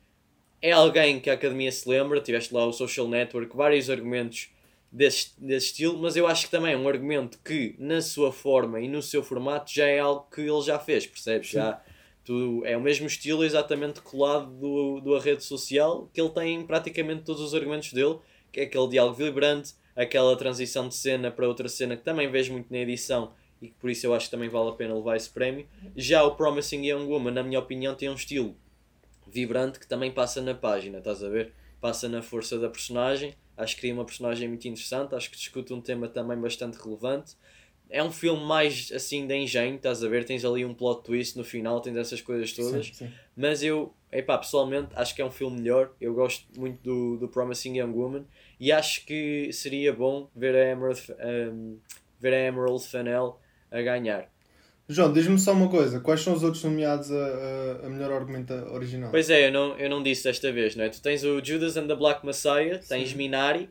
é 0.61 0.73
alguém 0.73 1.19
que 1.19 1.31
a 1.31 1.33
academia 1.33 1.73
se 1.73 1.89
lembra. 1.89 2.21
Tiveste 2.21 2.53
lá 2.53 2.67
o 2.67 2.73
Social 2.73 3.09
Network, 3.09 3.57
vários 3.57 3.89
argumentos 3.89 4.51
desse, 4.91 5.33
desse 5.39 5.67
estilo, 5.67 5.99
mas 5.99 6.17
eu 6.17 6.27
acho 6.27 6.47
que 6.47 6.51
também 6.51 6.73
é 6.73 6.77
um 6.77 6.89
argumento 6.89 7.39
que, 7.45 7.75
na 7.79 8.01
sua 8.01 8.33
forma 8.33 8.81
e 8.81 8.89
no 8.89 9.03
seu 9.03 9.23
formato, 9.23 9.73
já 9.73 9.87
é 9.87 9.99
algo 9.99 10.29
que 10.31 10.41
ele 10.41 10.63
já 10.63 10.79
fez, 10.79 11.07
percebes? 11.07 11.49
Já, 11.49 11.83
tu, 12.25 12.63
é 12.65 12.77
o 12.77 12.81
mesmo 12.81 13.07
estilo 13.07 13.45
exatamente 13.45 14.01
colado 14.01 14.51
do, 14.53 15.01
do 15.01 15.19
rede 15.19 15.45
social 15.45 16.09
que 16.13 16.21
ele 16.21 16.31
tem 16.31 16.67
praticamente 16.67 17.23
todos 17.23 17.41
os 17.43 17.55
argumentos 17.55 17.93
dele, 17.93 18.19
que 18.53 18.61
é 18.61 18.63
aquele 18.65 18.89
diálogo 18.89 19.17
vibrante, 19.17 19.75
aquela 19.99 20.37
transição 20.37 20.89
de 20.89 20.95
cena 20.95 21.29
para 21.29 21.49
outra 21.49 21.69
cena 21.69 21.97
que 21.97 22.05
também 22.05 22.31
vejo 22.31 22.53
muito 22.53 22.73
na 22.73 22.79
edição 22.79 23.33
e 23.61 23.67
que 23.67 23.75
por 23.75 23.91
isso 23.91 24.07
eu 24.07 24.15
acho 24.15 24.27
que 24.27 24.31
também 24.31 24.49
vale 24.49 24.69
a 24.69 24.73
pena 24.73 24.95
levar 24.95 25.17
esse 25.17 25.29
prémio. 25.29 25.67
Já 25.97 26.23
o 26.23 26.37
Promising 26.37 26.87
Young 26.87 27.05
Woman, 27.07 27.33
na 27.33 27.43
minha 27.43 27.59
opinião, 27.59 27.97
tem 27.97 28.09
um 28.09 28.15
estilo 28.15 28.57
vibrante 29.27 29.81
que 29.81 29.89
também 29.89 30.13
passa 30.13 30.41
na 30.41 30.55
página, 30.55 30.99
estás 30.99 31.23
a 31.25 31.29
ver? 31.29 31.53
Passa 31.81 32.09
na 32.09 32.23
força 32.23 32.57
da 32.59 32.71
personagem. 32.71 33.35
Acho 33.57 33.75
que 33.75 33.81
cria 33.81 33.93
uma 33.93 34.05
personagem 34.05 34.49
muito 34.49 34.69
interessante, 34.69 35.17
acho 35.17 35.29
que 35.29 35.37
discute 35.37 35.73
um 35.73 35.81
tema 35.81 36.07
também 36.07 36.39
bastante 36.39 36.77
relevante. 36.77 37.37
É 37.91 38.01
um 38.01 38.13
filme 38.13 38.45
mais 38.45 38.93
assim 38.95 39.27
de 39.27 39.35
engenho, 39.35 39.75
estás 39.75 40.05
a 40.05 40.09
ver? 40.09 40.25
Tens 40.25 40.45
ali 40.45 40.65
um 40.65 40.73
plot 40.73 41.03
twist 41.03 41.37
no 41.37 41.43
final, 41.43 41.81
tens 41.81 41.97
essas 41.97 42.21
coisas 42.21 42.53
todas. 42.53 42.87
Sim, 42.87 42.93
sim. 42.93 43.13
Mas 43.37 43.65
eu, 43.65 43.93
epá, 44.13 44.39
pessoalmente 44.39 44.91
acho 44.95 45.13
que 45.13 45.21
é 45.21 45.25
um 45.25 45.31
filme 45.31 45.59
melhor. 45.59 45.91
Eu 46.01 46.15
gosto 46.15 46.47
muito 46.57 46.81
do, 46.83 47.17
do 47.17 47.29
Promising 47.29 47.79
Young 47.79 47.93
Woman 47.93 48.25
e 48.59 48.73
acho 48.73 49.05
que 49.05 49.53
seria 49.53 49.93
bom 49.93 50.29
ver 50.35 50.55
a 50.55 50.71
Emerald, 50.71 51.01
um, 51.53 51.79
ver 52.21 52.35
a 52.35 52.39
Emerald 52.39 52.87
Fennell 52.87 53.39
a 53.71 53.81
ganhar. 53.83 54.29
João, 54.89 55.13
diz-me 55.13 55.39
só 55.39 55.53
uma 55.53 55.69
coisa: 55.69 56.01
quais 56.01 56.23
são 56.23 56.33
os 56.33 56.43
outros 56.43 56.65
nomeados 56.65 57.11
a, 57.13 57.15
a, 57.15 57.87
a, 57.87 57.91
melhor 57.91 58.11
argumento 58.13 58.55
original? 58.73 59.11
Pois 59.11 59.29
é, 59.29 59.49
eu 59.49 59.53
não, 59.53 59.77
eu 59.77 59.91
não 59.91 60.03
disse 60.03 60.25
desta 60.25 60.51
vez, 60.51 60.75
não 60.75 60.85
é? 60.85 60.89
Tu 60.89 61.03
tens 61.03 61.23
o 61.25 61.45
Judas 61.45 61.77
and 61.77 61.87
the 61.87 61.95
Black 61.95 62.25
Messiah, 62.25 62.79
tens 62.79 63.11
Sim. 63.11 63.17
Minari, 63.17 63.71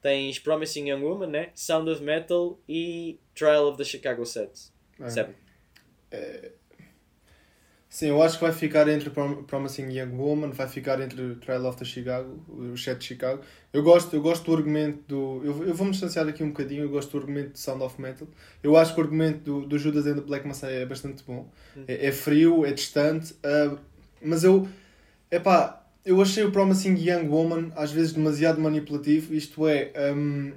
tens 0.00 0.38
Promising 0.38 0.88
Young 0.88 1.02
Woman, 1.02 1.26
né? 1.26 1.50
Sound 1.54 1.90
of 1.90 2.02
Metal 2.02 2.58
e 2.66 3.18
Trial 3.34 3.68
of 3.68 3.76
the 3.76 3.84
Chicago 3.84 4.24
7. 4.24 4.72
É. 6.10 6.52
Sim, 7.94 8.08
eu 8.08 8.20
acho 8.20 8.38
que 8.38 8.42
vai 8.42 8.52
ficar 8.52 8.88
entre 8.88 9.08
Promising 9.08 9.88
Young 9.88 10.16
Woman, 10.16 10.50
vai 10.50 10.66
ficar 10.66 11.00
entre 11.00 11.36
Trial 11.36 11.64
of 11.64 11.78
the 11.78 11.84
Chicago, 11.84 12.42
o 12.48 12.76
Chat 12.76 12.98
de 12.98 13.04
Chicago. 13.04 13.40
Eu 13.72 13.84
gosto, 13.84 14.16
eu 14.16 14.20
gosto 14.20 14.46
do 14.46 14.56
argumento 14.56 14.98
do. 15.06 15.40
Eu, 15.44 15.68
eu 15.68 15.74
vou 15.74 15.86
me 15.86 15.92
distanciar 15.92 16.26
aqui 16.26 16.42
um 16.42 16.48
bocadinho, 16.48 16.82
eu 16.82 16.88
gosto 16.88 17.12
do 17.12 17.18
argumento 17.18 17.52
do 17.52 17.58
Sound 17.60 17.84
of 17.84 18.02
Metal. 18.02 18.26
Eu 18.64 18.76
acho 18.76 18.94
que 18.94 19.00
o 19.00 19.04
argumento 19.04 19.44
do, 19.44 19.64
do 19.64 19.78
Judas 19.78 20.06
and 20.06 20.16
the 20.16 20.22
Black 20.22 20.44
Messiah 20.44 20.72
é 20.72 20.84
bastante 20.84 21.22
bom. 21.22 21.48
Hum. 21.76 21.84
É, 21.86 22.08
é, 22.08 22.10
frio, 22.10 22.66
é 22.66 22.72
distante, 22.72 23.32
uh, 23.34 23.78
mas 24.20 24.42
eu. 24.42 24.66
Epá, 25.30 25.86
eu 26.04 26.20
achei 26.20 26.42
o 26.42 26.50
Promising 26.50 26.96
Young 26.96 27.28
Woman 27.28 27.70
às 27.76 27.92
vezes 27.92 28.12
demasiado 28.12 28.60
manipulativo, 28.60 29.32
isto 29.32 29.68
é. 29.68 29.92
Um, 30.12 30.50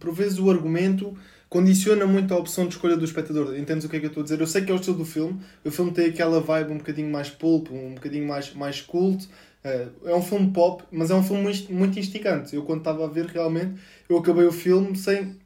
por 0.00 0.12
vezes 0.12 0.40
o 0.40 0.50
argumento 0.50 1.16
condiciona 1.54 2.04
muito 2.04 2.34
a 2.34 2.36
opção 2.36 2.66
de 2.66 2.74
escolha 2.74 2.96
do 2.96 3.04
espectador. 3.04 3.56
Entendes 3.56 3.84
o 3.84 3.88
que 3.88 3.94
é 3.94 4.00
que 4.00 4.06
eu 4.06 4.08
estou 4.08 4.22
a 4.22 4.24
dizer? 4.24 4.40
Eu 4.40 4.46
sei 4.48 4.64
que 4.64 4.72
é 4.72 4.74
o 4.74 4.76
estilo 4.76 4.96
do 4.96 5.04
filme, 5.04 5.40
o 5.64 5.70
filme 5.70 5.92
tem 5.92 6.06
aquela 6.06 6.40
vibe 6.40 6.72
um 6.72 6.78
bocadinho 6.78 7.08
mais 7.08 7.30
pulp, 7.30 7.70
um 7.70 7.94
bocadinho 7.94 8.26
mais, 8.26 8.52
mais 8.54 8.80
cult. 8.80 9.28
Eh, 9.62 9.86
é 10.06 10.14
um 10.16 10.20
filme 10.20 10.50
pop, 10.50 10.82
mas 10.90 11.12
é 11.12 11.14
um 11.14 11.22
filme 11.22 11.48
muito 11.70 11.96
instigante. 11.96 12.56
Eu, 12.56 12.64
quando 12.64 12.80
estava 12.80 13.04
a 13.04 13.06
ver, 13.06 13.26
realmente, 13.26 13.80
eu 14.08 14.18
acabei 14.18 14.44
o 14.46 14.50
filme 14.50 14.96
sem, 14.96 15.36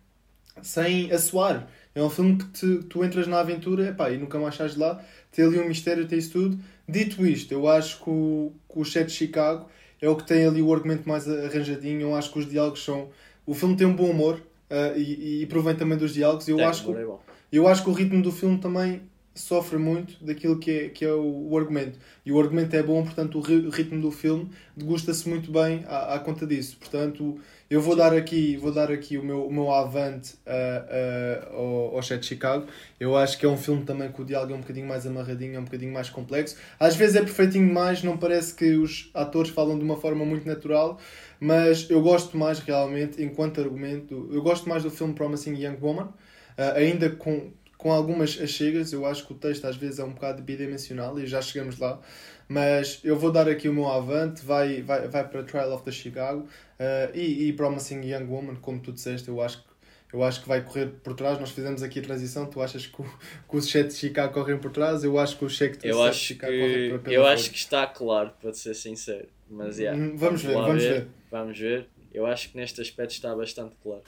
sem 0.62 1.12
assoar. 1.12 1.68
É 1.94 2.02
um 2.02 2.08
filme 2.08 2.38
que 2.38 2.46
te, 2.46 2.84
tu 2.84 3.04
entras 3.04 3.26
na 3.26 3.40
aventura 3.40 3.88
epá, 3.88 4.10
e 4.10 4.16
nunca 4.16 4.38
mais 4.38 4.54
sais 4.54 4.72
de 4.72 4.78
lá. 4.78 5.04
Tem 5.30 5.44
ali 5.44 5.60
um 5.60 5.68
mistério, 5.68 6.08
tem 6.08 6.18
isso 6.18 6.32
tudo. 6.32 6.58
Dito 6.88 7.26
isto, 7.26 7.52
eu 7.52 7.68
acho 7.68 8.02
que 8.02 8.08
o, 8.08 8.52
que 8.66 8.78
o 8.78 8.84
Chat 8.84 9.08
de 9.08 9.12
Chicago 9.12 9.68
é 10.00 10.08
o 10.08 10.16
que 10.16 10.26
tem 10.26 10.46
ali 10.46 10.62
o 10.62 10.72
argumento 10.72 11.06
mais 11.06 11.28
arranjadinho. 11.28 12.00
Eu 12.00 12.14
acho 12.16 12.32
que 12.32 12.38
os 12.38 12.48
diálogos 12.48 12.82
são. 12.82 13.10
O 13.44 13.52
filme 13.52 13.76
tem 13.76 13.86
um 13.86 13.94
bom 13.94 14.10
humor, 14.10 14.40
uh, 14.70 14.98
e, 14.98 15.42
e 15.42 15.46
provém 15.46 15.74
também 15.74 15.98
dos 15.98 16.14
diálogos. 16.14 16.48
Eu, 16.48 16.66
acho 16.66 16.84
que, 16.84 17.06
eu 17.52 17.68
acho 17.68 17.82
que 17.82 17.90
o 17.90 17.92
ritmo 17.92 18.22
do 18.22 18.32
filme 18.32 18.58
também 18.58 19.02
sofre 19.38 19.78
muito 19.78 20.22
daquilo 20.22 20.58
que 20.58 20.70
é, 20.70 20.88
que 20.88 21.04
é 21.04 21.12
o, 21.12 21.48
o 21.50 21.56
argumento. 21.56 21.98
E 22.26 22.32
o 22.32 22.40
argumento 22.40 22.74
é 22.74 22.82
bom, 22.82 23.02
portanto, 23.04 23.38
o, 23.38 23.40
ri, 23.40 23.66
o 23.66 23.70
ritmo 23.70 24.00
do 24.00 24.10
filme 24.10 24.50
degusta-se 24.76 25.28
muito 25.28 25.50
bem 25.50 25.84
à, 25.86 26.14
à, 26.14 26.18
conta 26.18 26.46
disso. 26.46 26.76
Portanto, 26.78 27.38
eu 27.70 27.80
vou 27.80 27.94
dar 27.94 28.12
aqui, 28.14 28.56
vou 28.56 28.72
dar 28.72 28.90
aqui 28.90 29.16
o 29.16 29.24
meu, 29.24 29.46
o 29.46 29.52
meu 29.52 29.70
avante 29.70 30.34
uh, 30.46 31.52
uh, 31.52 31.56
ao, 31.56 31.96
ao 31.96 32.02
Chat 32.02 32.20
de 32.20 32.26
Chicago. 32.26 32.66
Eu 32.98 33.16
acho 33.16 33.38
que 33.38 33.46
é 33.46 33.48
um 33.48 33.56
filme 33.56 33.84
também 33.84 34.10
que 34.10 34.20
o 34.20 34.24
diálogo 34.24 34.52
é 34.52 34.56
um 34.56 34.60
bocadinho 34.60 34.88
mais 34.88 35.06
amarradinho, 35.06 35.56
é 35.56 35.58
um 35.60 35.64
bocadinho 35.64 35.92
mais 35.92 36.10
complexo. 36.10 36.56
Às 36.78 36.96
vezes 36.96 37.16
é 37.16 37.20
perfeitinho 37.20 37.66
demais, 37.66 38.02
não 38.02 38.16
parece 38.16 38.54
que 38.54 38.74
os 38.74 39.10
atores 39.14 39.50
falam 39.50 39.78
de 39.78 39.84
uma 39.84 39.96
forma 39.96 40.24
muito 40.24 40.46
natural. 40.46 40.98
Mas 41.40 41.88
eu 41.88 42.02
gosto 42.02 42.36
mais 42.36 42.58
realmente, 42.58 43.22
enquanto 43.22 43.60
argumento, 43.60 44.28
eu 44.32 44.42
gosto 44.42 44.68
mais 44.68 44.82
do 44.82 44.90
filme 44.90 45.14
Promising 45.14 45.54
Young 45.54 45.78
Woman, 45.80 46.04
uh, 46.04 46.76
ainda 46.76 47.10
com, 47.10 47.52
com 47.76 47.92
algumas 47.92 48.40
achegas. 48.40 48.92
Eu 48.92 49.06
acho 49.06 49.26
que 49.26 49.32
o 49.32 49.36
texto 49.36 49.64
às 49.66 49.76
vezes 49.76 49.98
é 49.98 50.04
um 50.04 50.12
bocado 50.12 50.42
bidimensional 50.42 51.18
e 51.18 51.26
já 51.26 51.40
chegamos 51.40 51.78
lá. 51.78 52.00
Mas 52.48 53.00
eu 53.04 53.16
vou 53.16 53.30
dar 53.30 53.48
aqui 53.48 53.68
o 53.68 53.74
meu 53.74 53.88
avante, 53.88 54.44
vai, 54.44 54.82
vai, 54.82 55.06
vai 55.06 55.28
para 55.28 55.42
Trial 55.42 55.72
of 55.72 55.84
the 55.84 55.92
Chicago 55.92 56.40
uh, 56.40 57.14
e, 57.14 57.48
e 57.48 57.52
Promising 57.52 58.00
Young 58.02 58.24
Woman, 58.24 58.56
como 58.56 58.80
tu 58.80 58.90
disseste, 58.90 59.28
eu 59.28 59.40
acho 59.40 59.62
que 59.62 59.68
eu 60.12 60.24
acho 60.24 60.40
que 60.40 60.48
vai 60.48 60.62
correr 60.62 60.86
por 60.86 61.14
trás. 61.14 61.38
Nós 61.38 61.50
fizemos 61.50 61.82
aqui 61.82 61.98
a 61.98 62.02
transição. 62.02 62.46
Tu 62.46 62.62
achas 62.62 62.86
que, 62.86 63.00
o, 63.00 63.04
que 63.04 63.56
os 63.56 63.68
cheques 63.68 63.94
de 63.94 64.00
Chicago 64.00 64.32
correm 64.32 64.58
por 64.58 64.70
trás? 64.70 65.04
Eu 65.04 65.18
acho 65.18 65.36
que 65.36 65.44
os 65.44 65.54
cheques 65.54 65.78
de 65.78 66.14
Chicago 66.14 66.52
correm 66.52 66.90
por 66.90 67.00
trás. 67.00 67.14
Eu 67.14 67.26
acho 67.26 67.50
que 67.50 67.58
está 67.58 67.86
claro, 67.86 68.32
para 68.40 68.52
ser 68.54 68.74
sincero. 68.74 69.28
Mas, 69.50 69.78
yeah, 69.78 69.98
hum, 69.98 70.16
vamos, 70.16 70.42
vamos 70.42 70.42
ver, 70.42 70.54
vamos 70.54 70.82
ver. 70.82 70.92
ver. 70.92 71.08
Vamos 71.30 71.58
ver. 71.58 71.88
Eu 72.12 72.26
acho 72.26 72.50
que 72.50 72.56
neste 72.56 72.80
aspecto 72.80 73.12
está 73.12 73.34
bastante 73.34 73.76
claro. 73.82 74.02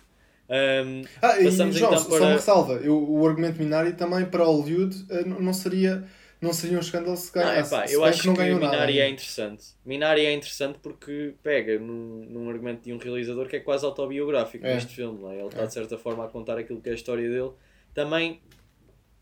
Um, 0.50 1.02
ah, 1.22 1.38
e 1.38 1.48
João, 1.48 1.68
então 1.70 1.90
para... 1.90 2.00
só 2.00 2.16
uma 2.16 2.32
ressalva. 2.32 2.72
Eu, 2.82 3.08
o 3.08 3.26
argumento 3.26 3.58
Minari 3.58 3.92
também 3.92 4.24
para 4.24 4.44
Hollywood 4.44 5.06
eh, 5.08 5.24
não 5.24 5.52
seria, 5.52 6.04
não 6.40 6.52
seria 6.52 6.76
um 6.76 6.80
escândalo 6.80 7.16
se 7.16 7.32
ganhasse. 7.32 7.72
Não, 7.72 7.84
eu 7.84 8.04
acho 8.04 8.22
que, 8.22 8.34
que 8.34 8.42
Minari 8.42 8.60
nada. 8.60 8.92
é 8.92 9.08
interessante. 9.08 9.64
Minari 9.84 10.26
é 10.26 10.32
interessante 10.32 10.80
porque 10.82 11.34
pega 11.40 11.78
num, 11.78 12.26
num 12.28 12.50
argumento 12.50 12.82
de 12.82 12.92
um 12.92 12.98
realizador 12.98 13.46
que 13.46 13.56
é 13.56 13.60
quase 13.60 13.84
autobiográfico 13.84 14.66
é. 14.66 14.74
neste 14.74 14.92
filme. 14.92 15.24
É? 15.26 15.38
Ele 15.38 15.46
está 15.46 15.66
de 15.66 15.72
certa 15.72 15.96
forma 15.96 16.24
a 16.24 16.28
contar 16.28 16.58
aquilo 16.58 16.80
que 16.80 16.88
é 16.88 16.92
a 16.92 16.96
história 16.96 17.28
dele. 17.28 17.52
Também 17.94 18.40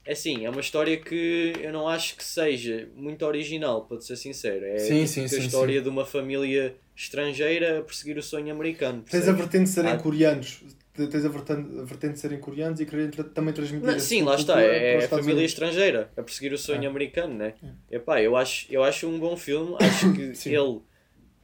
é 0.06 0.12
assim, 0.12 0.46
é 0.46 0.48
uma 0.48 0.60
história 0.60 0.96
que 0.96 1.52
eu 1.60 1.70
não 1.70 1.86
acho 1.86 2.16
que 2.16 2.24
seja 2.24 2.88
muito 2.96 3.26
original, 3.26 3.84
para 3.84 4.00
ser 4.00 4.16
sincero. 4.16 4.64
É 4.64 4.78
sim, 4.78 5.06
sim, 5.06 5.24
a 5.24 5.28
sim, 5.28 5.40
história 5.40 5.76
sim. 5.76 5.82
de 5.82 5.88
uma 5.90 6.06
família 6.06 6.74
estrangeira 6.98 7.78
a 7.78 7.82
perseguir 7.82 8.18
o 8.18 8.22
sonho 8.22 8.52
americano. 8.52 9.04
Tens 9.08 9.28
a 9.28 9.32
vertente 9.32 9.64
de 9.64 9.70
serem 9.70 9.92
ah. 9.92 9.98
coreanos. 9.98 10.64
Tens 10.92 11.24
a 11.24 11.28
vertente, 11.28 11.78
a 11.78 11.84
vertente 11.84 12.14
de 12.14 12.18
serem 12.18 12.40
coreanos 12.40 12.80
e 12.80 12.86
querer 12.86 13.12
também 13.32 13.54
transmitir 13.54 13.86
não, 13.86 14.00
Sim, 14.00 14.22
lá 14.22 14.34
está. 14.34 14.60
É 14.60 14.96
a 15.04 15.08
família 15.08 15.34
Unidos. 15.34 15.52
estrangeira 15.52 16.10
a 16.16 16.22
perseguir 16.24 16.52
o 16.52 16.58
sonho 16.58 16.82
é. 16.82 16.86
americano, 16.88 17.34
né? 17.34 17.54
É. 17.88 17.96
Epá, 17.96 18.20
eu, 18.20 18.36
acho, 18.36 18.66
eu 18.68 18.82
acho 18.82 19.06
um 19.06 19.16
bom 19.16 19.36
filme. 19.36 19.76
Acho 19.78 20.12
que 20.12 20.32
ele 20.50 20.80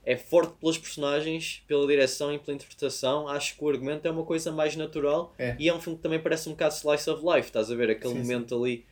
é 0.04 0.16
forte 0.16 0.54
pelas 0.60 0.76
personagens, 0.76 1.62
pela 1.68 1.86
direção 1.86 2.34
e 2.34 2.38
pela 2.40 2.56
interpretação. 2.56 3.28
Acho 3.28 3.56
que 3.56 3.64
o 3.64 3.68
argumento 3.68 4.08
é 4.08 4.10
uma 4.10 4.24
coisa 4.24 4.50
mais 4.50 4.74
natural 4.74 5.32
é. 5.38 5.54
e 5.56 5.68
é 5.68 5.74
um 5.74 5.80
filme 5.80 5.96
que 5.96 6.02
também 6.02 6.18
parece 6.18 6.48
um 6.48 6.52
bocado 6.52 6.74
slice 6.74 7.08
of 7.08 7.22
life. 7.24 7.46
Estás 7.46 7.70
a 7.70 7.76
ver 7.76 7.90
aquele 7.90 8.14
sim, 8.14 8.18
momento 8.18 8.56
sim. 8.56 8.60
ali, 8.60 8.84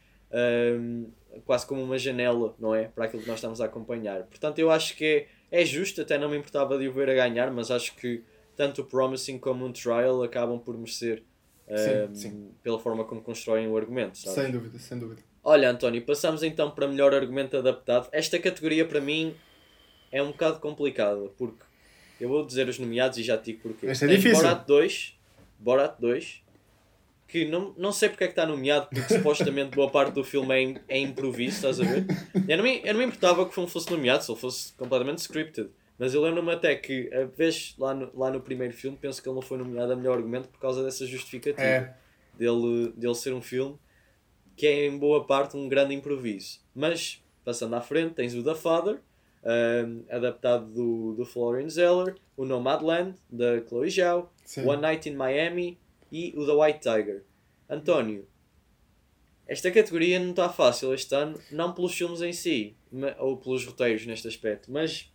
um, 0.78 1.10
quase 1.44 1.66
como 1.66 1.82
uma 1.82 1.98
janela, 1.98 2.54
não 2.56 2.72
é? 2.72 2.84
Para 2.84 3.06
aquilo 3.06 3.20
que 3.20 3.28
nós 3.28 3.38
estamos 3.38 3.60
a 3.60 3.64
acompanhar. 3.64 4.22
Portanto, 4.26 4.60
eu 4.60 4.70
acho 4.70 4.96
que 4.96 5.04
é, 5.04 5.26
é 5.52 5.64
justo, 5.66 6.00
até 6.00 6.18
não 6.18 6.30
me 6.30 6.38
importava 6.38 6.78
de 6.78 6.88
o 6.88 6.92
ver 6.92 7.10
a 7.10 7.14
ganhar, 7.14 7.50
mas 7.52 7.70
acho 7.70 7.94
que 7.94 8.24
tanto 8.56 8.80
o 8.80 8.84
Promising 8.84 9.38
como 9.38 9.66
o 9.66 9.72
Trial 9.72 10.22
acabam 10.22 10.58
por 10.58 10.76
merecer 10.76 11.22
sim, 11.68 12.14
sim. 12.14 12.50
pela 12.62 12.78
forma 12.78 13.04
como 13.04 13.20
constroem 13.20 13.68
o 13.68 13.76
argumento. 13.76 14.16
Sabes? 14.16 14.34
Sem 14.34 14.50
dúvida, 14.50 14.78
sem 14.78 14.98
dúvida. 14.98 15.22
Olha, 15.44 15.70
António, 15.70 16.00
passamos 16.02 16.42
então 16.42 16.70
para 16.70 16.88
melhor 16.88 17.14
argumento 17.14 17.56
adaptado. 17.56 18.08
Esta 18.12 18.38
categoria 18.38 18.86
para 18.86 19.00
mim 19.00 19.34
é 20.10 20.22
um 20.22 20.28
bocado 20.28 20.58
complicada, 20.58 21.28
porque 21.36 21.62
eu 22.18 22.28
vou 22.28 22.46
dizer 22.46 22.68
os 22.68 22.78
nomeados 22.78 23.18
e 23.18 23.22
já 23.22 23.36
te 23.36 23.52
digo 23.52 23.62
porquê. 23.62 23.88
Esta 23.88 24.06
é 24.06 24.08
difícil. 24.08 24.38
Borat 24.38 24.66
2, 24.66 25.18
Borat 25.58 26.00
2, 26.00 26.41
que 27.32 27.46
não, 27.46 27.74
não 27.78 27.92
sei 27.92 28.10
porque 28.10 28.24
é 28.24 28.26
que 28.26 28.32
está 28.32 28.44
nomeado, 28.44 28.88
porque 28.88 29.14
supostamente 29.14 29.74
boa 29.74 29.90
parte 29.90 30.12
do 30.12 30.22
filme 30.22 30.76
é, 30.86 30.96
é 30.96 30.98
improviso, 30.98 31.56
estás 31.56 31.80
a 31.80 31.82
ver? 31.82 32.04
Eu 32.46 32.58
não, 32.58 32.62
me, 32.62 32.82
eu 32.84 32.92
não 32.92 33.00
me 33.00 33.06
importava 33.06 33.42
que 33.46 33.50
o 33.50 33.54
filme 33.54 33.70
fosse 33.70 33.90
nomeado, 33.90 34.22
se 34.22 34.30
ele 34.30 34.38
fosse 34.38 34.74
completamente 34.74 35.18
scripted. 35.20 35.70
Mas 35.98 36.12
eu 36.12 36.20
lembro-me 36.20 36.52
até 36.52 36.74
que, 36.76 37.10
a 37.14 37.24
vez 37.24 37.74
lá 37.78 37.94
no, 37.94 38.10
lá 38.14 38.30
no 38.30 38.38
primeiro 38.42 38.74
filme, 38.74 38.98
penso 39.00 39.22
que 39.22 39.26
ele 39.26 39.34
não 39.34 39.40
foi 39.40 39.56
nomeado 39.56 39.94
a 39.94 39.96
melhor 39.96 40.18
argumento 40.18 40.48
por 40.48 40.60
causa 40.60 40.84
dessa 40.84 41.06
justificativa. 41.06 41.62
É. 41.62 41.94
Dele, 42.36 42.92
dele 42.96 43.14
ser 43.14 43.32
um 43.32 43.40
filme 43.40 43.78
que 44.54 44.66
é 44.66 44.86
em 44.86 44.98
boa 44.98 45.26
parte 45.26 45.56
um 45.56 45.70
grande 45.70 45.94
improviso. 45.94 46.60
Mas, 46.74 47.22
passando 47.42 47.74
à 47.76 47.80
frente, 47.80 48.12
tens 48.14 48.34
o 48.34 48.44
The 48.44 48.54
Father, 48.54 48.98
um, 49.42 50.04
adaptado 50.10 50.66
do, 50.66 51.14
do 51.14 51.24
Florian 51.24 51.68
Zeller, 51.70 52.14
o 52.36 52.44
Nomadland, 52.44 53.14
da 53.30 53.62
Chloe 53.66 53.88
Zhao, 53.88 54.30
Sim. 54.44 54.66
One 54.66 54.82
Night 54.82 55.08
in 55.08 55.14
Miami 55.14 55.78
e 56.12 56.34
o 56.36 56.44
The 56.44 56.52
White 56.52 56.80
Tiger. 56.80 57.24
António, 57.68 58.28
esta 59.46 59.70
categoria 59.70 60.20
não 60.20 60.30
está 60.30 60.48
fácil 60.50 60.92
este 60.92 61.14
ano, 61.14 61.40
não 61.50 61.72
pelos 61.72 61.94
filmes 61.94 62.20
em 62.20 62.32
si, 62.32 62.76
ou 63.18 63.38
pelos 63.38 63.64
roteiros 63.64 64.04
neste 64.06 64.28
aspecto, 64.28 64.70
mas 64.70 65.10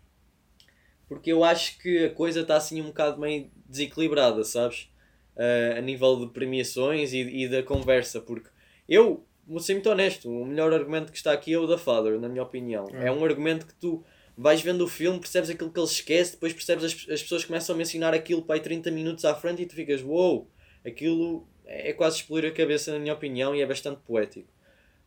porque 1.07 1.31
eu 1.31 1.43
acho 1.43 1.77
que 1.79 2.05
a 2.05 2.09
coisa 2.09 2.41
está 2.41 2.57
assim 2.57 2.81
um 2.81 2.87
bocado 2.87 3.19
meio 3.19 3.49
desequilibrada, 3.65 4.43
sabes? 4.43 4.89
Uh, 5.35 5.77
a 5.77 5.81
nível 5.81 6.19
de 6.19 6.33
premiações 6.33 7.13
e, 7.13 7.19
e 7.19 7.47
da 7.47 7.61
conversa, 7.61 8.19
porque 8.19 8.49
eu 8.89 9.23
vou 9.47 9.59
ser 9.59 9.73
muito 9.73 9.89
honesto, 9.89 10.29
o 10.29 10.45
melhor 10.45 10.73
argumento 10.73 11.11
que 11.11 11.17
está 11.17 11.31
aqui 11.31 11.53
é 11.53 11.59
o 11.59 11.67
da 11.67 11.77
Father, 11.77 12.19
na 12.19 12.27
minha 12.27 12.43
opinião. 12.43 12.87
É. 12.91 13.07
é 13.07 13.11
um 13.11 13.23
argumento 13.23 13.65
que 13.65 13.75
tu 13.75 14.03
vais 14.35 14.61
vendo 14.61 14.83
o 14.83 14.87
filme, 14.87 15.19
percebes 15.19 15.49
aquilo 15.49 15.71
que 15.71 15.79
ele 15.79 15.87
esquece, 15.87 16.33
depois 16.33 16.53
percebes 16.53 16.83
as, 16.83 16.91
as 17.09 17.21
pessoas 17.21 17.45
começam 17.45 17.75
a 17.75 17.77
mencionar 17.77 18.13
aquilo 18.13 18.41
para 18.41 18.55
aí 18.55 18.61
30 18.61 18.91
minutos 18.91 19.23
à 19.25 19.33
frente 19.33 19.61
e 19.61 19.65
tu 19.65 19.75
ficas, 19.75 20.01
uou, 20.01 20.35
wow, 20.35 20.51
aquilo 20.87 21.47
é 21.65 21.91
quase 21.93 22.17
explodir 22.17 22.49
a 22.49 22.53
cabeça, 22.53 22.91
na 22.93 22.99
minha 22.99 23.13
opinião, 23.13 23.53
e 23.53 23.61
é 23.61 23.65
bastante 23.65 23.99
poético. 24.05 24.47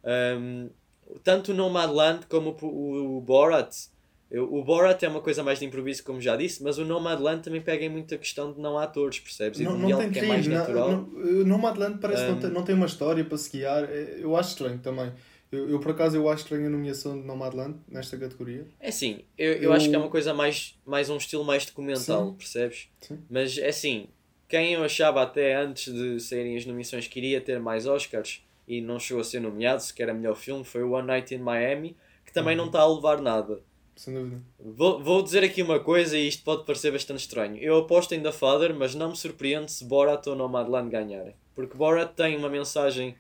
Um, 0.05 0.69
tanto 1.25 1.53
o 1.53 1.55
Nomadland 1.55 2.27
como 2.27 2.57
o, 2.63 3.17
o 3.17 3.21
Borat, 3.21 3.75
o 4.33 4.63
Borat 4.63 5.03
é 5.03 5.09
uma 5.09 5.21
coisa 5.21 5.43
mais 5.43 5.59
de 5.59 5.65
improviso, 5.65 6.05
como 6.05 6.21
já 6.21 6.37
disse, 6.37 6.63
mas 6.63 6.79
o 6.79 6.85
Nomadland 6.85 7.43
também 7.43 7.61
pega 7.61 7.85
em 7.85 7.89
muita 7.89 8.17
questão 8.17 8.53
de 8.53 8.61
não 8.61 8.79
atores, 8.79 9.19
percebes? 9.19 9.59
E 9.59 9.65
não, 9.65 9.77
não 9.77 9.99
tem 9.99 10.11
que 10.11 10.21
é 10.21 10.23
mais 10.23 10.47
natural. 10.47 10.91
o 10.91 11.45
Nomadland 11.45 11.99
parece 11.99 12.23
um, 12.23 12.27
que 12.27 12.33
não 12.33 12.41
tem, 12.41 12.51
não 12.51 12.63
tem 12.63 12.75
uma 12.77 12.87
história 12.87 13.25
para 13.25 13.37
se 13.37 13.51
guiar, 13.51 13.85
é, 13.85 14.19
eu 14.21 14.37
acho 14.37 14.51
estranho 14.51 14.79
também. 14.79 15.13
Eu, 15.51 15.69
eu, 15.69 15.81
por 15.81 15.91
acaso, 15.91 16.17
eu 16.17 16.29
acho 16.29 16.45
estranho 16.45 16.69
a 16.69 16.71
nomeação 16.71 17.21
de 17.21 17.27
Nomadland 17.27 17.77
nesta 17.89 18.17
categoria. 18.17 18.65
É 18.79 18.93
sim, 18.93 19.25
eu, 19.37 19.55
eu, 19.55 19.63
eu, 19.63 19.73
acho 19.73 19.89
que 19.89 19.97
é 19.97 19.99
uma 19.99 20.09
coisa 20.09 20.33
mais, 20.33 20.79
mais 20.87 21.11
um 21.11 21.17
estilo 21.17 21.45
mais 21.45 21.67
documental, 21.67 22.29
sim. 22.29 22.35
percebes? 22.35 22.89
Sim. 23.01 23.19
Mas 23.29 23.59
é 23.59 23.67
assim, 23.69 24.07
quem 24.51 24.73
eu 24.73 24.83
achava 24.83 25.23
até 25.23 25.55
antes 25.55 25.95
de 25.95 26.19
saírem 26.19 26.57
as 26.57 26.67
nomeações 26.67 27.07
que 27.07 27.21
iria 27.21 27.41
ter 27.41 27.61
mais 27.61 27.87
Oscars 27.87 28.45
e 28.67 28.81
não 28.81 28.99
chegou 28.99 29.21
a 29.21 29.25
ser 29.25 29.41
nomeado, 29.41 29.81
se 29.81 29.95
era 30.03 30.13
melhor 30.13 30.35
filme, 30.35 30.65
foi 30.65 30.83
o 30.83 30.91
One 30.91 31.07
Night 31.07 31.33
in 31.33 31.39
Miami, 31.39 31.97
que 32.27 32.33
também 32.33 32.57
uhum. 32.57 32.63
não 32.63 32.67
está 32.67 32.81
a 32.81 32.93
levar 32.93 33.23
nada. 33.23 33.63
Sem 33.95 34.13
dúvida. 34.13 34.43
Vou, 34.59 35.01
vou 35.03 35.23
dizer 35.23 35.45
aqui 35.45 35.63
uma 35.63 35.79
coisa 35.79 36.19
e 36.19 36.27
isto 36.27 36.43
pode 36.43 36.65
parecer 36.65 36.91
bastante 36.91 37.21
estranho. 37.21 37.59
Eu 37.59 37.79
aposto 37.79 38.13
em 38.13 38.23
The 38.23 38.33
Father, 38.33 38.75
mas 38.75 38.95
não 38.95 39.11
me 39.11 39.17
surpreende 39.17 39.71
se 39.71 39.85
Borat 39.85 40.27
ou 40.27 40.35
Nomadland 40.35 40.91
ganharem. 40.91 41.35
Porque 41.55 41.77
Borat 41.77 42.13
tem 42.15 42.37
uma 42.37 42.49
mensagem 42.49 43.15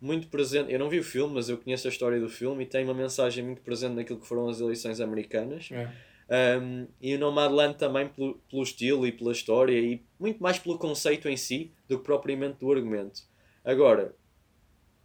muito 0.00 0.28
presente. 0.28 0.72
Eu 0.72 0.78
não 0.78 0.88
vi 0.88 0.98
o 0.98 1.04
filme, 1.04 1.34
mas 1.34 1.50
eu 1.50 1.58
conheço 1.58 1.88
a 1.88 1.90
história 1.90 2.18
do 2.18 2.28
filme 2.28 2.64
e 2.64 2.66
tem 2.66 2.84
uma 2.84 2.94
mensagem 2.94 3.44
muito 3.44 3.60
presente 3.60 3.94
naquilo 3.94 4.18
que 4.18 4.26
foram 4.26 4.48
as 4.48 4.60
eleições 4.60 5.00
americanas. 5.00 5.68
É. 5.72 5.90
Um, 6.30 6.86
e 7.00 7.14
o 7.16 7.18
Nomadland 7.18 7.76
também 7.76 8.08
pelo, 8.08 8.34
pelo 8.48 8.62
estilo 8.62 9.04
e 9.04 9.10
pela 9.10 9.32
história 9.32 9.76
e 9.76 10.00
muito 10.18 10.40
mais 10.40 10.60
pelo 10.60 10.78
conceito 10.78 11.28
em 11.28 11.36
si 11.36 11.72
do 11.88 11.98
que 11.98 12.04
propriamente 12.04 12.60
do 12.60 12.70
argumento. 12.70 13.22
Agora, 13.64 14.14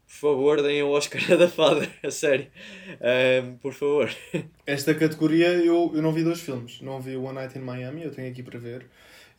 por 0.05 0.13
favor, 0.13 0.61
deem 0.61 0.83
o 0.83 0.89
Oscar 0.89 1.19
da 1.35 1.49
Fada, 1.49 1.89
a 2.03 2.11
sério. 2.11 2.47
Um, 3.43 3.57
por 3.57 3.73
favor. 3.73 4.09
Esta 4.67 4.93
categoria 4.93 5.47
eu, 5.47 5.91
eu 5.95 6.01
não 6.01 6.13
vi 6.13 6.23
dois 6.23 6.41
filmes. 6.41 6.79
Não 6.81 7.01
vi 7.01 7.17
One 7.17 7.33
Night 7.33 7.57
in 7.57 7.61
Miami, 7.61 8.03
eu 8.03 8.11
tenho 8.11 8.29
aqui 8.29 8.43
para 8.43 8.59
ver. 8.59 8.85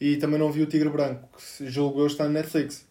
E 0.01 0.16
também 0.16 0.38
não 0.38 0.51
vi 0.51 0.62
o 0.62 0.66
Tigre 0.66 0.90
Branco, 0.90 1.29
que 1.38 1.70
julgo 1.70 2.01
eu 2.01 2.07
está 2.07 2.25
na 2.25 2.31
Netflix. 2.31 2.87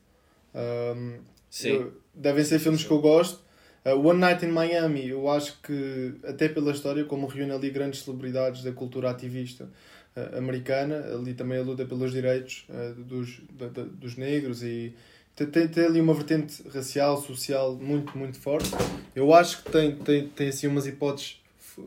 Um, 0.55 1.19
Sim. 1.49 1.69
Eu, 1.69 2.01
devem 2.13 2.43
ser 2.45 2.60
filmes 2.60 2.84
que 2.84 2.91
eu 2.91 2.99
gosto. 2.99 3.44
Uh, 3.86 4.08
One 4.08 4.19
Night 4.19 4.43
in 4.45 4.50
Miami, 4.50 5.10
eu 5.10 5.30
acho 5.30 5.60
que, 5.62 6.15
até 6.24 6.50
pela 6.50 6.71
história, 6.71 7.04
como 7.06 7.28
reúne 7.28 7.52
ali 7.52 7.69
grandes 7.69 8.02
celebridades 8.02 8.63
da 8.63 8.71
cultura 8.71 9.12
ativista 9.12 9.69
uh, 10.15 10.38
americana, 10.38 11.06
ali 11.13 11.34
também 11.34 11.60
a 11.60 11.62
luta 11.62 11.86
pelos 11.86 12.12
direitos 12.12 12.65
uh, 12.69 12.93
dos, 13.04 13.41
da, 13.52 13.67
da, 13.67 13.84
dos 13.84 14.17
negros 14.17 14.63
e 14.63 14.93
tem, 15.36 15.48
tem, 15.48 15.67
tem, 15.67 15.86
ali 15.86 16.02
uma 16.02 16.13
vertente 16.13 16.63
racial, 16.74 17.21
social 17.21 17.76
muito, 17.76 18.17
muito 18.17 18.39
forte. 18.39 18.71
Eu 19.15 19.34
acho 19.34 19.63
que 19.63 19.71
tem, 19.71 19.95
tem, 19.95 20.28
tem 20.30 20.48
assim 20.48 20.67
umas 20.67 20.88
hipóteses 20.88 21.41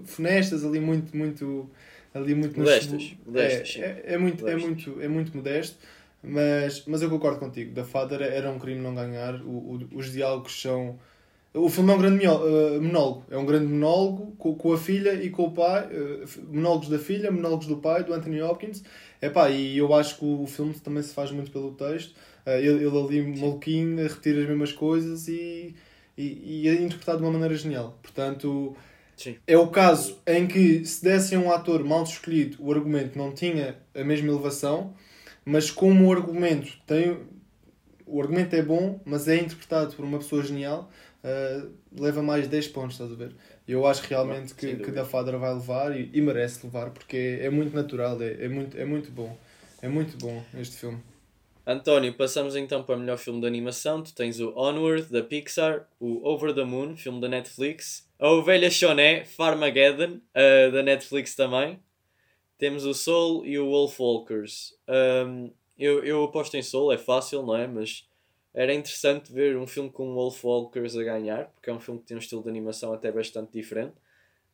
funestas 0.04 0.64
ali 0.64 0.78
muito, 0.78 1.16
muito 1.16 1.68
ali 2.14 2.34
muito 2.34 2.58
modestas, 2.58 3.16
modestas 3.24 3.76
é, 3.82 4.02
é, 4.06 4.14
é, 4.14 4.18
muito, 4.18 4.40
modestas. 4.40 4.62
é 4.62 4.66
muito 4.66 5.02
é 5.02 5.08
muito 5.08 5.36
modesto 5.36 5.78
mas, 6.22 6.84
mas 6.86 7.02
eu 7.02 7.10
concordo 7.10 7.38
contigo. 7.38 7.72
Da 7.72 7.84
Father 7.84 8.20
era 8.22 8.50
um 8.50 8.58
crime 8.58 8.80
não 8.80 8.94
ganhar. 8.94 9.40
O, 9.42 9.74
o, 9.74 9.88
os 9.94 10.12
diálogos 10.12 10.60
são. 10.60 10.98
O 11.54 11.68
filme 11.68 11.90
é 11.90 11.94
um 11.94 11.98
grande 11.98 12.26
eh, 12.26 12.78
monólogo. 12.80 13.24
É 13.30 13.36
um 13.38 13.46
grande 13.46 13.66
monólogo 13.66 14.32
com, 14.36 14.54
com 14.54 14.72
a 14.72 14.78
filha 14.78 15.14
e 15.14 15.30
com 15.30 15.44
o 15.44 15.50
pai. 15.52 15.88
Eh, 15.90 16.24
monólogos 16.48 16.88
da 16.88 16.98
filha, 16.98 17.30
monólogos 17.30 17.66
do 17.66 17.78
pai, 17.78 18.04
do 18.04 18.12
Anthony 18.12 18.42
Hopkins. 18.42 18.82
Epá, 19.20 19.50
e 19.50 19.78
eu 19.78 19.92
acho 19.94 20.18
que 20.18 20.24
o 20.24 20.46
filme 20.46 20.74
também 20.74 21.02
se 21.02 21.14
faz 21.14 21.30
muito 21.30 21.50
pelo 21.50 21.72
texto. 21.72 22.14
Eh, 22.44 22.60
ele, 22.60 22.84
ele 22.84 22.98
ali, 22.98 23.40
maluquinho, 23.40 23.98
a 24.00 24.08
repetir 24.08 24.38
as 24.38 24.46
mesmas 24.46 24.72
coisas 24.72 25.26
e, 25.28 25.74
e, 26.16 26.62
e 26.64 26.68
é 26.68 26.74
interpretado 26.74 27.18
de 27.18 27.24
uma 27.24 27.32
maneira 27.32 27.54
genial. 27.54 27.98
Portanto, 28.02 28.76
Sim. 29.16 29.36
é 29.46 29.56
o 29.56 29.68
caso 29.68 30.20
em 30.26 30.46
que 30.46 30.84
se 30.84 31.02
desse 31.02 31.34
a 31.34 31.38
um 31.38 31.50
ator 31.50 31.82
mal 31.82 32.02
escolhido, 32.02 32.58
o 32.60 32.70
argumento 32.72 33.18
não 33.18 33.32
tinha 33.32 33.76
a 33.94 34.04
mesma 34.04 34.28
elevação 34.28 34.94
mas 35.48 35.70
como 35.70 36.06
o 36.06 36.12
argumento 36.12 36.78
tem 36.86 37.16
o 38.06 38.20
argumento 38.20 38.54
é 38.54 38.62
bom, 38.62 39.00
mas 39.04 39.28
é 39.28 39.36
interpretado 39.36 39.94
por 39.94 40.04
uma 40.04 40.18
pessoa 40.18 40.42
genial, 40.42 40.90
uh, 41.24 41.72
leva 41.98 42.22
mais 42.22 42.48
10 42.48 42.68
pontos, 42.68 42.94
estás 42.94 43.12
a 43.12 43.14
ver? 43.14 43.34
Eu 43.66 43.86
acho 43.86 44.02
realmente 44.02 44.54
que, 44.54 44.76
que 44.76 44.90
da 44.90 45.04
Fadra 45.04 45.38
vai 45.38 45.52
levar 45.54 45.98
e, 45.98 46.10
e, 46.12 46.20
merece 46.20 46.64
levar, 46.64 46.90
porque 46.90 47.16
é, 47.16 47.46
é 47.46 47.50
muito 47.50 47.74
natural, 47.74 48.20
é, 48.22 48.44
é, 48.44 48.48
muito, 48.48 48.76
é 48.76 48.84
muito 48.84 49.10
bom. 49.10 49.36
É 49.80 49.88
muito 49.88 50.16
bom 50.18 50.42
este 50.58 50.76
filme. 50.76 51.00
António, 51.66 52.14
passamos 52.14 52.56
então 52.56 52.82
para 52.82 52.96
o 52.96 52.98
melhor 52.98 53.18
filme 53.18 53.40
de 53.40 53.46
animação. 53.46 54.02
Tu 54.02 54.14
tens 54.14 54.40
o 54.40 54.52
Onward, 54.56 55.12
da 55.12 55.22
Pixar, 55.22 55.86
o 56.00 56.26
Over 56.26 56.54
the 56.54 56.64
Moon, 56.64 56.96
filme 56.96 57.20
da 57.20 57.28
Netflix, 57.28 58.08
a 58.18 58.30
Ovelha 58.30 58.70
Choné, 58.70 59.24
Farmageddon, 59.24 60.14
uh, 60.34 60.72
da 60.72 60.82
Netflix 60.82 61.34
também, 61.34 61.78
temos 62.58 62.84
o 62.84 62.92
Soul 62.92 63.46
e 63.46 63.58
o 63.58 63.70
Wolf 63.70 64.00
Walkers. 64.00 64.74
Um, 64.88 65.52
eu, 65.78 66.02
eu 66.02 66.24
aposto 66.24 66.56
em 66.56 66.62
Soul, 66.62 66.92
é 66.92 66.98
fácil, 66.98 67.44
não 67.44 67.54
é? 67.54 67.68
Mas 67.68 68.07
era 68.58 68.74
interessante 68.74 69.32
ver 69.32 69.56
um 69.56 69.68
filme 69.68 69.88
com 69.88 70.14
Wolf 70.14 70.44
Walkers 70.44 70.96
a 70.96 71.04
ganhar, 71.04 71.44
porque 71.54 71.70
é 71.70 71.72
um 71.72 71.78
filme 71.78 72.00
que 72.00 72.06
tem 72.06 72.16
um 72.16 72.20
estilo 72.20 72.42
de 72.42 72.48
animação 72.48 72.92
até 72.92 73.12
bastante 73.12 73.52
diferente. 73.52 73.94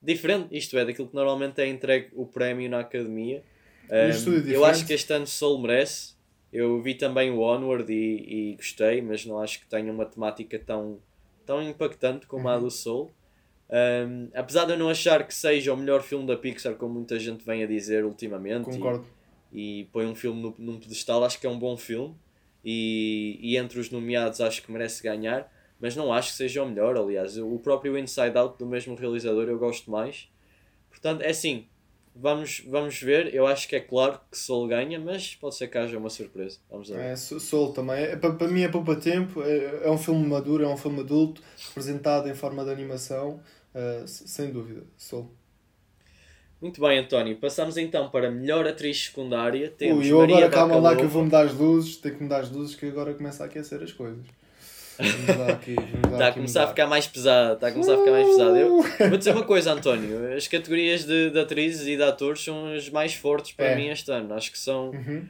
Diferente, 0.02 0.54
isto 0.54 0.76
é, 0.76 0.84
daquilo 0.84 1.08
que 1.08 1.14
normalmente 1.14 1.58
é 1.62 1.66
entregue 1.66 2.10
o 2.12 2.26
prémio 2.26 2.68
na 2.68 2.80
academia. 2.80 3.42
Um, 3.88 4.50
eu 4.50 4.62
acho 4.62 4.86
que 4.86 4.92
este 4.92 5.10
ano 5.10 5.26
Soul 5.26 5.62
merece. 5.62 6.12
Eu 6.52 6.82
vi 6.82 6.94
também 6.94 7.30
o 7.30 7.40
Onward 7.40 7.90
e, 7.90 8.50
e 8.52 8.56
gostei, 8.56 9.00
mas 9.00 9.24
não 9.24 9.38
acho 9.38 9.60
que 9.60 9.66
tenha 9.66 9.90
uma 9.90 10.04
temática 10.04 10.58
tão, 10.58 10.98
tão 11.46 11.62
impactante 11.62 12.26
como 12.26 12.44
uhum. 12.44 12.54
a 12.54 12.58
do 12.58 12.70
Soul. 12.70 13.10
Um, 13.70 14.28
apesar 14.34 14.66
de 14.66 14.72
eu 14.72 14.78
não 14.78 14.90
achar 14.90 15.26
que 15.26 15.34
seja 15.34 15.72
o 15.72 15.76
melhor 15.78 16.02
filme 16.02 16.26
da 16.26 16.36
Pixar, 16.36 16.74
como 16.74 16.92
muita 16.92 17.18
gente 17.18 17.42
vem 17.42 17.62
a 17.62 17.66
dizer 17.66 18.04
ultimamente, 18.04 18.66
Concordo. 18.66 19.06
E, 19.50 19.80
e 19.80 19.84
põe 19.86 20.04
um 20.04 20.14
filme 20.14 20.42
no, 20.42 20.54
num 20.58 20.78
pedestal, 20.78 21.24
acho 21.24 21.40
que 21.40 21.46
é 21.46 21.50
um 21.50 21.58
bom 21.58 21.74
filme. 21.74 22.14
E, 22.64 23.38
e 23.40 23.56
entre 23.56 23.78
os 23.78 23.90
nomeados, 23.90 24.40
acho 24.40 24.62
que 24.62 24.72
merece 24.72 25.02
ganhar, 25.02 25.52
mas 25.78 25.94
não 25.94 26.12
acho 26.12 26.30
que 26.30 26.36
seja 26.36 26.62
o 26.62 26.68
melhor. 26.68 26.96
Aliás, 26.96 27.36
o 27.36 27.58
próprio 27.58 27.98
Inside 27.98 28.36
Out 28.36 28.58
do 28.58 28.66
mesmo 28.66 28.94
realizador 28.94 29.48
eu 29.48 29.58
gosto 29.58 29.90
mais. 29.90 30.28
Portanto, 30.88 31.22
é 31.22 31.30
assim, 31.30 31.66
vamos, 32.14 32.62
vamos 32.66 33.00
ver. 33.00 33.34
Eu 33.34 33.46
acho 33.46 33.68
que 33.68 33.76
é 33.76 33.80
claro 33.80 34.20
que 34.30 34.38
Soul 34.38 34.68
ganha, 34.68 34.98
mas 34.98 35.34
pode 35.34 35.56
ser 35.56 35.68
que 35.68 35.76
haja 35.76 35.98
uma 35.98 36.08
surpresa. 36.10 36.58
Vamos 36.70 36.88
ver. 36.88 36.98
É, 36.98 37.16
Soul 37.16 37.72
também. 37.72 38.02
É, 38.02 38.16
para, 38.16 38.32
para 38.34 38.48
mim 38.48 38.62
é 38.62 38.68
poupa 38.68 38.96
tempo. 38.96 39.42
É, 39.42 39.86
é 39.86 39.90
um 39.90 39.98
filme 39.98 40.26
maduro, 40.26 40.64
é 40.64 40.68
um 40.68 40.76
filme 40.76 41.00
adulto, 41.00 41.42
representado 41.68 42.28
em 42.28 42.34
forma 42.34 42.64
de 42.64 42.70
animação. 42.70 43.40
Uh, 43.74 44.06
sem 44.06 44.52
dúvida, 44.52 44.84
Soul. 44.96 45.30
Muito 46.64 46.80
bem, 46.80 46.98
António. 46.98 47.36
Passamos 47.36 47.76
então 47.76 48.08
para 48.08 48.30
melhor 48.30 48.66
atriz 48.66 49.04
secundária. 49.04 49.70
Temos 49.76 50.06
Ui, 50.06 50.10
eu 50.10 50.20
Maria 50.20 50.36
agora 50.36 50.50
calma 50.50 50.76
lá 50.76 50.96
que 50.96 51.02
eu 51.02 51.10
vou 51.10 51.22
mudar 51.22 51.42
as 51.42 51.52
luzes, 51.52 51.98
tenho 51.98 52.14
que 52.14 52.22
mudar 52.22 52.38
as 52.38 52.50
luzes 52.50 52.74
que 52.74 52.86
agora 52.86 53.12
começa 53.12 53.42
a 53.42 53.46
aquecer 53.46 53.82
as 53.82 53.92
coisas. 53.92 54.24
Está 54.98 56.28
a 56.28 56.32
começar 56.32 56.64
a 56.64 56.68
ficar 56.68 56.86
mais 56.86 57.06
pesado. 57.06 57.52
Está 57.52 57.66
a 57.66 57.70
começar 57.70 57.92
a 57.92 57.98
ficar 57.98 58.12
mais 58.12 58.26
pesado. 58.28 58.56
Eu 58.56 58.82
vou 59.10 59.18
dizer 59.18 59.32
uma 59.32 59.42
coisa, 59.42 59.72
António. 59.74 60.34
As 60.34 60.48
categorias 60.48 61.04
de, 61.04 61.28
de 61.28 61.38
atrizes 61.38 61.86
e 61.86 61.98
de 61.98 62.02
atores 62.02 62.42
são 62.42 62.72
as 62.72 62.88
mais 62.88 63.12
fortes 63.12 63.52
para 63.52 63.66
é. 63.66 63.76
mim 63.76 63.88
este 63.88 64.10
ano. 64.10 64.32
Acho 64.32 64.50
que 64.50 64.58
são. 64.58 64.88
Uhum. 64.88 65.28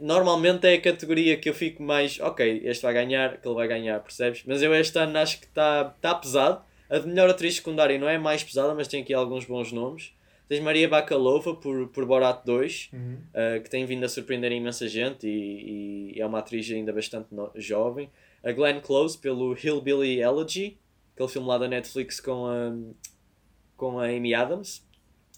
Normalmente 0.00 0.66
é 0.66 0.76
a 0.76 0.80
categoria 0.80 1.36
que 1.36 1.50
eu 1.50 1.52
fico 1.52 1.82
mais. 1.82 2.18
Ok, 2.20 2.62
este 2.64 2.80
vai 2.82 2.94
ganhar, 2.94 3.34
aquele 3.34 3.54
vai 3.54 3.68
ganhar, 3.68 4.00
percebes? 4.00 4.44
Mas 4.46 4.62
eu 4.62 4.74
este 4.74 4.98
ano 4.98 5.18
acho 5.18 5.40
que 5.40 5.44
está 5.44 5.84
tá 6.00 6.14
pesado. 6.14 6.62
A 6.88 6.98
de 6.98 7.06
melhor 7.06 7.28
atriz 7.28 7.56
secundária 7.56 7.98
não 7.98 8.08
é 8.08 8.16
mais 8.16 8.42
pesada, 8.42 8.74
mas 8.74 8.88
tem 8.88 9.02
aqui 9.02 9.12
alguns 9.12 9.44
bons 9.44 9.72
nomes. 9.72 10.16
Tens 10.48 10.60
Maria 10.60 10.88
Bakalova 10.88 11.54
por, 11.54 11.88
por 11.88 12.06
Borat 12.06 12.42
2, 12.44 12.90
uhum. 12.92 13.18
uh, 13.34 13.62
que 13.62 13.68
tem 13.68 13.84
vindo 13.84 14.04
a 14.04 14.08
surpreender 14.08 14.50
imensa 14.50 14.88
gente 14.88 15.28
e, 15.28 16.14
e 16.16 16.20
é 16.20 16.24
uma 16.24 16.38
atriz 16.38 16.70
ainda 16.70 16.90
bastante 16.90 17.34
no, 17.34 17.52
jovem. 17.54 18.10
A 18.42 18.50
Glenn 18.50 18.80
Close 18.80 19.18
pelo 19.18 19.54
Hillbilly 19.54 20.20
Elegy, 20.20 20.78
aquele 21.14 21.28
filme 21.28 21.46
lá 21.46 21.58
da 21.58 21.68
Netflix 21.68 22.18
com 22.18 22.46
a, 22.46 22.72
com 23.76 23.98
a 24.00 24.06
Amy 24.06 24.34
Adams. 24.34 24.82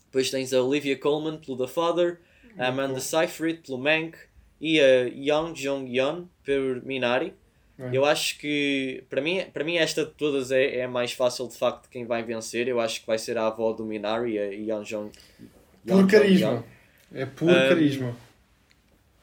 Depois 0.07 0.31
tens 0.31 0.53
a 0.53 0.63
Olivia 0.63 0.97
Colman 0.97 1.39
pelo 1.39 1.59
The 1.59 1.67
Father, 1.67 2.21
a 2.57 2.69
Amanda 2.69 3.01
Seyfried 3.01 3.63
pelo 3.67 3.79
Mank 3.79 4.17
e 4.61 4.81
a 4.81 5.09
Young 5.09 5.55
Jong-yeon 5.55 6.27
por 6.45 6.85
Minari. 6.85 7.35
É. 7.81 7.97
Eu 7.97 8.05
acho 8.05 8.39
que, 8.39 9.03
para 9.09 9.23
mim, 9.23 9.43
para 9.53 9.65
mim 9.65 9.77
esta 9.77 10.05
de 10.05 10.11
todas 10.11 10.51
é, 10.51 10.81
é 10.81 10.87
mais 10.87 11.13
fácil 11.13 11.49
de 11.49 11.57
facto 11.57 11.89
quem 11.89 12.05
vai 12.05 12.23
vencer. 12.23 12.69
Eu 12.69 12.79
acho 12.79 13.01
que 13.01 13.07
vai 13.07 13.19
ser 13.19 13.39
a 13.39 13.47
avó 13.47 13.73
do 13.73 13.87
Minari, 13.87 14.39
a 14.39 14.45
Yeon 14.45 14.83
Jong. 14.83 15.11
Por 15.87 16.07
carisma. 16.07 16.65
É 17.13 17.25
por 17.25 17.49
um, 17.49 17.55
carisma. 17.55 18.17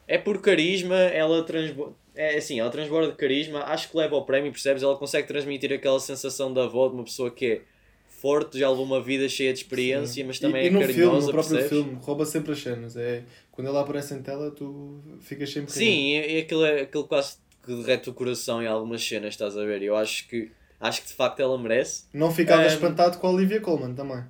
É 0.08 0.18
por 0.18 0.42
carisma, 0.42 0.96
ela 0.96 1.44
transborda. 1.44 1.94
É 2.16 2.38
assim, 2.38 2.60
ela 2.60 2.72
transborda 2.72 3.12
de 3.12 3.16
carisma, 3.16 3.60
acho 3.66 3.92
que 3.92 3.98
leva 3.98 4.16
ao 4.16 4.26
prémio, 4.26 4.52
percebes? 4.52 4.82
Ela 4.82 4.98
consegue 4.98 5.28
transmitir 5.28 5.72
aquela 5.72 6.00
sensação 6.00 6.52
da 6.52 6.64
avó 6.64 6.88
de 6.88 6.96
uma 6.96 7.04
pessoa 7.04 7.30
que 7.30 7.46
é 7.46 7.62
forte, 8.08 8.58
já 8.58 8.68
levou 8.68 8.84
uma 8.84 9.00
vida 9.00 9.30
cheia 9.30 9.54
de 9.54 9.60
experiência, 9.60 10.24
Sim. 10.24 10.28
mas 10.28 10.40
também 10.40 10.64
e, 10.64 10.66
é 10.66 10.70
e 10.70 10.72
no 10.72 10.80
carinhosa, 10.80 11.02
filme, 11.04 11.26
no 11.26 11.32
próprio 11.32 11.58
percebes? 11.58 11.70
filme, 11.70 12.00
rouba 12.02 12.26
sempre 12.26 12.52
as 12.54 12.60
cenas. 12.60 12.98
É, 12.98 13.24
quando 13.52 13.68
ela 13.68 13.82
aparece 13.82 14.16
em 14.16 14.22
tela, 14.24 14.50
tu 14.50 15.00
ficas 15.22 15.52
sempre... 15.52 15.72
Sim, 15.72 16.16
e, 16.16 16.38
e 16.38 16.40
aquilo, 16.40 16.66
é, 16.66 16.82
aquilo 16.82 17.04
quase 17.04 17.38
que 17.68 17.76
derrete 17.76 18.10
o 18.10 18.14
coração 18.14 18.64
em 18.64 18.66
algumas 18.66 19.06
cenas, 19.06 19.34
estás 19.34 19.58
a 19.58 19.66
ver? 19.66 19.84
Eu 19.84 19.98
acho 19.98 20.26
que, 20.30 20.50
acho 20.80 21.02
que 21.02 21.10
de 21.10 21.14
facto 21.14 21.42
ela 21.42 21.58
merece. 21.58 22.06
Não 22.14 22.32
ficava 22.32 22.64
um, 22.64 22.66
espantado 22.66 23.18
com 23.18 23.28
a 23.28 23.32
Olivia 23.32 23.60
Colman 23.60 23.94
também. 23.94 24.24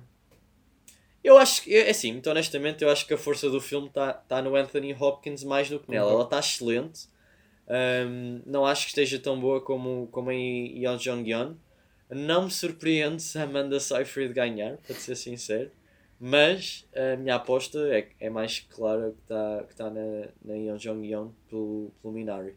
Eu 1.22 1.38
acho 1.38 1.62
que, 1.62 1.72
é 1.72 1.88
assim, 1.88 2.12
muito 2.12 2.28
honestamente, 2.28 2.82
eu 2.82 2.90
acho 2.90 3.06
que 3.06 3.14
a 3.14 3.18
força 3.18 3.48
do 3.48 3.60
filme 3.60 3.86
está 3.86 4.12
tá 4.12 4.42
no 4.42 4.56
Anthony 4.56 4.92
Hopkins 4.92 5.44
mais 5.44 5.70
do 5.70 5.78
que 5.78 5.88
nela. 5.88 6.08
Uhum. 6.08 6.14
Ela 6.14 6.24
está 6.24 6.40
excelente. 6.40 7.08
Um, 7.68 8.40
não 8.44 8.66
acho 8.66 8.86
que 8.86 8.90
esteja 8.90 9.20
tão 9.20 9.38
boa 9.38 9.60
como, 9.60 10.08
como 10.08 10.32
em 10.32 10.76
Yeon 10.76 10.96
Jong-yeon. 10.96 11.54
Não 12.10 12.46
me 12.46 12.50
surpreende 12.50 13.22
se 13.22 13.38
a 13.38 13.44
Amanda 13.44 13.78
Seyfried 13.78 14.32
ganhar, 14.32 14.78
para 14.78 14.96
ser 14.96 15.14
sincero. 15.14 15.70
Mas 16.18 16.88
a 16.92 17.16
minha 17.16 17.36
aposta 17.36 17.78
é, 17.94 18.08
é 18.18 18.28
mais 18.28 18.58
clara 18.58 19.12
que 19.12 19.20
está 19.20 19.64
que 19.68 19.76
tá 19.76 19.90
na, 19.90 20.28
na 20.44 20.54
Yeon 20.54 20.76
Jong-yeon 20.76 21.30
pelo, 21.48 21.92
pelo 22.02 22.14
Minari. 22.14 22.56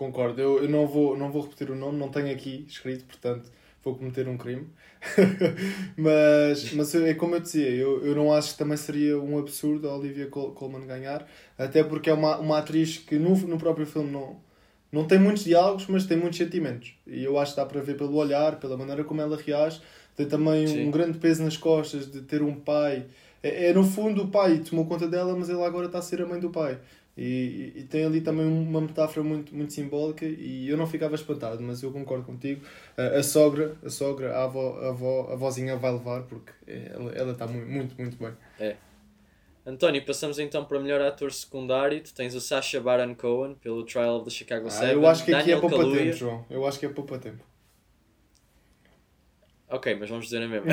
Concordo, 0.00 0.40
eu, 0.40 0.62
eu 0.62 0.68
não, 0.70 0.86
vou, 0.86 1.14
não 1.14 1.30
vou 1.30 1.42
repetir 1.42 1.70
o 1.70 1.74
nome, 1.74 1.98
não 1.98 2.08
tenho 2.08 2.32
aqui 2.32 2.64
escrito, 2.66 3.04
portanto 3.04 3.52
vou 3.84 3.94
cometer 3.94 4.26
um 4.26 4.38
crime. 4.38 4.66
mas, 5.94 6.72
mas 6.72 6.94
é 6.94 7.12
como 7.12 7.34
eu 7.34 7.40
dizia, 7.40 7.68
eu, 7.68 8.02
eu 8.02 8.16
não 8.16 8.32
acho 8.32 8.52
que 8.52 8.58
também 8.58 8.78
seria 8.78 9.20
um 9.20 9.38
absurdo 9.38 9.90
a 9.90 9.94
Olivia 9.94 10.26
Colman 10.28 10.86
ganhar, 10.86 11.28
até 11.58 11.84
porque 11.84 12.08
é 12.08 12.14
uma, 12.14 12.38
uma 12.38 12.56
atriz 12.56 12.96
que 12.96 13.18
no, 13.18 13.36
no 13.36 13.58
próprio 13.58 13.84
filme 13.84 14.10
não, 14.10 14.38
não 14.90 15.06
tem 15.06 15.18
muitos 15.18 15.44
diálogos, 15.44 15.86
mas 15.86 16.06
tem 16.06 16.16
muitos 16.16 16.38
sentimentos. 16.38 16.94
E 17.06 17.22
eu 17.22 17.38
acho 17.38 17.52
que 17.52 17.60
dá 17.60 17.66
para 17.66 17.82
ver 17.82 17.98
pelo 17.98 18.16
olhar, 18.16 18.58
pela 18.58 18.78
maneira 18.78 19.04
como 19.04 19.20
ela 19.20 19.36
reage. 19.36 19.82
Tem 20.16 20.26
também 20.26 20.66
Sim. 20.66 20.88
um 20.88 20.90
grande 20.90 21.18
peso 21.18 21.44
nas 21.44 21.58
costas 21.58 22.10
de 22.10 22.22
ter 22.22 22.40
um 22.40 22.54
pai. 22.54 23.04
É, 23.42 23.66
é 23.68 23.72
no 23.74 23.84
fundo 23.84 24.22
o 24.22 24.28
pai 24.28 24.60
tomou 24.60 24.86
conta 24.86 25.06
dela, 25.06 25.36
mas 25.36 25.50
ela 25.50 25.66
agora 25.66 25.86
está 25.86 25.98
a 25.98 26.02
ser 26.02 26.22
a 26.22 26.26
mãe 26.26 26.40
do 26.40 26.48
pai. 26.48 26.78
E, 27.22 27.74
e, 27.76 27.82
tem 27.82 28.02
ali 28.02 28.22
também 28.22 28.46
uma 28.46 28.80
metáfora 28.80 29.22
muito, 29.22 29.54
muito 29.54 29.74
simbólica 29.74 30.24
e 30.24 30.66
eu 30.66 30.74
não 30.74 30.86
ficava 30.86 31.14
espantado, 31.14 31.62
mas 31.62 31.82
eu 31.82 31.92
concordo 31.92 32.24
contigo. 32.24 32.62
A, 32.96 33.18
a 33.18 33.22
sogra, 33.22 33.76
a 33.84 33.90
sogra, 33.90 34.34
a 34.34 34.44
avó, 34.44 34.78
a 34.80 34.88
avó, 34.88 35.28
a 35.30 35.36
vozinha 35.36 35.76
vai 35.76 35.92
levar 35.92 36.22
porque 36.22 36.50
ela, 36.66 37.12
ela 37.12 37.32
está 37.32 37.46
muito, 37.46 37.70
muito, 37.70 38.00
muito 38.00 38.16
bem. 38.16 38.32
É. 38.58 38.74
António, 39.66 40.02
passamos 40.02 40.38
então 40.38 40.64
para 40.64 40.80
melhor 40.80 41.02
ator 41.02 41.30
secundário. 41.30 42.02
Tu 42.02 42.14
tens 42.14 42.34
o 42.34 42.40
Sacha 42.40 42.80
Baron 42.80 43.14
Cohen 43.14 43.54
pelo 43.54 43.84
Trial 43.84 44.16
of 44.16 44.24
the 44.24 44.30
Chicago 44.30 44.68
ah, 44.68 44.70
Seven. 44.70 44.94
Eu 44.94 45.06
acho 45.06 45.22
que 45.22 45.34
aqui 45.34 45.52
é 45.52 45.60
poupa 45.60 45.76
tempo, 45.76 46.12
João. 46.14 46.46
Eu 46.48 46.66
acho 46.66 46.78
que 46.78 46.86
é 46.86 46.88
poupa 46.88 47.18
tempo. 47.18 47.44
Ok, 49.70 49.94
mas 49.94 50.10
vamos 50.10 50.24
dizer 50.24 50.42
a 50.42 50.48
mesma. 50.48 50.66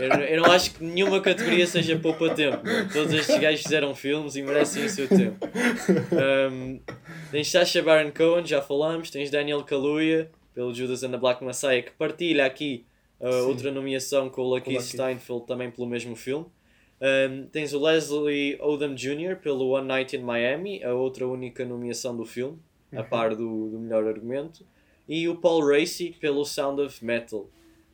eu, 0.00 0.24
eu, 0.24 0.42
não 0.42 0.50
acho 0.50 0.72
que 0.72 0.82
nenhuma 0.82 1.20
categoria 1.20 1.66
seja 1.66 1.98
poupa 1.98 2.30
tempo. 2.30 2.62
Todos 2.90 3.12
estes 3.12 3.38
gajos 3.38 3.62
fizeram 3.62 3.94
filmes 3.94 4.36
e 4.36 4.42
merecem 4.42 4.86
o 4.86 4.88
seu 4.88 5.06
tempo. 5.06 5.46
Um, 6.50 6.80
tens 7.30 7.50
Sacha 7.50 7.82
Baron 7.82 8.10
Cohen, 8.10 8.46
já 8.46 8.62
falamos. 8.62 9.10
Tens 9.10 9.30
Daniel 9.30 9.62
Kaluuya, 9.64 10.30
pelo 10.54 10.72
Judas 10.72 11.02
and 11.02 11.10
the 11.10 11.18
Black 11.18 11.44
Messiah, 11.44 11.82
que 11.82 11.90
partilha 11.92 12.46
aqui 12.46 12.86
uh, 13.20 13.46
outra 13.48 13.70
nomeação 13.70 14.30
com 14.30 14.40
o 14.40 14.54
Lucky, 14.54 14.72
Lucky 14.72 14.82
Steinfeld, 14.82 15.46
também 15.46 15.70
pelo 15.70 15.86
mesmo 15.86 16.16
filme. 16.16 16.46
Um, 17.02 17.46
tens 17.46 17.74
o 17.74 17.80
Leslie 17.80 18.56
Odom 18.60 18.94
Jr. 18.94 19.36
pelo 19.42 19.70
One 19.70 19.88
Night 19.88 20.16
in 20.16 20.20
Miami, 20.20 20.82
a 20.82 20.94
outra 20.94 21.26
única 21.26 21.64
nomeação 21.64 22.16
do 22.16 22.24
filme, 22.24 22.58
a 22.92 23.00
uhum. 23.00 23.08
par 23.08 23.30
do, 23.34 23.68
do 23.70 23.78
melhor 23.78 24.06
argumento. 24.06 24.64
E 25.08 25.28
o 25.28 25.36
Paul 25.36 25.66
Racy 25.66 26.16
pelo 26.20 26.44
Sound 26.44 26.80
of 26.80 27.04
Metal. 27.04 27.46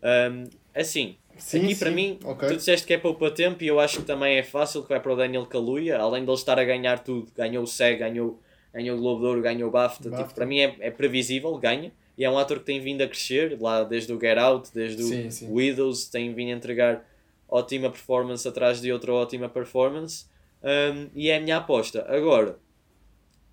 Um, 0.03 0.45
assim, 0.75 1.17
sim, 1.37 1.65
aqui 1.65 1.75
sim. 1.75 1.79
para 1.79 1.91
mim, 1.91 2.19
okay. 2.25 2.49
tu 2.49 2.57
disseste 2.57 2.87
que 2.87 2.95
é 2.95 2.99
pouco 2.99 3.31
tempo 3.31 3.63
e 3.63 3.67
eu 3.67 3.81
acho 3.81 3.99
que 3.99 4.05
também 4.05 4.37
é 4.37 4.43
fácil 4.43 4.83
que 4.83 4.89
vai 4.89 5.01
para 5.01 5.13
o 5.13 5.17
Daniel 5.17 5.47
Kaluuya, 5.47 5.99
além 5.99 6.25
de 6.25 6.31
ele 6.31 6.37
estar 6.37 6.59
a 6.59 6.65
ganhar 6.65 6.99
tudo, 7.01 7.31
ganhou 7.37 7.65
o 7.65 7.67
SEG, 7.67 7.99
ganhou, 7.99 8.41
ganhou 8.73 8.97
o 8.97 9.01
Globo 9.01 9.21
de 9.23 9.27
Ouro, 9.27 9.43
ganhou 9.43 9.69
o 9.69 9.73
BAFTA, 9.73 10.11
BAFTA. 10.11 10.25
Tipo, 10.25 10.35
para 10.35 10.47
mim 10.47 10.61
é, 10.61 10.77
é 10.81 10.91
previsível, 10.91 11.57
ganha. 11.59 11.93
E 12.17 12.25
é 12.25 12.31
um 12.31 12.37
ator 12.37 12.59
que 12.59 12.65
tem 12.65 12.81
vindo 12.81 13.01
a 13.03 13.07
crescer, 13.07 13.57
lá 13.61 13.85
desde 13.85 14.13
o 14.13 14.21
Get 14.21 14.39
Out, 14.39 14.71
desde 14.75 15.03
sim, 15.03 15.27
o 15.27 15.31
sim. 15.31 15.53
Widows, 15.53 16.09
tem 16.09 16.35
vindo 16.35 16.53
a 16.53 16.57
entregar 16.57 17.09
ótima 17.49 17.89
performance 17.91 18.47
atrás 18.47 18.81
de 18.81 18.93
outra 18.93 19.13
ótima 19.13 19.49
performance. 19.49 20.27
Um, 20.63 21.09
e 21.15 21.31
é 21.31 21.37
a 21.37 21.41
minha 21.41 21.59
aposta. 21.59 22.05
Agora, 22.09 22.59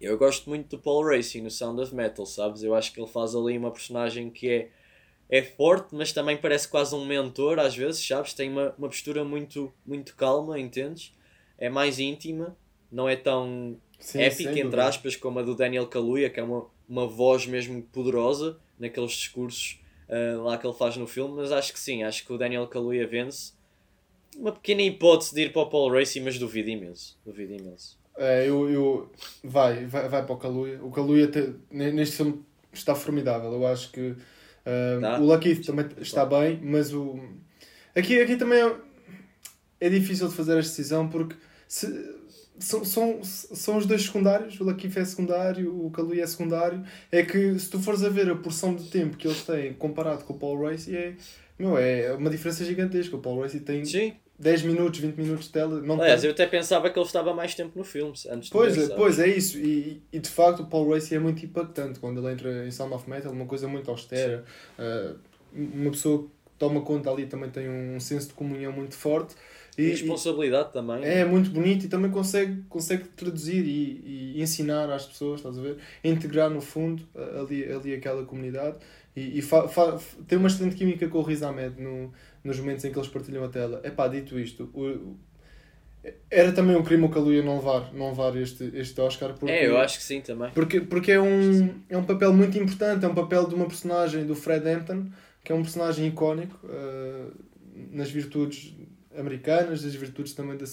eu 0.01 0.17
gosto 0.17 0.49
muito 0.49 0.75
do 0.75 0.81
Paul 0.81 1.05
Racing 1.05 1.41
no 1.41 1.51
Sound 1.51 1.81
of 1.81 1.95
Metal, 1.95 2.25
sabes? 2.25 2.63
Eu 2.63 2.75
acho 2.75 2.91
que 2.91 2.99
ele 2.99 3.07
faz 3.07 3.35
ali 3.35 3.57
uma 3.57 3.71
personagem 3.71 4.29
que 4.29 4.49
é 4.49 4.69
é 5.29 5.41
forte, 5.41 5.95
mas 5.95 6.11
também 6.11 6.37
parece 6.37 6.67
quase 6.67 6.93
um 6.95 7.05
mentor 7.05 7.59
às 7.59 7.75
vezes, 7.75 8.05
sabes? 8.05 8.33
Tem 8.33 8.49
uma, 8.49 8.73
uma 8.77 8.87
postura 8.87 9.23
muito, 9.23 9.73
muito 9.85 10.15
calma, 10.15 10.59
entendes? 10.59 11.13
É 11.57 11.69
mais 11.69 11.99
íntima, 11.99 12.55
não 12.91 13.09
é 13.09 13.15
tão 13.15 13.77
Sim, 13.99 14.21
épica, 14.21 14.59
entre 14.59 14.79
aspas, 14.79 15.15
como 15.15 15.39
a 15.39 15.41
do 15.41 15.55
Daniel 15.55 15.87
Kaluuya, 15.87 16.29
que 16.29 16.39
é 16.39 16.43
uma, 16.43 16.67
uma 16.87 17.07
voz 17.07 17.45
mesmo 17.47 17.81
poderosa 17.81 18.57
naqueles 18.77 19.11
discursos 19.11 19.79
uh, 20.09 20.43
lá 20.43 20.57
que 20.57 20.67
ele 20.67 20.75
faz 20.75 20.97
no 20.97 21.07
filme, 21.07 21.35
mas 21.35 21.51
acho 21.51 21.73
que 21.73 21.79
sim, 21.79 22.03
acho 22.03 22.25
que 22.25 22.33
o 22.33 22.37
Daniel 22.37 22.67
Kaluuya 22.67 23.07
vence. 23.07 23.53
Uma 24.37 24.51
pequena 24.51 24.81
hipótese 24.81 25.33
de 25.33 25.43
ir 25.43 25.53
para 25.53 25.61
o 25.61 25.69
Paul 25.69 25.93
Racy, 25.93 26.19
mas 26.19 26.37
duvido 26.37 26.69
imenso. 26.69 27.17
Duvido 27.25 27.53
imenso. 27.53 27.97
É, 28.17 28.47
eu, 28.47 28.69
eu... 28.69 29.11
Vai, 29.43 29.85
vai, 29.85 30.09
vai 30.09 30.25
para 30.25 30.35
o 30.35 30.37
Kaluuya. 30.37 30.83
O 30.83 30.91
Kaluuya 30.91 31.27
te... 31.27 31.55
neste 31.71 32.17
filme 32.17 32.43
está 32.73 32.93
formidável. 32.93 33.53
Eu 33.53 33.65
acho 33.65 33.91
que 33.91 34.15
tá. 35.01 35.19
O 35.19 35.25
Lucky 35.25 35.55
também 35.57 35.87
está 36.01 36.25
bem, 36.25 36.59
mas 36.63 36.93
o. 36.93 37.19
Aqui, 37.95 38.19
aqui 38.19 38.35
também 38.35 38.59
é, 38.59 38.75
é 39.79 39.89
difícil 39.89 40.27
de 40.27 40.35
fazer 40.35 40.57
esta 40.57 40.71
decisão 40.71 41.07
porque 41.07 41.35
se, 41.67 41.87
são, 42.59 42.83
são, 42.85 43.23
são 43.23 43.77
os 43.77 43.85
dois 43.85 44.03
secundários, 44.03 44.59
o 44.59 44.63
Lucky 44.63 44.91
é 44.95 45.05
secundário, 45.05 45.85
o 45.85 45.91
Kalui 45.91 46.21
é 46.21 46.27
secundário. 46.27 46.83
É 47.11 47.23
que 47.23 47.57
se 47.59 47.69
tu 47.69 47.79
fores 47.79 48.03
a 48.03 48.09
ver 48.09 48.29
a 48.29 48.35
porção 48.35 48.75
de 48.75 48.89
tempo 48.89 49.17
que 49.17 49.27
eles 49.27 49.43
têm 49.43 49.73
comparado 49.73 50.23
com 50.23 50.33
o 50.33 50.39
Paul 50.39 50.63
Racy, 50.63 50.95
é, 50.95 51.15
meu, 51.57 51.77
é 51.77 52.13
uma 52.13 52.29
diferença 52.29 52.63
gigantesca. 52.63 53.15
O 53.15 53.21
Paul 53.21 53.41
Racy 53.41 53.59
tem 53.59 53.85
Sim. 53.85 54.13
10 54.37 54.63
minutos, 54.63 54.99
20 54.99 55.15
minutos 55.15 55.45
de 55.45 55.51
tela. 55.51 55.81
Não 55.81 55.99
Aliás, 55.99 56.21
tem... 56.21 56.29
eu 56.29 56.33
até 56.33 56.45
pensava 56.45 56.89
que 56.89 56.99
ele 56.99 57.05
estava 57.05 57.33
mais 57.33 57.55
tempo 57.55 57.77
no 57.77 57.83
filme 57.83 58.13
antes 58.29 58.49
pois, 58.49 58.77
é, 58.77 58.95
Pois 58.95 59.19
é, 59.19 59.27
isso. 59.27 59.57
E, 59.57 60.01
e 60.11 60.19
de 60.19 60.29
facto 60.29 60.63
o 60.63 60.65
Paul 60.65 60.93
Racy 60.93 61.15
é 61.15 61.19
muito 61.19 61.43
impactante 61.45 61.99
quando 61.99 62.19
ele 62.19 62.33
entra 62.33 62.67
em 62.67 62.71
Sound 62.71 62.93
of 62.93 63.09
Metal, 63.09 63.31
uma 63.31 63.45
coisa 63.45 63.67
muito 63.67 63.89
austera. 63.89 64.43
Uh, 64.77 65.17
uma 65.53 65.91
pessoa 65.91 66.23
que 66.23 66.29
toma 66.59 66.81
conta 66.81 67.09
ali 67.09 67.25
também 67.27 67.49
tem 67.49 67.69
um 67.69 67.99
senso 67.99 68.27
de 68.27 68.33
comunhão 68.33 68.73
muito 68.73 68.95
forte. 68.95 69.35
E, 69.77 69.89
responsabilidade 69.89 70.69
e, 70.69 70.73
também. 70.73 71.03
É, 71.03 71.23
muito 71.23 71.49
bonito 71.49 71.85
e 71.85 71.87
também 71.87 72.11
consegue, 72.11 72.61
consegue 72.69 73.05
traduzir 73.09 73.65
e, 73.65 74.33
e 74.35 74.41
ensinar 74.41 74.89
às 74.89 75.05
pessoas, 75.05 75.39
estás 75.39 75.57
a 75.57 75.61
ver? 75.61 75.77
Integrar 76.03 76.49
no 76.49 76.61
fundo 76.61 77.07
ali, 77.41 77.71
ali 77.71 77.93
aquela 77.93 78.23
comunidade. 78.25 78.77
E, 79.15 79.39
e 79.39 79.41
fa, 79.41 79.67
fa, 79.67 79.97
tem 80.27 80.37
uma 80.37 80.47
excelente 80.47 80.75
química 80.75 81.07
com 81.07 81.19
o 81.19 81.21
Riz 81.21 81.41
Ahmed 81.41 81.81
no, 81.81 82.11
nos 82.45 82.59
momentos 82.59 82.85
em 82.85 82.91
que 82.91 82.97
eles 82.97 83.09
partilham 83.09 83.43
a 83.43 83.49
tela. 83.49 83.81
É 83.83 83.89
pá, 83.89 84.07
dito 84.07 84.39
isto, 84.39 84.69
o, 84.73 85.17
era 86.29 86.51
também 86.51 86.75
um 86.75 86.83
crime 86.83 87.03
o 87.03 87.09
Kaluuya 87.09 87.41
não 87.41 87.57
levar, 87.57 87.93
não 87.93 88.09
levar 88.09 88.35
este, 88.37 88.71
este 88.75 88.99
Oscar. 89.01 89.33
Porque, 89.33 89.51
é, 89.51 89.67
eu 89.67 89.77
acho 89.77 89.97
que 89.97 90.03
sim 90.03 90.21
também. 90.21 90.51
Porque, 90.51 90.81
porque 90.81 91.11
é, 91.11 91.19
um, 91.19 91.81
é 91.89 91.97
um 91.97 92.03
papel 92.03 92.31
muito 92.31 92.57
importante, 92.57 93.03
é 93.03 93.07
um 93.07 93.15
papel 93.15 93.47
de 93.47 93.55
uma 93.55 93.65
personagem 93.65 94.25
do 94.25 94.35
Fred 94.35 94.67
Hampton, 94.69 95.07
que 95.43 95.51
é 95.51 95.55
um 95.55 95.63
personagem 95.63 96.07
icónico 96.07 96.59
uh, 96.65 97.31
nas 97.91 98.09
virtudes 98.11 98.75
americanas, 99.17 99.81
das 99.83 99.95
virtudes 99.95 100.33
também 100.33 100.57
da 100.57 100.65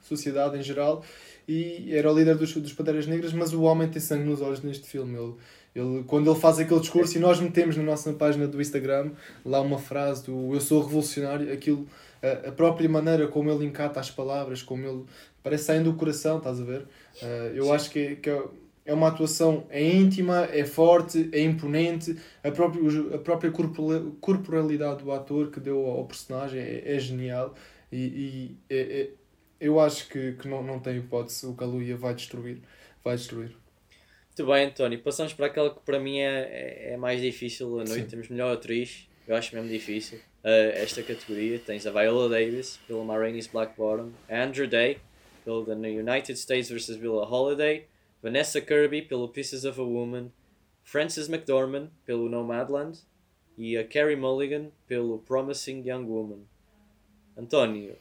sociedade 0.00 0.56
em 0.56 0.62
geral, 0.62 1.04
e 1.46 1.94
era 1.94 2.10
o 2.10 2.16
líder 2.16 2.36
dos, 2.36 2.54
dos 2.54 2.72
Panteras 2.72 3.06
Negras, 3.06 3.32
mas 3.32 3.52
o 3.52 3.62
homem 3.62 3.88
tem 3.88 4.00
sangue 4.00 4.24
nos 4.24 4.40
olhos 4.40 4.62
neste 4.62 4.88
filme. 4.88 5.16
Ele, 5.16 5.34
ele, 5.74 6.04
quando 6.06 6.30
ele 6.30 6.38
faz 6.38 6.58
aquele 6.58 6.80
discurso, 6.80 7.16
e 7.16 7.20
nós 7.20 7.40
metemos 7.40 7.76
na 7.76 7.82
nossa 7.82 8.12
página 8.12 8.46
do 8.46 8.60
Instagram 8.60 9.10
lá 9.44 9.60
uma 9.60 9.78
frase 9.78 10.24
do 10.26 10.54
Eu 10.54 10.60
sou 10.60 10.82
revolucionário, 10.82 11.52
aquilo, 11.52 11.86
a, 12.22 12.48
a 12.48 12.52
própria 12.52 12.88
maneira 12.88 13.28
como 13.28 13.50
ele 13.50 13.64
encata 13.64 14.00
as 14.00 14.10
palavras, 14.10 14.62
como 14.62 14.86
ele 14.86 15.04
parece 15.42 15.64
sair 15.64 15.82
do 15.82 15.94
coração, 15.94 16.38
estás 16.38 16.60
a 16.60 16.64
ver? 16.64 16.82
Uh, 17.22 17.26
eu 17.54 17.64
Sim. 17.64 17.72
acho 17.72 17.90
que, 17.90 18.16
que 18.16 18.30
é 18.88 18.94
uma 18.94 19.08
atuação 19.08 19.66
é 19.68 19.86
íntima, 19.86 20.48
é 20.50 20.64
forte, 20.64 21.28
é 21.30 21.42
imponente, 21.42 22.16
a 22.42 22.50
própria, 22.50 22.82
a 23.14 23.18
própria 23.18 23.52
corporalidade 24.18 25.04
do 25.04 25.12
ator 25.12 25.50
que 25.50 25.60
deu 25.60 25.84
ao 25.86 26.06
personagem 26.06 26.58
é, 26.58 26.94
é 26.96 26.98
genial 26.98 27.54
e, 27.92 27.98
e 27.98 28.56
é, 28.70 29.00
é, 29.00 29.10
eu 29.60 29.78
acho 29.78 30.08
que, 30.08 30.32
que 30.32 30.48
não, 30.48 30.62
não 30.62 30.78
tem 30.78 30.96
hipótese, 30.96 31.46
o 31.46 31.52
Kaluuya 31.52 31.98
vai 31.98 32.14
destruir, 32.14 32.62
vai 33.04 33.16
destruir. 33.16 33.54
Muito 34.38 34.52
bem, 34.52 34.66
António. 34.66 35.00
Passamos 35.00 35.32
para 35.32 35.46
aquela 35.46 35.68
que 35.68 35.80
para 35.80 35.98
mim 35.98 36.18
é, 36.18 36.42
é, 36.42 36.92
é 36.92 36.96
mais 36.96 37.20
difícil 37.20 37.80
a 37.80 37.84
noite. 37.84 38.02
Sim. 38.02 38.06
Temos 38.06 38.28
melhor 38.28 38.52
atriz. 38.52 39.08
Eu 39.26 39.34
acho 39.34 39.52
mesmo 39.52 39.68
difícil. 39.68 40.18
Uh, 40.44 40.70
esta 40.74 41.02
categoria 41.02 41.58
tens 41.58 41.84
a 41.88 41.90
Viola 41.90 42.28
Davis 42.28 42.78
pelo 42.86 43.04
Ma 43.04 43.18
Rainey's 43.18 43.48
Black 43.48 43.76
Bottom, 43.76 44.12
Andrew 44.30 44.68
Day 44.68 44.98
pelo 45.44 45.64
The 45.64 45.72
United 45.72 46.38
States 46.38 46.70
vs. 46.70 46.94
Villa 46.98 47.26
Holiday, 47.28 47.88
Vanessa 48.22 48.60
Kirby 48.60 49.02
pelo 49.02 49.28
Pieces 49.28 49.64
of 49.64 49.80
a 49.80 49.84
Woman, 49.84 50.30
Frances 50.84 51.28
McDormand 51.28 51.90
pelo 52.06 52.28
Nomadland 52.28 53.00
e 53.56 53.76
a 53.76 53.82
Carrie 53.82 54.14
Mulligan 54.14 54.70
pelo 54.86 55.18
Promising 55.18 55.82
Young 55.84 56.04
Woman. 56.04 56.46
António, 57.36 57.96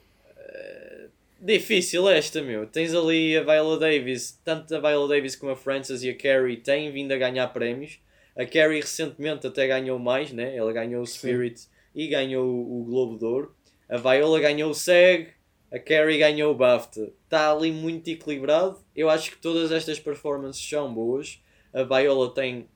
Difícil 1.40 2.10
esta, 2.10 2.42
meu. 2.42 2.66
Tens 2.66 2.94
ali 2.96 3.38
a 3.38 3.44
Viola 3.44 3.78
Davis, 3.78 4.40
tanto 4.44 4.76
a 4.76 4.80
Viola 4.80 5.08
Davis 5.08 5.36
como 5.36 5.52
a 5.52 5.56
Frances 5.56 6.02
e 6.02 6.10
a 6.10 6.18
Carrie 6.18 6.58
têm 6.58 6.92
vindo 6.92 7.12
a 7.12 7.18
ganhar 7.18 7.48
prémios. 7.50 8.00
A 8.36 8.46
Carrie 8.46 8.82
recentemente 8.82 9.46
até 9.46 9.68
ganhou 9.68 10.00
mais, 10.00 10.32
né? 10.32 10.56
Ela 10.56 10.74
ganhou 10.74 11.02
o 11.02 11.08
Spirit 11.08 11.60
Sim. 11.60 11.70
e 11.94 12.08
ganhou 12.08 12.48
o 12.48 12.84
Globo 12.84 13.18
de 13.18 13.26
Ouro. 13.26 13.56
A 13.88 13.98
Viola 13.98 14.40
ganhou 14.40 14.72
o 14.72 14.76
SEG, 14.76 15.30
a 15.72 15.80
Carrie 15.80 16.18
ganhou 16.18 16.52
o 16.52 16.56
BAFTA. 16.56 17.14
Está 17.24 17.52
ali 17.52 17.72
muito 17.72 18.08
equilibrado. 18.10 18.80
Eu 18.96 19.10
acho 19.10 19.32
que 19.32 19.38
todas 19.38 19.72
estas 19.72 20.00
performances 20.00 20.68
são 20.68 20.94
boas. 20.94 21.42
A 21.74 21.84
Viola 21.84 22.34
tem, 22.34 22.68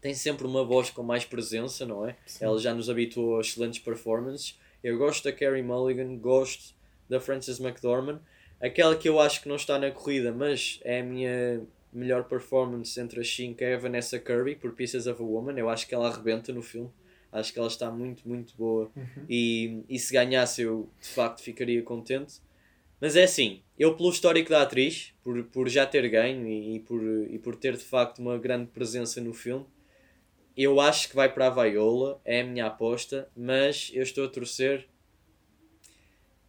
tem 0.00 0.14
sempre 0.14 0.46
uma 0.46 0.64
voz 0.64 0.90
com 0.90 1.02
mais 1.02 1.24
presença, 1.24 1.86
não 1.86 2.06
é? 2.06 2.16
Sim. 2.26 2.44
Ela 2.44 2.58
já 2.58 2.74
nos 2.74 2.90
habituou 2.90 3.38
a 3.38 3.40
excelentes 3.40 3.78
performances. 3.78 4.58
Eu 4.82 4.98
gosto 4.98 5.24
da 5.24 5.32
Carrie 5.32 5.62
Mulligan, 5.62 6.16
gosto 6.16 6.75
da 7.08 7.20
Frances 7.20 7.60
McDormand. 7.60 8.20
Aquela 8.60 8.96
que 8.96 9.08
eu 9.08 9.20
acho 9.20 9.42
que 9.42 9.48
não 9.48 9.56
está 9.56 9.78
na 9.78 9.90
corrida, 9.90 10.32
mas 10.32 10.80
é 10.82 11.00
a 11.00 11.04
minha 11.04 11.62
melhor 11.92 12.24
performance 12.24 12.98
entre 13.00 13.20
as 13.20 13.34
5 13.34 13.62
é 13.62 13.74
a 13.74 13.78
Vanessa 13.78 14.18
Kirby 14.18 14.56
por 14.56 14.72
Pieces 14.72 15.06
of 15.06 15.20
a 15.20 15.24
Woman. 15.24 15.58
Eu 15.58 15.68
acho 15.68 15.86
que 15.86 15.94
ela 15.94 16.08
arrebenta 16.08 16.52
no 16.52 16.62
filme. 16.62 16.90
Acho 17.32 17.52
que 17.52 17.58
ela 17.58 17.68
está 17.68 17.90
muito, 17.90 18.26
muito 18.28 18.54
boa. 18.56 18.90
Uhum. 18.94 19.24
E, 19.28 19.82
e 19.88 19.98
se 19.98 20.12
ganhasse, 20.12 20.62
eu 20.62 20.88
de 21.00 21.08
facto 21.08 21.42
ficaria 21.42 21.82
contente. 21.82 22.40
Mas 23.00 23.14
é 23.14 23.24
assim, 23.24 23.62
eu 23.78 23.94
pelo 23.94 24.10
histórico 24.10 24.50
da 24.50 24.62
atriz, 24.62 25.12
por, 25.22 25.42
por 25.44 25.68
já 25.68 25.84
ter 25.84 26.08
ganho 26.08 26.46
e, 26.46 26.76
e, 26.76 26.80
por, 26.80 27.02
e 27.02 27.38
por 27.38 27.56
ter 27.56 27.76
de 27.76 27.84
facto 27.84 28.20
uma 28.20 28.38
grande 28.38 28.70
presença 28.70 29.20
no 29.20 29.34
filme, 29.34 29.66
eu 30.56 30.80
acho 30.80 31.10
que 31.10 31.16
vai 31.16 31.32
para 31.32 31.48
a 31.48 31.50
Viola, 31.50 32.18
é 32.24 32.40
a 32.40 32.44
minha 32.44 32.66
aposta, 32.66 33.28
mas 33.36 33.90
eu 33.92 34.02
estou 34.02 34.24
a 34.24 34.28
torcer 34.28 34.88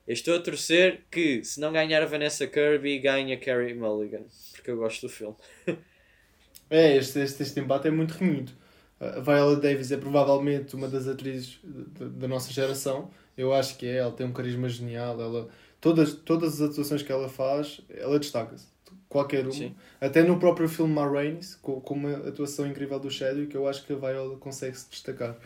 eu 0.07 0.13
estou 0.13 0.35
a 0.35 0.39
torcer 0.39 1.01
que, 1.11 1.43
se 1.43 1.59
não 1.59 1.73
ganhar 1.73 2.01
a 2.01 2.05
Vanessa 2.05 2.47
Kirby, 2.47 2.99
ganhe 2.99 3.33
a 3.33 3.37
Carrie 3.37 3.73
Mulligan, 3.73 4.23
porque 4.53 4.71
eu 4.71 4.77
gosto 4.77 5.07
do 5.07 5.09
filme. 5.09 5.35
é, 6.69 6.95
este, 6.95 7.19
este, 7.19 7.43
este 7.43 7.59
embate 7.59 7.89
é 7.89 7.91
muito 7.91 8.11
renhido. 8.11 8.53
A 8.99 9.19
Viola 9.19 9.57
Davis 9.57 9.91
é 9.91 9.97
provavelmente 9.97 10.75
uma 10.75 10.87
das 10.87 11.07
atrizes 11.07 11.59
da 11.63 12.27
nossa 12.27 12.51
geração. 12.51 13.11
Eu 13.37 13.53
acho 13.53 13.77
que 13.77 13.85
é, 13.85 13.97
ela 13.97 14.11
tem 14.11 14.25
um 14.25 14.31
carisma 14.31 14.69
genial. 14.69 15.19
Ela, 15.19 15.49
todas, 15.79 16.13
todas 16.13 16.61
as 16.61 16.71
atuações 16.71 17.03
que 17.03 17.11
ela 17.11 17.27
faz, 17.27 17.81
ela 17.89 18.17
destaca-se. 18.17 18.65
Qualquer 19.09 19.43
uma. 19.43 19.51
Sim. 19.51 19.75
Até 20.01 20.23
no 20.23 20.39
próprio 20.39 20.67
filme 20.67 20.93
Ma 20.93 21.07
Rainey's, 21.07 21.55
com, 21.55 21.79
com 21.79 21.93
uma 21.93 22.27
atuação 22.27 22.65
incrível 22.65 22.99
do 22.99 23.11
Chadwick, 23.11 23.53
eu 23.53 23.67
acho 23.67 23.85
que 23.85 23.93
a 23.93 23.95
Viola 23.95 24.37
consegue 24.37 24.77
se 24.77 24.89
destacar. 24.89 25.37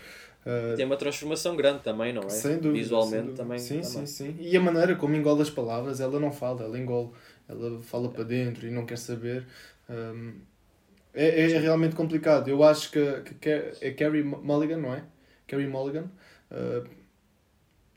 Uh, 0.46 0.76
tem 0.76 0.86
uma 0.86 0.98
transformação 0.98 1.56
grande 1.56 1.84
também, 1.84 2.12
não 2.12 2.24
é? 2.24 2.30
Sem 2.30 2.58
dúvida. 2.58 2.74
Visualmente 2.74 3.12
sem 3.12 3.22
dúvida. 3.22 3.44
também. 3.44 3.60
Sim, 3.60 3.82
também. 3.82 4.06
sim, 4.06 4.06
sim. 4.06 4.36
E 4.40 4.58
a 4.58 4.60
maneira 4.60 4.96
como 4.96 5.16
engole 5.16 5.42
as 5.42 5.50
palavras, 5.50 6.00
ela 6.00 6.20
não 6.20 6.32
fala, 6.32 6.64
ela 6.64 6.78
engole. 6.78 7.10
Ela 7.48 7.80
fala 7.82 8.10
para 8.10 8.24
dentro 8.24 8.68
e 8.68 8.72
não 8.72 8.86
quer 8.86 8.98
saber. 8.98 9.46
Um, 9.90 10.34
é, 11.14 11.52
é 11.52 11.60
realmente 11.60 11.96
complicado. 11.96 12.48
Eu 12.48 12.64
acho 12.64 12.92
que, 12.92 13.36
que 13.40 13.50
é 13.50 13.92
Carrie 13.92 14.24
Mulligan, 14.24 14.78
não 14.78 14.94
é? 14.94 15.04
Carrie 15.46 15.68
Mulligan. 15.68 16.10
Uh, 16.50 16.88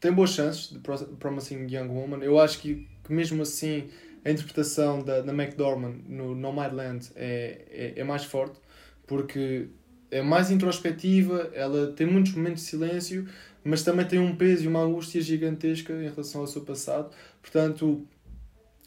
tem 0.01 0.13
boas 0.13 0.31
chances 0.31 0.71
de 0.71 0.81
Promising 0.81 1.67
Young 1.71 1.89
Woman. 1.89 2.19
Eu 2.19 2.39
acho 2.39 2.59
que, 2.59 2.87
que 3.05 3.13
mesmo 3.13 3.43
assim 3.43 3.89
a 4.25 4.31
interpretação 4.31 5.03
da, 5.03 5.21
da 5.21 5.33
McDormand 5.33 5.97
no 6.07 6.35
Nomadland 6.35 7.11
é, 7.15 7.65
é, 7.71 8.01
é 8.01 8.05
mais 8.05 8.25
forte 8.25 8.59
porque 9.07 9.69
é 10.15 10.23
mais 10.23 10.49
introspectiva, 10.49 11.51
ela 11.53 11.89
tem 11.91 12.07
muitos 12.07 12.35
momentos 12.35 12.63
de 12.63 12.69
silêncio, 12.69 13.29
mas 13.65 13.83
também 13.83 14.07
tem 14.07 14.21
um 14.21 14.37
peso 14.37 14.63
e 14.63 14.69
uma 14.69 14.81
angústia 14.81 15.21
gigantesca 15.21 15.93
em 15.93 16.09
relação 16.09 16.43
ao 16.43 16.47
seu 16.47 16.63
passado. 16.63 17.13
Portanto, 17.43 18.07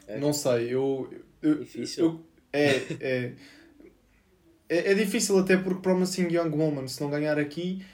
é. 0.08 0.18
não 0.18 0.32
sei, 0.32 0.74
eu. 0.74 1.12
eu 1.42 1.60
difícil. 1.60 2.06
Eu, 2.06 2.26
é, 2.54 2.70
é, 3.02 3.34
é, 4.70 4.92
é, 4.92 4.94
difícil 4.94 5.38
até 5.38 5.58
porque 5.58 5.82
Promising 5.82 6.30
Young 6.30 6.56
Woman, 6.56 6.88
se 6.88 7.02
não 7.02 7.10
ganhar 7.10 7.38
aqui, 7.38 7.86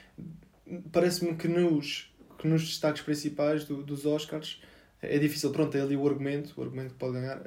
parece-me 0.92 1.34
que 1.34 1.48
nos, 1.48 2.14
que 2.38 2.46
nos 2.46 2.62
destaques 2.64 3.02
principais 3.02 3.64
do, 3.64 3.82
dos 3.82 4.06
Oscars 4.06 4.62
é 5.02 5.18
difícil. 5.18 5.50
Pronto, 5.50 5.76
é 5.76 5.80
ali 5.80 5.96
o 5.96 6.06
argumento, 6.06 6.54
o 6.56 6.62
argumento 6.62 6.92
que 6.92 7.00
pode 7.00 7.14
ganhar. 7.14 7.42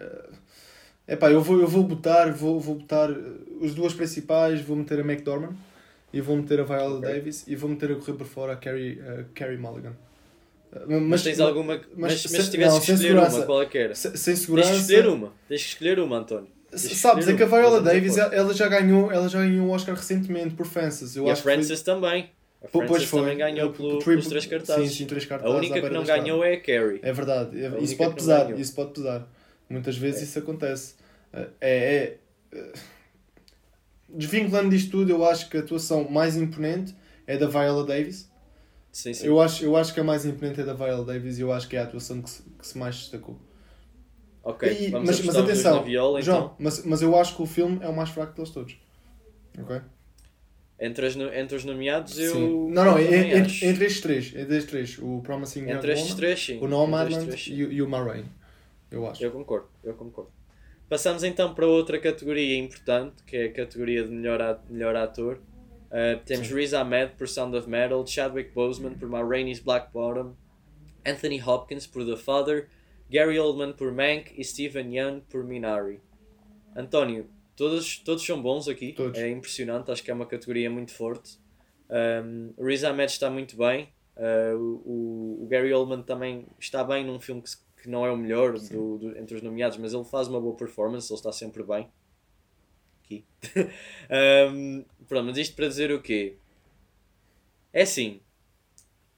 É 1.08 1.16
pá, 1.16 1.32
eu 1.32 1.42
vou, 1.42 1.62
eu 1.62 1.68
vou 1.68 1.84
botar, 1.84 2.30
vou, 2.34 2.60
vou 2.60 2.76
botar 2.76 3.10
os 3.62 3.74
duas 3.74 3.94
principais, 3.94 4.60
vou 4.60 4.76
meter 4.76 5.00
a 5.00 5.02
McDormand 5.02 5.56
e 6.12 6.22
vou 6.22 6.38
meter 6.38 6.60
a 6.60 6.64
Viola 6.64 7.00
okay. 7.00 7.14
Davis 7.14 7.46
e 7.48 7.56
vou 7.56 7.70
meter 7.70 7.92
a 7.92 7.96
correr 7.96 8.14
por 8.14 8.28
fora 8.28 8.54
a 8.54 8.56
Carrie, 8.56 9.00
a 9.02 9.24
Carrie 9.34 9.58
Mulligan. 9.58 9.94
Mas, 10.88 11.02
mas 11.02 11.24
tens 11.24 11.40
alguma. 11.40 11.76
Mas, 11.76 11.86
mas, 11.96 12.32
mas 12.32 12.44
se 12.46 12.52
tivesse 12.52 12.82
que 12.82 12.92
escolher 12.92 13.18
uma, 13.18 13.46
qual 13.46 13.62
é 13.62 13.66
que 13.66 13.78
era? 13.78 13.96
Sem 13.96 14.36
segurança. 14.36 14.70
Tens 14.70 14.86
que 14.86 14.94
escolher 14.94 15.08
uma. 15.08 15.34
Tens 15.48 15.64
que 15.64 15.70
escolher 15.70 16.00
uma, 16.00 16.18
António. 16.18 16.48
Sabes, 16.74 17.28
é 17.28 17.34
que 17.34 17.44
a 17.44 17.46
Viola 17.46 17.82
Davis 17.82 18.18
ela 18.18 18.54
já 18.54 18.68
ganhou 18.68 19.10
ela 19.10 19.30
já 19.30 19.40
ganhou 19.40 19.68
o 19.68 19.70
Oscar 19.72 19.96
recentemente 19.96 20.54
por 20.54 20.66
Frances. 20.66 21.16
Eu 21.16 21.26
e 21.26 21.30
acho 21.30 21.40
a 21.40 21.44
Frances 21.44 21.82
foi... 21.82 21.94
também. 21.94 22.30
A 22.62 22.68
Frances 22.68 23.10
também 23.10 23.38
ganhou 23.38 23.72
pelo, 23.72 24.00
pelos 24.04 24.28
três 24.28 24.46
cartazes. 24.46 24.90
Sim, 24.90 24.98
sim, 24.98 25.06
três 25.06 25.26
cartazes. 25.26 25.56
A 25.56 25.58
única 25.58 25.82
que 25.82 25.90
não 25.90 26.04
ganhou 26.04 26.44
é 26.44 26.54
a 26.54 26.60
Carrie. 26.60 27.00
É 27.02 27.14
verdade. 27.14 27.58
isso 27.80 27.96
pode 27.96 28.16
pesar. 28.16 28.60
Isso 28.60 28.76
pode 28.76 28.92
pesar. 28.92 29.28
Muitas 29.70 29.98
vezes 29.98 30.22
é. 30.22 30.24
isso 30.26 30.40
acontece. 30.40 30.96
É, 31.32 31.48
é, 31.62 32.18
é 32.54 32.74
desvinculando 34.10 34.70
disto 34.70 34.92
tudo, 34.92 35.12
eu 35.12 35.26
acho 35.26 35.50
que 35.50 35.58
a 35.58 35.60
atuação 35.60 36.10
mais 36.10 36.38
imponente 36.38 36.96
é 37.26 37.38
da 37.38 37.48
Viola 37.48 37.86
Davis. 37.86 38.32
Sim, 38.92 39.14
sim. 39.14 39.28
Eu, 39.28 39.40
acho, 39.40 39.64
eu 39.64 39.76
acho 39.76 39.94
que 39.94 40.00
a 40.00 40.04
mais 40.04 40.26
imponente 40.26 40.62
é 40.62 40.64
da 40.64 40.74
Viola 40.74 41.06
Davis 41.06 41.38
e 41.38 41.42
eu 41.42 41.52
acho 41.52 41.68
que 41.68 41.76
é 41.76 41.80
a 41.80 41.84
atuação 41.84 42.22
que 42.22 42.30
se, 42.30 42.44
que 42.44 42.68
se 42.68 42.78
mais 42.78 42.96
destacou. 42.96 43.40
Ok, 44.44 44.72
e, 44.72 44.92
mas, 44.92 45.20
mas 45.20 45.36
atenção, 45.36 45.84
viola, 45.84 46.22
João, 46.22 46.38
então. 46.38 46.56
mas, 46.58 46.86
mas 46.86 47.02
eu 47.02 47.18
acho 47.18 47.36
que 47.36 47.42
o 47.42 47.46
filme 47.46 47.80
é 47.82 47.90
o 47.90 47.96
mais 47.96 48.10
fraco 48.10 48.34
deles 48.34 48.50
todos. 48.50 48.78
Ok? 49.60 49.82
Entre, 50.80 51.06
as, 51.06 51.16
entre 51.16 51.56
os 51.56 51.66
nomeados, 51.66 52.18
eu. 52.18 52.34
Sim. 52.34 52.70
Não, 52.70 52.86
não, 52.86 53.00
entre, 53.00 53.66
entre, 53.66 53.86
estes 53.86 54.00
três. 54.00 54.28
Entre 54.28 54.56
estes 54.56 54.66
três. 54.66 54.98
O 55.00 55.22
Promising 55.22 55.70
Entre 55.70 55.92
estes 55.92 56.14
três, 56.14 56.40
sim. 56.40 56.60
O 56.62 56.68
Nomadland 56.68 57.36
e, 57.52 57.54
e 57.56 57.82
o 57.82 57.90
Marraine. 57.90 58.30
Eu 58.90 59.06
acho. 59.08 59.24
Eu 59.24 59.32
concordo, 59.32 59.68
eu 59.84 59.96
concordo. 59.96 60.32
Passamos 60.90 61.24
então 61.24 61.54
para 61.54 61.68
outra 61.68 62.00
categoria 62.00 62.58
importante, 62.58 63.22
que 63.24 63.36
é 63.36 63.46
a 63.46 63.52
categoria 63.52 64.04
de 64.04 64.10
melhor, 64.10 64.62
melhor 64.70 64.96
ator. 64.96 65.40
Uh, 65.88 66.20
temos 66.26 66.48
Sim. 66.48 66.56
Riz 66.56 66.74
Ahmed 66.74 67.14
por 67.18 67.28
Sound 67.28 67.58
of 67.58 67.70
Metal, 67.70 68.06
Chadwick 68.06 68.52
Boseman 68.52 68.94
por 68.94 69.10
Ma 69.10 69.22
Rainey's 69.22 69.60
Black 69.60 69.92
Bottom, 69.92 70.36
Anthony 71.06 71.42
Hopkins 71.42 71.86
por 71.88 72.06
The 72.06 72.16
Father, 72.16 72.70
Gary 73.10 73.40
Oldman 73.40 73.74
por 73.74 73.92
Mank 73.92 74.34
e 74.38 74.44
Stephen 74.44 74.98
Young 74.98 75.22
por 75.30 75.44
Minari. 75.44 76.02
António, 76.76 77.30
todos, 77.56 78.00
todos 78.00 78.26
são 78.26 78.42
bons 78.42 78.68
aqui, 78.68 78.94
todos. 78.94 79.18
é 79.18 79.30
impressionante, 79.30 79.92
acho 79.92 80.04
que 80.04 80.12
é 80.12 80.14
uma 80.14 80.26
categoria 80.26 80.70
muito 80.70 80.94
forte. 80.94 81.38
Um, 81.90 82.54
Riz 82.62 82.84
Ahmed 82.84 83.12
está 83.12 83.30
muito 83.30 83.58
bem, 83.58 83.90
uh, 84.18 84.58
o, 84.58 85.44
o, 85.44 85.48
Gary 85.48 85.74
Oldman 85.74 86.04
também 86.04 86.46
está 86.60 86.84
bem 86.84 87.06
num 87.06 87.20
filme 87.20 87.42
que, 87.42 87.50
que 87.88 87.92
não 87.92 88.06
é 88.06 88.12
o 88.12 88.18
melhor 88.18 88.60
do, 88.60 88.98
do, 88.98 89.18
entre 89.18 89.38
os 89.38 89.42
nomeados, 89.42 89.78
mas 89.78 89.94
ele 89.94 90.04
faz 90.04 90.28
uma 90.28 90.42
boa 90.42 90.58
performance, 90.58 91.10
ele 91.10 91.18
está 91.18 91.32
sempre 91.32 91.64
bem. 91.64 91.90
Aqui. 93.02 93.24
um, 94.52 94.84
pronto, 95.08 95.28
mas 95.28 95.38
isto 95.38 95.56
para 95.56 95.70
dizer 95.70 95.90
o 95.94 96.02
quê? 96.02 96.36
É 97.72 97.84
assim, 97.84 98.20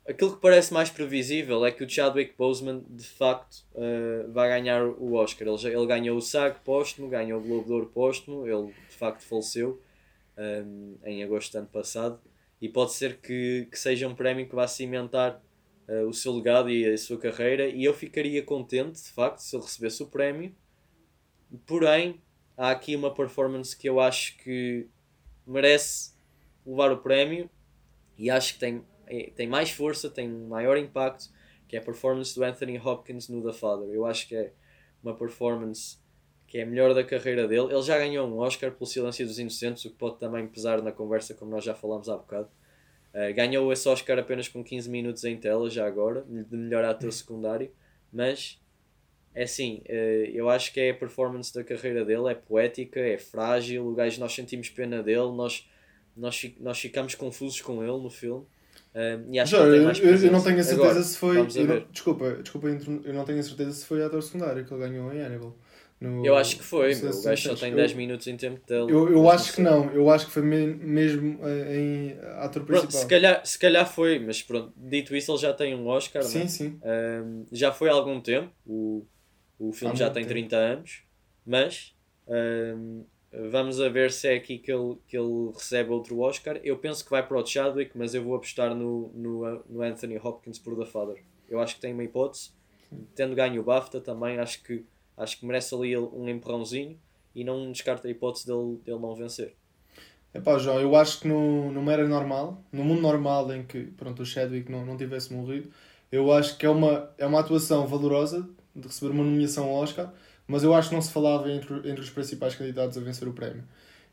aquilo 0.08 0.36
que 0.36 0.42
parece 0.42 0.72
mais 0.72 0.92
previsível 0.92 1.66
é 1.66 1.72
que 1.72 1.84
o 1.84 1.90
Chadwick 1.90 2.36
Boseman 2.38 2.84
de 2.88 3.06
facto 3.06 3.66
uh, 3.74 4.32
vai 4.32 4.50
ganhar 4.50 4.86
o 4.86 5.14
Oscar. 5.14 5.48
Ele, 5.48 5.58
já, 5.58 5.70
ele 5.72 5.88
ganhou 5.88 6.16
o 6.16 6.22
SAG 6.22 6.60
póstumo, 6.64 7.10
ganhou 7.10 7.42
o 7.42 7.44
Globo 7.44 7.66
de 7.66 7.74
Ouro 7.74 7.88
póstumo, 7.88 8.46
ele 8.46 8.68
de 8.68 8.96
facto 8.96 9.24
faleceu 9.24 9.82
um, 10.38 10.96
em 11.04 11.24
agosto 11.24 11.54
do 11.54 11.58
ano 11.58 11.68
passado 11.70 12.20
e 12.62 12.70
pode 12.70 12.94
ser 12.94 13.18
que, 13.18 13.68
que 13.72 13.80
seja 13.80 14.08
um 14.08 14.14
prémio 14.14 14.48
que 14.48 14.54
vá 14.54 14.68
cimentar 14.68 15.42
uh, 15.90 16.08
o 16.08 16.14
seu 16.14 16.34
legado 16.34 16.70
e 16.70 16.86
a 16.86 16.98
sua 16.98 17.18
carreira 17.18 17.68
e 17.68 17.84
eu 17.84 17.94
ficaria 17.94 18.44
contente 18.44 19.02
de 19.02 19.12
facto 19.12 19.40
se 19.40 19.56
ele 19.56 19.64
recebesse 19.64 20.02
o 20.04 20.08
prémio 20.08 20.56
porém 21.66 22.22
há 22.56 22.72
aqui 22.72 22.96
uma 22.96 23.14
performance 23.14 23.76
que 23.76 23.90
eu 23.90 24.00
acho 24.00 24.38
que 24.38 24.88
merece 25.46 26.14
levar 26.66 26.92
o 26.92 26.98
prémio 26.98 27.50
e 28.18 28.30
acho 28.30 28.54
que 28.54 28.60
tem, 28.60 28.86
é, 29.08 29.32
tem 29.36 29.48
mais 29.48 29.72
força, 29.72 30.10
tem 30.10 30.30
maior 30.30 30.78
impacto 30.78 31.30
que 31.68 31.76
é 31.76 31.80
a 31.80 31.84
performance 31.84 32.34
do 32.36 32.44
Anthony 32.44 32.80
Hopkins 32.80 33.28
no 33.28 33.44
The 33.44 33.54
Father 33.54 33.90
eu 33.90 34.06
acho 34.06 34.28
que 34.28 34.36
é 34.36 34.54
uma 35.04 35.16
performance 35.16 35.98
que 36.50 36.58
é 36.58 36.64
a 36.64 36.66
melhor 36.66 36.96
da 36.96 37.04
carreira 37.04 37.48
dele. 37.48 37.72
Ele 37.72 37.82
já 37.84 37.98
ganhou 37.98 38.28
um 38.28 38.40
Oscar 38.40 38.72
pelo 38.72 38.88
Silêncio 38.88 39.26
dos 39.26 39.38
Inocentes, 39.38 39.86
o 39.86 39.92
que 39.92 39.96
pode 39.96 40.18
também 40.18 40.48
pesar 40.48 40.82
na 40.82 40.92
conversa, 40.92 41.36
como 41.36 41.52
nós 41.52 41.64
já 41.64 41.76
falamos 41.76 42.10
há 42.10 42.18
bocado. 42.18 42.50
Uh, 43.14 43.34
ganhou 43.34 43.72
esse 43.74 43.88
Oscar 43.90 44.20
apenas 44.20 44.48
com 44.48 44.64
15 44.64 44.90
minutos 44.90 45.24
em 45.24 45.36
tela, 45.36 45.70
já 45.70 45.86
agora, 45.86 46.24
de 46.28 46.56
melhor 46.56 46.84
ator 46.86 47.12
secundário, 47.12 47.72
mas 48.14 48.60
é 49.34 49.44
assim, 49.44 49.82
uh, 49.88 50.30
eu 50.32 50.50
acho 50.50 50.72
que 50.72 50.80
é 50.80 50.92
a 50.92 50.94
performance 50.94 51.54
da 51.54 51.64
carreira 51.64 52.06
dele, 52.06 52.30
é 52.30 52.36
poética, 52.36 53.00
é 53.00 53.18
frágil, 53.18 53.88
o 53.88 53.96
gajo 53.96 54.20
nós 54.20 54.34
sentimos 54.34 54.70
pena 54.70 55.02
dele, 55.02 55.32
nós, 55.32 55.68
nós, 56.16 56.52
nós 56.60 56.80
ficamos 56.80 57.16
confusos 57.16 57.62
com 57.62 57.82
ele 57.82 58.02
no 58.02 58.10
filme. 58.10 58.46
Uh, 58.94 59.32
e 59.32 59.40
acho 59.40 59.52
Já, 59.52 59.58
que 59.58 59.64
eu, 59.64 60.16
eu, 60.16 60.32
não 60.32 60.44
tenho 60.44 60.60
a 60.60 60.64
certeza 60.64 60.74
Agora, 60.74 61.04
se 61.04 61.18
foi. 61.18 61.38
eu 61.38 61.68
não- 61.68 61.86
desculpa, 61.92 62.32
desculpa, 62.42 62.68
eu 62.68 63.14
não 63.14 63.24
tenho 63.24 63.40
a 63.40 63.44
certeza 63.44 63.72
se 63.72 63.86
foi 63.86 64.04
ator 64.04 64.22
secundário 64.22 64.66
que 64.66 64.74
ele 64.74 64.82
ganhou 64.82 65.14
em 65.14 65.22
Hannibal. 65.22 65.56
No- 66.02 66.26
Eu 66.26 66.38
acho 66.38 66.56
que 66.58 66.64
foi, 66.64 66.94
o 66.96 67.22
gajo 67.22 67.22
só 67.22 67.56
tem 67.56 67.72
Inocentes. 67.72 67.76
10 67.76 67.94
minutos 67.94 68.28
em 68.28 68.38
tempo 68.38 68.66
dele. 68.66 68.92
Eu, 68.92 69.12
eu 69.12 69.30
acho 69.30 69.54
que 69.54 69.62
não, 69.62 69.92
eu 69.92 70.10
acho 70.10 70.28
que 70.28 70.32
foi 70.32 70.42
me- 70.42 70.74
mesmo 70.76 71.40
eh, 71.46 71.78
em 71.78 72.20
ator 72.38 72.64
Pronto, 72.64 72.82
principal. 72.82 73.02
se, 73.02 73.08
calhar, 73.08 73.46
se 73.46 73.60
calhar 73.60 73.86
foi, 73.94 74.20
mas 74.20 74.42
pronto, 74.42 74.72
dito 74.78 75.16
isso, 75.16 75.32
ele 75.32 75.38
já 75.40 75.54
tem 75.54 75.76
um 75.76 75.88
Oscar, 75.88 76.24
sim, 76.24 76.40
né? 76.40 76.48
sim. 76.48 76.80
Um, 76.84 77.46
já 77.52 77.72
foi 77.74 77.90
há 77.90 77.94
algum 77.94 78.22
tempo, 78.22 78.50
o, 78.66 79.06
o 79.60 79.74
filme 79.74 79.94
Há 79.94 79.98
já 79.98 80.10
tem 80.10 80.24
tempo. 80.24 80.34
30 80.34 80.56
anos, 80.56 81.04
mas 81.46 81.94
um, 82.28 83.04
vamos 83.52 83.82
a 83.82 83.90
ver 83.90 84.12
se 84.12 84.28
é 84.30 84.36
aqui 84.36 84.58
que 84.58 84.72
ele, 84.72 84.96
que 85.08 85.18
ele 85.18 85.52
recebe 85.54 85.92
outro 85.92 86.18
Oscar. 86.20 86.60
Eu 86.64 86.78
penso 86.78 87.04
que 87.04 87.12
vai 87.12 87.26
para 87.28 87.38
o 87.38 87.46
Chadwick, 87.46 87.98
mas 87.98 88.16
eu 88.16 88.24
vou 88.24 88.36
apostar 88.36 88.74
no, 88.74 89.12
no, 89.14 89.64
no 89.70 89.82
Anthony 89.82 90.18
Hopkins 90.18 90.58
por 90.60 90.78
The 90.78 90.86
Father. 90.86 91.22
Eu 91.50 91.60
acho 91.60 91.76
que 91.76 91.82
tem 91.82 91.94
uma 91.94 92.04
hipótese, 92.04 92.52
tendo 93.16 93.36
ganho 93.36 93.62
o 93.62 93.64
BAFTA 93.66 94.00
também, 94.00 94.40
acho 94.40 94.64
que, 94.64 94.86
acho 95.20 95.40
que 95.40 95.46
merece 95.46 95.76
ali 95.76 95.96
um 95.98 96.28
empurrãozinho 96.28 96.98
e 97.36 97.44
não 97.44 97.72
descarta 97.72 98.08
a 98.08 98.12
hipótese 98.12 98.48
dele, 98.48 98.80
dele 98.84 99.00
não 99.00 99.14
vencer. 99.14 99.56
Epá, 100.34 100.58
João, 100.58 100.80
eu 100.80 100.96
acho 100.96 101.20
que 101.20 101.28
no, 101.28 101.72
numa 101.72 101.92
era 101.92 102.08
normal, 102.08 102.64
no 102.72 102.84
mundo 102.84 103.02
normal 103.02 103.52
em 103.54 103.64
que 103.64 103.86
pronto, 103.98 104.22
o 104.22 104.26
Chadwick 104.26 104.72
não, 104.72 104.86
não 104.86 104.96
tivesse 104.96 105.34
morrido, 105.34 105.70
eu 106.12 106.32
acho 106.32 106.58
que 106.58 106.66
é 106.66 106.70
uma, 106.70 107.12
é 107.18 107.26
uma 107.26 107.40
atuação 107.40 107.86
valorosa 107.86 108.48
de 108.76 108.88
receber 108.88 109.12
uma 109.12 109.24
nomeação 109.24 109.66
ao 109.66 109.76
Oscar, 109.76 110.14
mas 110.48 110.64
eu 110.64 110.74
acho 110.74 110.90
que 110.90 110.96
não 110.96 111.02
se 111.02 111.12
falava 111.12 111.52
entre, 111.52 111.78
entre 111.78 112.02
os 112.02 112.10
principais 112.10 112.56
candidatos 112.56 112.98
a 112.98 113.02
vencer 113.02 113.28
o 113.28 113.34
prémio. 113.34 113.64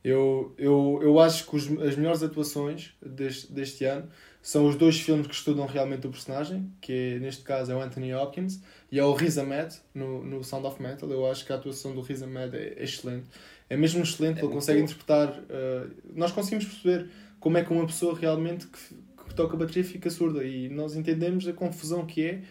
Eu, 0.03 0.55
eu, 0.57 1.01
eu 1.03 1.19
acho 1.19 1.47
que 1.47 1.57
os, 1.57 1.67
as 1.83 1.97
melhores 1.97 2.23
atuações 2.23 2.95
deste, 3.05 3.53
deste 3.53 3.85
ano 3.85 4.09
são 4.47 4.64
os 4.68 4.76
dois 4.76 5.01
filmes 5.01 5.26
que 5.26 5.34
estudam 5.34 5.66
realmente 5.66 6.07
o 6.07 6.11
personagem, 6.11 6.70
que 6.80 6.92
é, 6.92 7.18
neste 7.18 7.42
caso 7.42 7.72
é 7.72 7.74
o 7.74 7.80
Anthony 7.80 8.14
Hopkins 8.14 8.62
e 8.92 8.97
é 8.97 9.05
o 9.05 9.12
Riz 9.12 9.36
Ahmed 9.38 9.74
no, 9.92 10.22
no 10.24 10.44
Sound 10.44 10.64
of 10.68 10.80
Metal. 10.80 11.11
Eu 11.11 11.28
acho 11.28 11.44
que 11.44 11.53
a 11.53 11.57
atuação 11.57 11.92
do 11.92 12.01
Riz 12.01 12.22
Ahmed 12.22 12.57
é, 12.57 12.74
é 12.76 12.84
excelente. 12.84 13.26
É 13.68 13.76
mesmo 13.76 14.05
excelente, 14.05 14.38
É 14.38 14.44
ele 14.44 14.53
consegue 14.53 14.78
boa. 14.78 14.84
interpretar. 14.84 15.30
uh, 15.30 15.90
nós 16.14 16.30
conseguimos 16.30 16.64
perceber 16.64 17.11
como 17.40 17.59
é 17.59 17.64
que 17.64 17.72
uma 17.72 17.84
pessoa 17.88 18.16
realmente 18.16 18.68
que, 18.68 18.94
que 19.28 19.34
toca 19.34 19.57
bateria 19.57 19.82
fica 19.82 20.09
surda 20.11 20.44
e 20.44 20.68
nós 20.68 20.94
entendemos 20.94 21.49
a 21.49 21.53
confusão 21.53 22.07
que 22.07 22.24
é, 22.24 22.42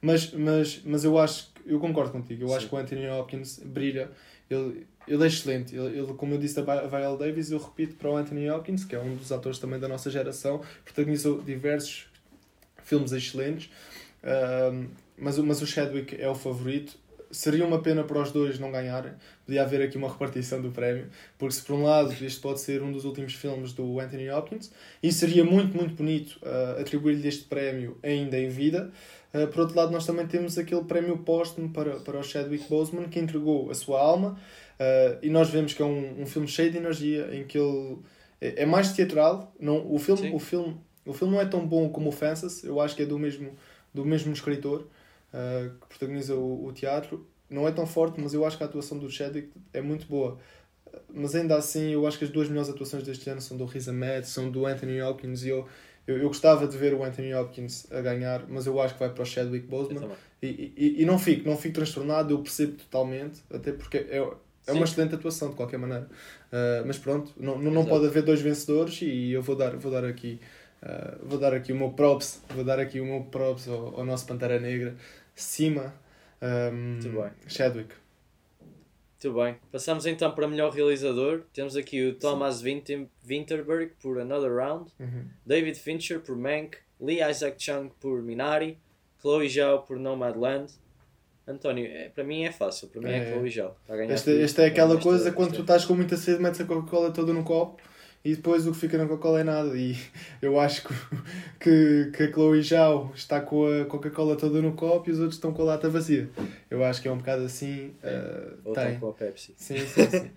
mas, 0.00 0.32
mas, 0.32 0.80
mas 0.86 1.04
eu 1.04 1.18
acho 1.18 1.52
eu 1.66 1.78
concordo 1.78 2.12
contigo. 2.12 2.44
Eu 2.44 2.48
Sim. 2.48 2.54
acho 2.56 2.68
que 2.70 2.74
o 2.74 2.78
Anthony 2.78 3.06
Hopkins 3.08 3.60
brilha. 3.62 4.10
Ele, 4.52 4.86
ele 5.08 5.24
é 5.24 5.26
excelente. 5.26 5.74
Ele, 5.74 5.98
ele, 5.98 6.14
como 6.14 6.34
eu 6.34 6.38
disse 6.38 6.60
Vi- 6.60 6.88
Viola 6.88 7.16
Davis, 7.16 7.50
eu 7.50 7.58
repito 7.58 7.96
para 7.96 8.10
o 8.10 8.16
Anthony 8.16 8.50
Hopkins, 8.50 8.84
que 8.84 8.94
é 8.94 9.00
um 9.00 9.16
dos 9.16 9.32
atores 9.32 9.58
também 9.58 9.80
da 9.80 9.88
nossa 9.88 10.10
geração, 10.10 10.62
protagonizou 10.84 11.40
diversos 11.42 12.06
filmes 12.84 13.12
excelentes. 13.12 13.70
Mas, 15.16 15.38
mas 15.38 15.62
o 15.62 15.66
Chadwick 15.66 16.20
é 16.20 16.28
o 16.28 16.34
favorito. 16.34 17.00
Seria 17.30 17.64
uma 17.64 17.80
pena 17.80 18.04
para 18.04 18.20
os 18.20 18.30
dois 18.30 18.58
não 18.58 18.70
ganharem. 18.70 19.12
Podia 19.46 19.62
haver 19.62 19.80
aqui 19.80 19.96
uma 19.96 20.08
repartição 20.08 20.60
do 20.60 20.70
prémio, 20.70 21.06
porque 21.38 21.54
se 21.54 21.62
por 21.62 21.74
um 21.74 21.82
lado 21.82 22.12
este 22.22 22.40
pode 22.40 22.60
ser 22.60 22.82
um 22.82 22.92
dos 22.92 23.04
últimos 23.06 23.34
filmes 23.34 23.72
do 23.72 23.98
Anthony 23.98 24.30
Hopkins, 24.30 24.70
e 25.02 25.10
seria 25.10 25.42
muito, 25.42 25.74
muito 25.74 25.94
bonito 25.94 26.38
ah, 26.42 26.76
atribuir-lhe 26.80 27.26
este 27.26 27.44
prémio 27.44 27.96
ainda 28.02 28.38
em 28.38 28.48
vida. 28.48 28.92
Ah, 29.32 29.46
por 29.46 29.60
outro 29.60 29.76
lado, 29.76 29.90
nós 29.90 30.06
também 30.06 30.26
temos 30.26 30.58
aquele 30.58 30.84
prémio 30.84 31.18
póstumo 31.18 31.70
para, 31.70 32.00
para 32.00 32.18
o 32.18 32.22
Chadwick 32.22 32.68
Boseman, 32.68 33.08
que 33.08 33.18
entregou 33.18 33.70
a 33.70 33.74
sua 33.74 34.00
alma, 34.00 34.38
ah, 34.78 35.18
e 35.22 35.30
nós 35.30 35.50
vemos 35.50 35.72
que 35.72 35.82
é 35.82 35.84
um, 35.84 36.22
um 36.22 36.26
filme 36.26 36.46
cheio 36.46 36.70
de 36.70 36.78
energia, 36.78 37.28
em 37.34 37.44
que 37.44 37.58
ele 37.58 37.98
é, 38.40 38.62
é 38.62 38.66
mais 38.66 38.92
teatral. 38.92 39.54
Não, 39.58 39.90
o, 39.90 39.98
filme, 39.98 40.22
Sim. 40.22 40.34
o, 40.34 40.38
filme, 40.38 40.76
o 41.06 41.12
filme 41.12 41.34
não 41.34 41.40
é 41.40 41.46
tão 41.46 41.66
bom 41.66 41.88
como 41.88 42.10
o 42.10 42.12
Fences, 42.12 42.64
eu 42.64 42.80
acho 42.80 42.94
que 42.94 43.02
é 43.02 43.06
do 43.06 43.18
mesmo, 43.18 43.52
do 43.94 44.04
mesmo 44.04 44.32
escritor 44.32 44.86
ah, 45.32 45.70
que 45.80 45.86
protagoniza 45.88 46.34
o, 46.34 46.66
o 46.66 46.72
teatro. 46.72 47.26
Não 47.48 47.68
é 47.68 47.72
tão 47.72 47.86
forte, 47.86 48.20
mas 48.20 48.32
eu 48.32 48.46
acho 48.46 48.56
que 48.56 48.62
a 48.62 48.66
atuação 48.66 48.98
do 48.98 49.10
Chadwick 49.10 49.50
é 49.72 49.80
muito 49.82 50.06
boa. 50.06 50.38
Mas 51.12 51.34
ainda 51.34 51.56
assim, 51.56 51.90
eu 51.92 52.06
acho 52.06 52.18
que 52.18 52.24
as 52.24 52.30
duas 52.30 52.48
melhores 52.48 52.68
atuações 52.70 53.02
deste 53.02 53.28
ano 53.28 53.40
são 53.40 53.56
do 53.56 53.64
Riz 53.64 53.88
Ahmed, 53.88 54.26
são 54.26 54.50
do 54.50 54.66
Anthony 54.66 55.00
Hopkins, 55.02 55.42
e 55.44 55.48
eu, 55.48 55.66
eu, 56.06 56.18
eu 56.18 56.28
gostava 56.28 56.66
de 56.66 56.76
ver 56.76 56.94
o 56.94 57.04
Anthony 57.04 57.34
Hopkins 57.34 57.90
a 57.92 58.00
ganhar, 58.00 58.44
mas 58.48 58.66
eu 58.66 58.80
acho 58.80 58.94
que 58.94 59.00
vai 59.00 59.10
para 59.10 59.22
o 59.22 59.26
Chadwick 59.26 59.66
Boseman. 59.66 60.10
E, 60.42 60.72
e, 60.76 61.02
e 61.02 61.06
não 61.06 61.18
fico, 61.18 61.48
não 61.48 61.56
fico 61.56 61.74
transtornado, 61.74 62.34
eu 62.34 62.42
percebo 62.42 62.72
totalmente, 62.72 63.40
até 63.52 63.72
porque 63.72 63.98
é, 63.98 64.18
é 64.66 64.72
uma 64.72 64.84
excelente 64.84 65.14
atuação 65.14 65.50
de 65.50 65.56
qualquer 65.56 65.78
maneira. 65.78 66.08
Ah, 66.50 66.82
mas 66.86 66.98
pronto, 66.98 67.32
não, 67.36 67.58
não, 67.58 67.70
não 67.70 67.84
pode 67.86 68.06
haver 68.06 68.22
dois 68.22 68.40
vencedores 68.40 69.00
e 69.02 69.32
eu 69.32 69.42
vou 69.42 69.56
dar, 69.56 69.76
vou 69.76 69.90
dar 69.90 70.04
aqui. 70.04 70.40
ah, 70.82 71.16
vou 71.22 71.38
dar 71.38 71.54
aqui 71.54 71.72
o 71.72 71.76
meu 71.76 71.90
props, 71.92 72.42
vou 72.54 72.64
dar 72.64 72.78
aqui 72.80 73.00
o 73.00 73.04
meu 73.06 73.22
props 73.24 73.68
ao, 73.68 74.00
ao 74.00 74.04
nosso 74.04 74.26
Pantera 74.26 74.58
Negra, 74.60 74.96
Cima, 75.34 75.94
um, 76.42 76.98
Muito 77.00 77.08
bem. 77.10 77.30
Chadwick. 77.46 78.01
Muito 79.24 79.38
bem. 79.40 79.56
Passamos 79.70 80.04
então 80.04 80.32
para 80.32 80.48
melhor 80.48 80.72
realizador. 80.72 81.42
Temos 81.54 81.76
aqui 81.76 82.04
o 82.08 82.14
Thomas 82.14 82.60
Winter- 82.60 83.06
Winterberg 83.24 83.92
por 84.02 84.18
Another 84.18 84.52
Round, 84.52 84.90
Uhum. 84.98 85.24
David 85.46 85.78
Fincher 85.78 86.18
por 86.20 86.36
Mank, 86.36 86.76
Lee 87.00 87.20
Isaac 87.22 87.62
Chung 87.62 87.88
por 88.00 88.20
Minari, 88.20 88.78
Chloe 89.20 89.48
Zhao 89.48 89.82
por 89.82 89.96
Nomadland. 89.98 90.72
António, 91.46 91.86
é, 91.86 92.08
para 92.08 92.24
mim 92.24 92.44
é 92.44 92.50
fácil, 92.52 92.88
para 92.88 93.00
mim 93.00 93.10
é, 93.10 93.18
É. 93.18 93.32
Chloe 93.32 93.50
Zhao. 93.50 93.76
Esta, 94.08 94.62
é 94.62 94.66
aquela 94.66 95.00
coisa 95.00 95.30
quando 95.30 95.52
é- 95.52 95.56
tu 95.56 95.60
estás 95.62 95.84
com 95.84 95.94
muita 95.94 96.16
sede, 96.16 96.40
metes 96.42 96.60
a 96.60 96.64
Coca-Cola 96.64 97.10
toda 97.12 97.32
no 97.32 97.44
copo 97.44 97.80
e 98.24 98.36
depois 98.36 98.66
o 98.66 98.72
que 98.72 98.78
fica 98.78 98.96
na 98.96 99.06
Coca-Cola 99.06 99.40
é 99.40 99.44
nada. 99.44 99.76
E 99.76 99.96
eu 100.40 100.58
acho 100.60 100.82
que, 100.86 100.94
que, 101.58 102.10
que 102.16 102.22
a 102.22 102.32
Chloe 102.32 102.62
Zhao 102.62 103.12
está 103.14 103.40
com 103.40 103.66
a 103.66 103.84
Coca-Cola 103.84 104.36
toda 104.36 104.62
no 104.62 104.72
copo 104.74 105.08
e 105.10 105.12
os 105.12 105.18
outros 105.18 105.36
estão 105.36 105.52
com 105.52 105.62
a 105.62 105.64
lata 105.66 105.88
vazia. 105.88 106.30
Eu 106.70 106.84
acho 106.84 107.02
que 107.02 107.08
é 107.08 107.12
um 107.12 107.18
bocado 107.18 107.44
assim. 107.44 107.92
ah, 108.02 108.52
Ou 108.64 108.74
tem. 108.74 108.98
com 108.98 109.08
a 109.08 109.12
Pepsi. 109.12 109.54
Sim, 109.56 109.78
sim, 109.86 110.08
sim. 110.10 110.30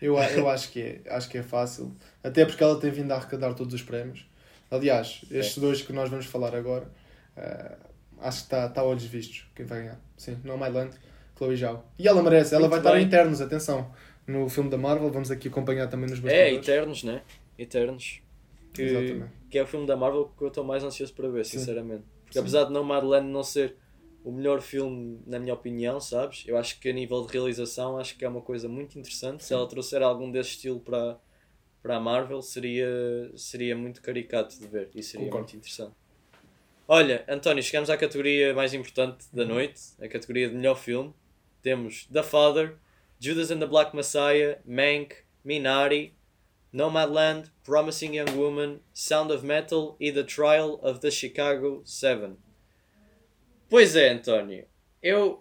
Eu, 0.00 0.16
eu 0.18 0.48
acho, 0.48 0.70
que 0.70 0.80
é, 0.80 1.00
acho 1.10 1.28
que 1.28 1.38
é 1.38 1.42
fácil. 1.42 1.94
Até 2.24 2.44
porque 2.44 2.62
ela 2.62 2.78
tem 2.78 2.90
vindo 2.90 3.12
a 3.12 3.16
arrecadar 3.16 3.54
todos 3.54 3.72
os 3.72 3.82
prémios. 3.82 4.26
Aliás, 4.70 5.20
estes 5.30 5.58
dois 5.58 5.82
que 5.82 5.92
nós 5.92 6.08
vamos 6.10 6.26
falar 6.26 6.54
agora, 6.56 6.86
ah, 7.36 7.76
acho 8.20 8.38
que 8.38 8.44
está 8.44 8.68
tá 8.68 8.80
a 8.80 8.84
olhos 8.84 9.04
vistos 9.04 9.48
quem 9.54 9.66
vai 9.66 9.80
ganhar. 9.80 10.00
Sim, 10.16 10.38
não 10.44 10.56
Myland, 10.56 10.92
Chloe 11.36 11.56
Zhao. 11.56 11.84
E 11.98 12.06
ela 12.08 12.22
merece, 12.22 12.54
ela 12.54 12.62
Muito 12.62 12.70
vai 12.70 12.80
estar 12.80 12.92
bem. 12.92 13.02
em 13.02 13.06
Eternos, 13.06 13.40
atenção. 13.40 13.92
No 14.26 14.48
filme 14.48 14.70
da 14.70 14.78
Marvel, 14.78 15.10
vamos 15.10 15.30
aqui 15.30 15.48
acompanhar 15.48 15.88
também 15.88 16.08
nos 16.08 16.18
É, 16.18 16.22
bastidores. 16.22 16.58
Eternos, 16.58 17.04
né? 17.04 17.22
Eternos. 17.58 18.22
Que, 18.72 18.82
Exatamente. 18.82 19.32
que 19.50 19.58
é 19.58 19.62
o 19.62 19.66
filme 19.66 19.86
da 19.86 19.96
Marvel 19.96 20.30
que 20.36 20.42
eu 20.44 20.48
estou 20.48 20.64
mais 20.64 20.82
ansioso 20.82 21.12
para 21.12 21.28
ver, 21.28 21.44
Sim. 21.44 21.58
sinceramente. 21.58 22.04
Porque 22.22 22.34
Sim. 22.34 22.40
apesar 22.40 22.64
de 22.64 22.72
Nomadland 22.72 23.26
não 23.28 23.42
ser 23.42 23.76
o 24.24 24.30
melhor 24.32 24.60
filme, 24.62 25.20
na 25.26 25.38
minha 25.38 25.52
opinião, 25.52 26.00
sabes? 26.00 26.44
Eu 26.46 26.56
acho 26.56 26.78
que 26.80 26.88
a 26.88 26.92
nível 26.92 27.26
de 27.26 27.32
realização, 27.32 27.98
acho 27.98 28.16
que 28.16 28.24
é 28.24 28.28
uma 28.28 28.40
coisa 28.40 28.68
muito 28.68 28.98
interessante. 28.98 29.44
Se 29.44 29.52
ela 29.52 29.66
trouxer 29.68 30.00
algum 30.02 30.30
desse 30.30 30.50
estilo 30.50 30.78
para, 30.80 31.18
para 31.82 31.96
a 31.96 32.00
Marvel, 32.00 32.40
seria, 32.40 32.88
seria 33.34 33.76
muito 33.76 34.00
caricato 34.00 34.58
de 34.58 34.66
ver 34.68 34.88
e 34.94 35.02
seria 35.02 35.26
Concordo. 35.26 35.46
muito 35.46 35.56
interessante. 35.56 35.94
Olha, 36.86 37.24
António, 37.28 37.62
chegamos 37.62 37.90
à 37.90 37.96
categoria 37.96 38.54
mais 38.54 38.72
importante 38.72 39.26
da 39.32 39.44
noite, 39.44 39.80
a 40.00 40.06
categoria 40.08 40.48
de 40.48 40.54
melhor 40.54 40.76
filme. 40.76 41.12
Temos 41.60 42.06
The 42.12 42.22
Father, 42.22 42.76
Judas 43.22 43.52
and 43.52 43.60
the 43.60 43.68
Black 43.68 43.94
Messiah, 43.94 44.56
Mank, 44.68 45.12
Minari, 45.46 46.10
Nomadland, 46.74 47.50
Promising 47.62 48.14
Young 48.14 48.36
Woman, 48.36 48.80
Sound 48.92 49.30
of 49.30 49.46
Metal 49.46 49.96
e 50.00 50.10
The 50.10 50.24
Trial 50.24 50.80
of 50.82 50.98
the 50.98 51.10
Chicago 51.12 51.82
7. 51.84 52.32
Pois 53.70 53.94
é, 53.94 54.08
António. 54.08 54.64
Eu, 55.00 55.40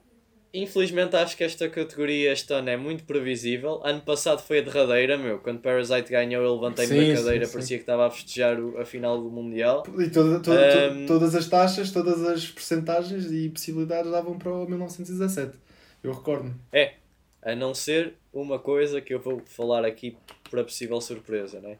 infelizmente, 0.53 1.15
acho 1.15 1.35
que 1.35 1.43
esta 1.43 1.67
categoria 1.67 2.31
este 2.31 2.53
ano 2.53 2.69
é 2.69 2.77
muito 2.77 3.03
previsível. 3.03 3.81
Ano 3.83 4.01
passado 4.01 4.43
foi 4.43 4.59
a 4.59 4.61
derradeira, 4.61 5.17
meu. 5.17 5.39
Quando 5.39 5.61
Parasite 5.61 6.11
ganhou, 6.11 6.43
eu 6.43 6.53
levantei-me 6.53 7.13
da 7.13 7.15
cadeira, 7.15 7.45
sim, 7.47 7.51
parecia 7.51 7.77
sim. 7.77 7.77
que 7.77 7.81
estava 7.81 8.05
a 8.05 8.11
festejar 8.11 8.57
a 8.79 8.85
final 8.85 9.19
do 9.19 9.31
Mundial. 9.31 9.81
E 9.97 10.07
toda, 10.11 10.39
toda, 10.39 10.91
um, 10.91 11.07
todas 11.07 11.33
as 11.33 11.47
taxas, 11.47 11.89
todas 11.89 12.21
as 12.25 12.45
percentagens 12.45 13.31
e 13.31 13.49
possibilidades 13.49 14.11
davam 14.11 14.37
para 14.37 14.53
o 14.53 14.69
1917. 14.69 15.57
Eu 16.03 16.13
recordo-me. 16.13 16.53
É, 16.71 17.00
a 17.41 17.55
não 17.55 17.73
ser 17.73 18.13
uma 18.31 18.59
coisa 18.59 19.01
que 19.01 19.13
eu 19.13 19.19
vou 19.19 19.41
falar 19.45 19.85
aqui 19.85 20.17
para 20.49 20.63
possível 20.63 20.99
surpresa, 21.01 21.59
né? 21.59 21.77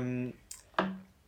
Um, 0.00 0.32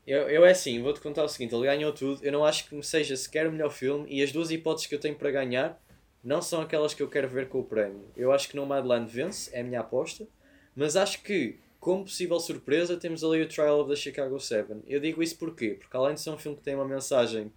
eu, 0.06 0.28
eu 0.28 0.46
é 0.46 0.52
assim, 0.52 0.80
vou-te 0.80 1.00
contar 1.00 1.24
o 1.24 1.28
seguinte: 1.28 1.54
ele 1.54 1.66
ganhou 1.66 1.92
tudo. 1.92 2.24
Eu 2.24 2.32
não 2.32 2.44
acho 2.44 2.68
que 2.68 2.82
seja 2.82 3.16
sequer 3.16 3.46
o 3.46 3.52
melhor 3.52 3.70
filme 3.70 4.06
e 4.08 4.22
as 4.22 4.32
duas 4.32 4.50
hipóteses 4.50 4.86
que 4.86 4.94
eu 4.94 5.00
tenho 5.00 5.16
para 5.16 5.30
ganhar 5.30 5.80
não 6.22 6.40
são 6.40 6.60
aquelas 6.60 6.94
que 6.94 7.02
eu 7.02 7.08
quero 7.08 7.28
ver 7.28 7.48
com 7.48 7.60
o 7.60 7.64
prémio. 7.64 8.04
Eu 8.16 8.32
acho 8.32 8.48
que 8.48 8.56
Nomadland 8.56 9.10
vence, 9.10 9.50
é 9.54 9.60
a 9.60 9.64
minha 9.64 9.80
aposta, 9.80 10.26
mas 10.74 10.96
acho 10.96 11.22
que, 11.22 11.58
como 11.78 12.04
possível 12.04 12.38
surpresa, 12.40 12.96
temos 12.96 13.22
ali 13.22 13.42
o 13.42 13.48
Trial 13.48 13.80
of 13.80 13.90
the 13.90 13.96
Chicago 13.96 14.38
7. 14.38 14.82
Eu 14.86 15.00
digo 15.00 15.22
isso 15.22 15.36
porquê? 15.38 15.76
Porque 15.78 15.96
além 15.96 16.14
de 16.14 16.20
ser 16.20 16.30
um 16.30 16.38
filme 16.38 16.56
que 16.56 16.64
tem 16.64 16.74
uma 16.74 16.86
mensagem 16.86 17.52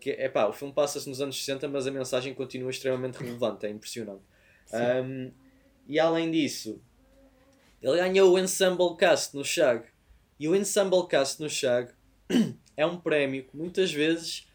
que 0.00 0.10
é 0.10 0.28
pá, 0.28 0.46
o 0.46 0.52
filme 0.52 0.72
passa-se 0.72 1.08
nos 1.08 1.20
anos 1.20 1.36
60, 1.38 1.68
mas 1.68 1.86
a 1.86 1.90
mensagem 1.90 2.32
continua 2.32 2.70
extremamente 2.70 3.18
relevante, 3.18 3.66
é 3.66 3.70
impressionante. 3.70 4.22
Um, 4.72 5.32
e 5.88 5.98
além 5.98 6.30
disso, 6.30 6.80
ele 7.82 7.96
ganhou 7.96 8.32
o 8.32 8.38
Ensemble 8.38 8.96
Cast 8.96 9.36
no 9.36 9.44
Shag. 9.44 9.84
E 10.38 10.48
o 10.48 10.54
Ensemble 10.54 11.06
Cast 11.08 11.40
no 11.40 11.48
Shag 11.48 11.92
é 12.76 12.86
um 12.86 12.98
prémio 12.98 13.44
que 13.44 13.56
muitas 13.56 13.92
vezes 13.92 14.46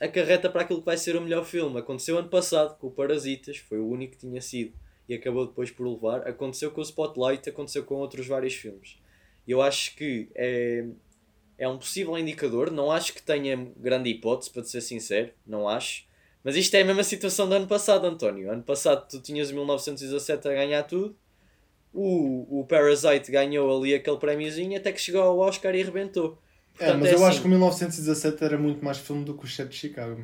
acarreta 0.00 0.48
para 0.48 0.62
aquilo 0.62 0.80
que 0.80 0.86
vai 0.86 0.96
ser 0.96 1.16
o 1.16 1.20
melhor 1.20 1.44
filme. 1.44 1.78
Aconteceu 1.78 2.18
ano 2.18 2.28
passado 2.28 2.78
com 2.78 2.86
o 2.88 2.90
Parasitas, 2.90 3.58
foi 3.58 3.78
o 3.78 3.88
único 3.88 4.14
que 4.14 4.20
tinha 4.20 4.40
sido 4.40 4.72
e 5.08 5.14
acabou 5.14 5.46
depois 5.46 5.70
por 5.70 5.86
levar. 5.86 6.26
Aconteceu 6.26 6.70
com 6.70 6.80
o 6.80 6.84
Spotlight, 6.84 7.48
aconteceu 7.48 7.84
com 7.84 7.96
outros 7.96 8.26
vários 8.26 8.54
filmes. 8.54 8.98
Eu 9.46 9.60
acho 9.60 9.96
que 9.96 10.28
é, 10.34 10.86
é 11.58 11.68
um 11.68 11.76
possível 11.76 12.16
indicador. 12.16 12.70
Não 12.70 12.90
acho 12.90 13.12
que 13.12 13.22
tenha 13.22 13.56
grande 13.76 14.08
hipótese, 14.10 14.50
para 14.50 14.64
ser 14.64 14.80
sincero, 14.80 15.32
não 15.46 15.68
acho. 15.68 16.04
Mas 16.42 16.56
isto 16.56 16.74
é 16.74 16.80
a 16.80 16.84
mesma 16.84 17.04
situação 17.04 17.48
do 17.48 17.54
ano 17.54 17.66
passado, 17.66 18.06
António. 18.06 18.50
Ano 18.50 18.62
passado 18.62 19.06
tu 19.08 19.20
tinhas 19.20 19.50
o 19.50 19.54
1917 19.54 20.48
a 20.48 20.52
ganhar 20.52 20.82
tudo. 20.84 21.16
O, 21.92 22.60
o 22.60 22.66
Parasite 22.66 23.30
ganhou 23.30 23.76
ali 23.76 23.94
aquele 23.94 24.16
prémiozinho 24.16 24.78
até 24.78 24.92
que 24.92 25.00
chegou 25.00 25.22
ao 25.22 25.38
Oscar 25.38 25.74
e 25.74 25.82
rebentou. 25.82 26.38
É, 26.78 26.86
Portanto, 26.86 26.94
é, 26.94 26.98
mas 26.98 27.08
é 27.08 27.12
eu 27.12 27.16
assim. 27.16 27.26
acho 27.26 27.40
que 27.40 27.46
o 27.46 27.50
1917 27.50 28.44
era 28.44 28.56
muito 28.56 28.84
mais 28.84 28.98
filme 28.98 29.24
do 29.24 29.36
que 29.36 29.44
o 29.44 29.46
Chat 29.46 29.68
de 29.68 29.76
Chicago. 29.76 30.22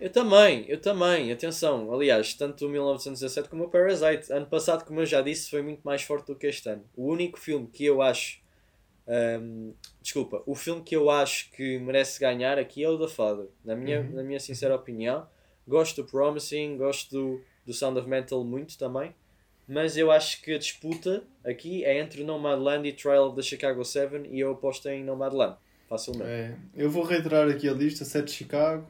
eu 0.00 0.10
também, 0.10 0.64
eu 0.68 0.80
também. 0.80 1.32
Atenção, 1.32 1.92
aliás, 1.92 2.34
tanto 2.34 2.66
o 2.66 2.68
1917 2.68 3.48
como 3.48 3.64
o 3.64 3.68
Parasite. 3.68 4.32
Ano 4.32 4.46
passado, 4.46 4.84
como 4.84 5.00
eu 5.00 5.06
já 5.06 5.22
disse, 5.22 5.50
foi 5.50 5.62
muito 5.62 5.80
mais 5.82 6.02
forte 6.02 6.26
do 6.26 6.36
que 6.36 6.46
este 6.46 6.68
ano. 6.68 6.84
O 6.94 7.10
único 7.10 7.38
filme 7.38 7.66
que 7.66 7.84
eu 7.84 8.00
acho. 8.02 8.41
Um, 9.06 9.74
desculpa, 10.00 10.42
o 10.46 10.54
filme 10.54 10.82
que 10.82 10.94
eu 10.94 11.10
acho 11.10 11.50
que 11.52 11.78
merece 11.78 12.20
ganhar 12.20 12.58
aqui 12.58 12.84
é 12.84 12.88
o 12.88 12.98
The 12.98 13.08
Father. 13.08 13.46
Na 13.64 13.74
minha, 13.74 14.00
uhum. 14.00 14.12
na 14.12 14.22
minha 14.22 14.40
sincera 14.40 14.74
opinião. 14.74 15.26
Gosto 15.66 16.02
do 16.02 16.08
Promising, 16.08 16.76
gosto 16.76 17.10
do, 17.10 17.40
do 17.66 17.72
Sound 17.72 17.98
of 17.98 18.08
Metal 18.08 18.42
muito 18.44 18.76
também 18.76 19.14
mas 19.66 19.96
eu 19.96 20.10
acho 20.10 20.42
que 20.42 20.52
a 20.52 20.58
disputa 20.58 21.22
aqui 21.44 21.84
é 21.84 21.98
entre 21.98 22.24
Nomadland 22.24 22.86
e 22.86 22.92
Trial 22.92 23.28
of 23.28 23.36
the 23.36 23.42
Chicago 23.42 23.84
7 23.84 24.28
e 24.30 24.40
eu 24.40 24.52
aposto 24.52 24.88
em 24.88 25.04
Nomadland, 25.04 25.56
facilmente. 25.88 26.28
É, 26.28 26.54
eu 26.76 26.90
vou 26.90 27.04
reiterar 27.04 27.48
aqui 27.48 27.68
a 27.68 27.72
lista, 27.72 28.04
7 28.04 28.30
Chicago, 28.30 28.86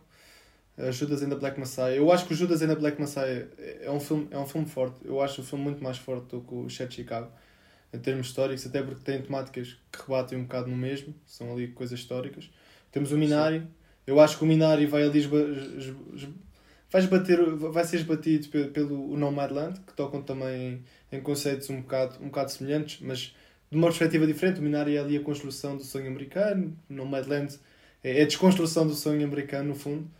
Judas 0.90 1.22
and 1.22 1.28
the 1.28 1.36
Black 1.36 1.58
Messiah. 1.60 1.94
Eu 1.94 2.10
acho 2.10 2.26
que 2.26 2.32
o 2.32 2.36
Judas 2.36 2.62
and 2.62 2.68
the 2.68 2.74
Black 2.74 3.00
Messiah 3.00 3.46
é 3.80 3.90
um 3.90 4.00
filme, 4.00 4.26
é 4.30 4.38
um 4.38 4.46
filme 4.46 4.66
forte, 4.66 4.96
eu 5.04 5.20
acho 5.20 5.42
o 5.42 5.44
filme 5.44 5.62
muito 5.62 5.82
mais 5.82 5.98
forte 5.98 6.26
do 6.28 6.40
que 6.40 6.54
o 6.54 6.68
7 6.68 6.94
Chicago, 6.94 7.30
em 7.92 7.98
termos 7.98 8.28
históricos, 8.28 8.66
até 8.66 8.82
porque 8.82 9.04
tem 9.04 9.20
temáticas 9.20 9.76
que 9.90 10.00
rebatem 10.00 10.38
um 10.38 10.42
bocado 10.42 10.68
no 10.68 10.76
mesmo, 10.76 11.14
são 11.26 11.52
ali 11.52 11.68
coisas 11.68 11.98
históricas. 11.98 12.50
Temos 12.90 13.12
o 13.12 13.18
Minari, 13.18 13.66
eu 14.06 14.18
acho 14.20 14.38
que 14.38 14.44
o 14.44 14.46
Minari 14.46 14.86
vai 14.86 15.02
ali 15.04 15.20
vais 16.90 17.06
bater, 17.06 17.38
vai 17.56 17.84
ser 17.84 17.96
esbatido 17.96 18.48
pelo, 18.48 18.68
pelo 18.70 19.16
Nomadland, 19.16 19.80
que 19.80 19.94
tocam 19.94 20.22
também 20.22 20.84
em, 21.10 21.16
em 21.18 21.20
conceitos 21.20 21.70
um 21.70 21.80
bocado, 21.80 22.16
um 22.20 22.26
bocado 22.26 22.50
semelhantes, 22.50 23.00
mas 23.00 23.34
de 23.70 23.76
uma 23.76 23.86
perspectiva 23.86 24.26
diferente. 24.26 24.60
O 24.60 24.62
Minari 24.62 24.96
é 24.96 25.00
ali 25.00 25.16
a 25.16 25.20
construção 25.20 25.76
do 25.76 25.84
sonho 25.84 26.08
americano, 26.08 26.76
o 26.90 26.92
Nomadland 26.92 27.58
é, 28.04 28.20
é 28.20 28.22
a 28.22 28.26
desconstrução 28.26 28.86
do 28.86 28.94
sonho 28.94 29.24
americano, 29.24 29.70
no 29.70 29.74
fundo. 29.74 30.10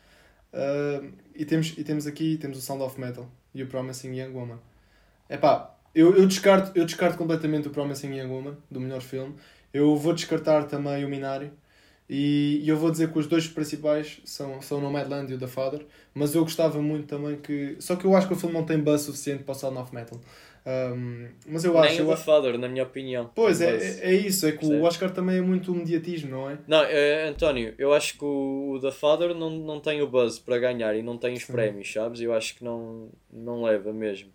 Uh, 0.53 1.13
e, 1.35 1.45
temos, 1.45 1.75
e 1.79 1.85
temos 1.85 2.07
aqui 2.07 2.37
temos 2.37 2.59
o 2.59 2.61
Sound 2.61 2.83
of 2.83 3.01
Metal 3.01 3.27
e 3.55 3.63
o 3.63 3.67
Promising 3.67 4.15
Young 4.15 4.33
Woman. 4.33 4.59
Epá, 5.29 5.72
eu, 5.95 6.17
eu, 6.17 6.27
descarto, 6.27 6.73
eu 6.75 6.85
descarto 6.85 7.19
completamente 7.19 7.69
o 7.69 7.71
Promising 7.71 8.15
Young 8.15 8.31
Woman, 8.31 8.57
do 8.71 8.81
melhor 8.81 9.01
filme. 9.01 9.35
Eu 9.73 9.97
vou 9.97 10.13
descartar 10.13 10.65
também 10.65 11.05
o 11.05 11.09
Minari. 11.09 11.51
E, 12.09 12.61
e 12.63 12.69
eu 12.69 12.77
vou 12.77 12.91
dizer 12.91 13.11
que 13.11 13.19
os 13.19 13.27
dois 13.27 13.47
principais 13.47 14.21
são, 14.25 14.61
são 14.61 14.79
o 14.79 14.81
Nomadland 14.83 15.33
e 15.33 15.37
o 15.37 15.39
The 15.39 15.47
Father, 15.47 15.87
mas 16.13 16.35
eu 16.35 16.43
gostava 16.43 16.83
muito 16.83 17.07
também 17.07 17.37
que. 17.37 17.77
Só 17.79 17.97
que 17.97 18.05
eu 18.05 18.15
acho 18.15 18.27
que 18.27 18.35
o 18.35 18.37
filme 18.37 18.55
não 18.55 18.65
tem 18.65 18.79
buzz 18.79 19.03
suficiente 19.03 19.45
para 19.45 19.53
o 19.53 19.55
Sound 19.55 19.79
of 19.79 19.95
Metal. 19.95 20.21
Um, 20.65 21.29
mas 21.47 21.65
eu 21.65 21.73
Nem 21.73 21.83
acho. 21.83 22.03
Nem 22.03 22.07
o 22.07 22.11
The 22.11 22.17
Father, 22.17 22.59
na 22.59 22.69
minha 22.69 22.85
opinião. 22.85 23.31
Pois 23.35 23.61
é, 23.61 23.77
é, 23.77 24.11
é, 24.11 24.15
isso, 24.15 24.47
é 24.47 24.53
que 24.53 24.65
o 24.67 24.83
Oscar 24.83 25.11
também 25.11 25.39
é 25.39 25.41
muito 25.41 25.75
mediatismo, 25.75 26.31
não 26.31 26.51
é? 26.51 26.59
Não, 26.67 26.85
é, 26.85 27.29
António, 27.29 27.75
eu 27.79 27.93
acho 27.93 28.19
que 28.19 28.25
o 28.25 28.79
The 28.81 28.91
Father 28.91 29.35
não, 29.35 29.51
não 29.51 29.81
tem 29.81 30.03
o 30.03 30.07
buzz 30.07 30.39
para 30.39 30.59
ganhar 30.59 30.95
e 30.95 31.03
não 31.03 31.17
tem 31.17 31.35
os 31.35 31.45
Sim. 31.45 31.53
prémios, 31.53 31.91
sabes? 31.93 32.21
Eu 32.21 32.35
acho 32.35 32.57
que 32.57 32.65
não, 32.65 33.09
não 33.33 33.63
leva 33.63 33.93
mesmo. 33.93 34.31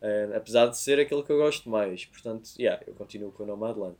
É, 0.00 0.32
apesar 0.36 0.66
de 0.66 0.78
ser 0.78 1.00
aquele 1.00 1.22
que 1.22 1.32
eu 1.32 1.38
gosto 1.38 1.68
mais. 1.68 2.04
Portanto, 2.04 2.50
yeah, 2.58 2.82
eu 2.86 2.94
continuo 2.94 3.32
com 3.32 3.42
o 3.42 3.46
Nomadland. 3.46 3.96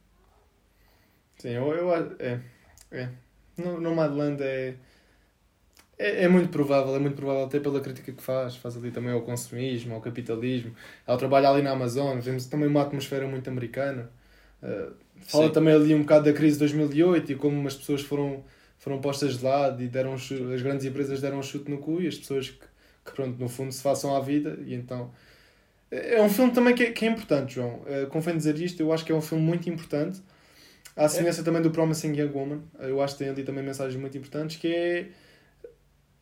Sim, 1.38 1.50
eu, 1.50 1.72
eu 1.72 1.94
é. 2.18 2.40
É. 2.90 3.08
No, 3.56 3.80
no 3.80 3.94
Madland 3.94 4.42
é, 4.42 4.74
é, 5.98 6.24
é, 6.24 6.28
muito 6.28 6.50
provável, 6.50 6.94
é 6.94 6.98
muito 6.98 7.16
provável 7.16 7.44
até 7.44 7.58
pela 7.58 7.80
crítica 7.80 8.12
que 8.12 8.22
faz, 8.22 8.56
faz 8.56 8.76
ali 8.76 8.90
também 8.90 9.12
ao 9.12 9.22
consumismo, 9.22 9.94
ao 9.94 10.00
capitalismo. 10.00 10.74
Ela 11.06 11.16
trabalha 11.16 11.48
ali 11.48 11.62
na 11.62 11.70
Amazônia, 11.70 12.20
vemos 12.20 12.46
também 12.46 12.68
uma 12.68 12.82
atmosfera 12.82 13.26
muito 13.26 13.48
americana. 13.48 14.10
Uh, 14.62 14.94
fala 15.20 15.46
Sim. 15.46 15.52
também 15.52 15.74
ali 15.74 15.94
um 15.94 16.00
bocado 16.00 16.26
da 16.26 16.32
crise 16.32 16.54
de 16.54 16.60
2008 16.60 17.32
e 17.32 17.34
como 17.34 17.66
as 17.66 17.74
pessoas 17.74 18.02
foram, 18.02 18.44
foram 18.78 19.00
postas 19.00 19.38
de 19.38 19.44
lado 19.44 19.82
e 19.82 19.88
deram 19.88 20.14
as 20.14 20.62
grandes 20.62 20.84
empresas 20.84 21.20
deram 21.20 21.38
um 21.38 21.42
chute 21.42 21.70
no 21.70 21.78
cu 21.78 22.02
e 22.02 22.08
as 22.08 22.16
pessoas 22.16 22.50
que, 22.50 22.66
que 23.04 23.12
pronto, 23.12 23.38
no 23.38 23.48
fundo 23.48 23.72
se 23.72 23.82
façam 23.82 24.14
à 24.14 24.20
vida 24.20 24.58
e 24.66 24.74
então 24.74 25.10
é 26.16 26.22
um 26.22 26.28
filme 26.28 26.52
também 26.52 26.74
que 26.74 26.82
é, 26.84 26.92
que 26.92 27.04
é 27.04 27.08
importante, 27.08 27.54
João. 27.54 27.82
Uh, 27.82 28.06
convém 28.08 28.36
dizer 28.36 28.58
isto, 28.60 28.80
eu 28.80 28.92
acho 28.92 29.04
que 29.04 29.12
é 29.12 29.14
um 29.14 29.22
filme 29.22 29.42
muito 29.44 29.68
importante 29.68 30.20
à 30.96 31.08
semelhança 31.08 31.42
é. 31.42 31.44
também 31.44 31.60
do 31.60 31.70
Promising 31.70 32.18
Young 32.18 32.32
Woman, 32.32 32.62
eu 32.80 33.02
acho 33.02 33.14
que 33.14 33.24
tem 33.24 33.28
ali 33.28 33.44
também 33.44 33.62
mensagens 33.62 34.00
muito 34.00 34.16
importantes, 34.16 34.56
que 34.56 34.68
é 34.68 35.08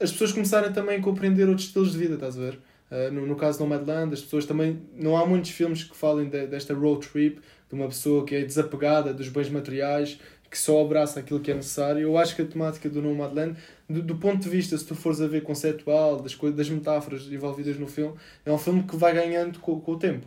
as 0.01 0.11
pessoas 0.11 0.33
começarem 0.33 0.73
também 0.73 0.99
a 0.99 1.01
compreender 1.01 1.49
outros 1.49 1.69
estilos 1.69 1.93
de 1.93 1.99
vida, 1.99 2.15
estás 2.15 2.37
a 2.37 2.41
ver? 2.41 2.59
Uh, 2.91 3.13
no, 3.13 3.27
no 3.27 3.37
caso 3.37 3.59
do 3.59 3.65
Nomadland, 3.65 4.13
as 4.13 4.21
pessoas 4.21 4.45
também. 4.45 4.83
Não 4.95 5.17
há 5.17 5.25
muitos 5.25 5.51
filmes 5.51 5.85
que 5.85 5.97
falem 5.97 6.29
de, 6.29 6.47
desta 6.47 6.75
road 6.75 7.07
trip, 7.07 7.41
de 7.69 7.75
uma 7.75 7.87
pessoa 7.87 8.27
que 8.27 8.35
é 8.35 8.45
desapegada 8.45 9.15
dos 9.15 9.29
bens 9.29 9.49
materiais, 9.49 10.19
que 10.55 10.61
só 10.61 10.81
abraça 10.81 11.19
aquilo 11.19 11.41
que 11.41 11.51
é 11.51 11.55
necessário. 11.55 12.01
Eu 12.01 12.17
acho 12.17 12.37
que 12.37 12.43
a 12.43 12.45
temática 12.45 12.89
do 12.89 13.03
Nomadland, 13.03 13.59
do, 13.91 14.01
do 14.01 14.15
ponto 14.15 14.41
de 14.41 14.49
vista, 14.49 14.79
se 14.79 14.87
tu 14.87 14.95
fores 14.95 15.21
a 15.21 15.27
ver 15.27 15.43
conceptual, 15.43 16.23
das, 16.23 16.33
coisas, 16.37 16.57
das 16.57 16.71
metáforas 16.71 17.27
envolvidas 17.27 17.77
no 17.77 17.89
filme, 17.89 18.15
é 18.47 18.53
um 18.53 18.57
filme 18.57 18.85
que 18.85 18.95
vai 18.95 19.13
ganhando 19.13 19.59
com, 19.59 19.81
com 19.81 19.93
o 19.93 19.99
tempo. 19.99 20.25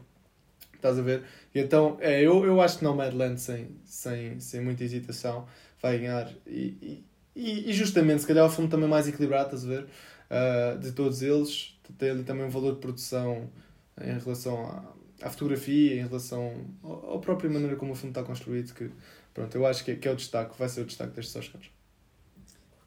Estás 0.76 1.00
a 1.00 1.02
ver? 1.02 1.24
E 1.56 1.60
então, 1.60 1.96
é, 2.02 2.22
eu, 2.22 2.44
eu 2.44 2.60
acho 2.60 2.80
que 2.80 2.84
Nomadland, 2.84 3.40
sem, 3.40 3.70
sem, 3.86 4.38
sem 4.42 4.60
muita 4.60 4.84
hesitação, 4.84 5.46
vai 5.82 5.98
ganhar. 5.98 6.30
E, 6.46 7.06
e, 7.34 7.70
e 7.70 7.72
justamente, 7.72 8.20
se 8.20 8.28
calhar, 8.28 8.44
é 8.44 8.48
o 8.48 8.52
filme 8.52 8.70
também 8.70 8.90
mais 8.90 9.08
equilibrado, 9.08 9.56
estás 9.56 9.64
a 9.64 9.68
ver? 9.68 9.86
Uh, 10.30 10.78
de 10.80 10.92
todos 10.92 11.22
eles. 11.22 11.74
Tem 11.98 12.10
ali 12.10 12.24
também 12.24 12.46
um 12.46 12.50
valor 12.50 12.74
de 12.74 12.82
produção 12.82 13.50
em 14.02 14.20
relação 14.20 14.62
à, 14.66 14.94
à 15.26 15.30
fotografia, 15.30 16.02
em 16.02 16.06
relação 16.06 16.66
à 16.84 17.18
própria 17.18 17.50
maneira 17.50 17.78
como 17.78 17.94
o 17.94 17.96
filme 17.96 18.12
está 18.12 18.24
construído. 18.24 18.74
Que, 18.74 18.92
pronto, 19.38 19.56
eu 19.56 19.66
acho 19.68 19.86
que 19.86 19.96
que 19.96 20.08
é 20.08 20.12
o 20.12 20.16
destaque, 20.16 20.58
vai 20.58 20.68
ser 20.68 20.82
o 20.82 20.86
destaque 20.86 21.14
destes 21.16 21.36
Oscars. 21.36 21.68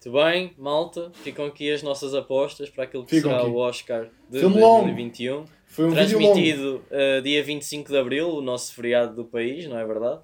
Muito 0.04 0.18
bem, 0.18 0.52
malta. 0.58 1.10
Ficam 1.22 1.44
aqui 1.46 1.70
as 1.70 1.82
nossas 1.82 2.14
apostas 2.14 2.68
para 2.70 2.84
aquilo 2.84 3.04
que 3.04 3.16
Ficam 3.16 3.30
será 3.30 3.42
aqui. 3.42 3.50
o 3.50 3.56
Oscar 3.56 4.08
de 4.28 4.40
Filme 4.40 4.58
2021. 4.58 5.34
Longo. 5.36 5.48
Foi 5.66 5.84
um 5.86 5.92
Transmitido 5.92 6.82
uh, 6.90 7.22
dia 7.22 7.44
25 7.44 7.90
de 7.90 7.96
Abril, 7.98 8.28
o 8.30 8.40
nosso 8.42 8.74
feriado 8.74 9.14
do 9.14 9.24
país, 9.24 9.66
não 9.66 9.78
é 9.78 9.86
verdade? 9.86 10.20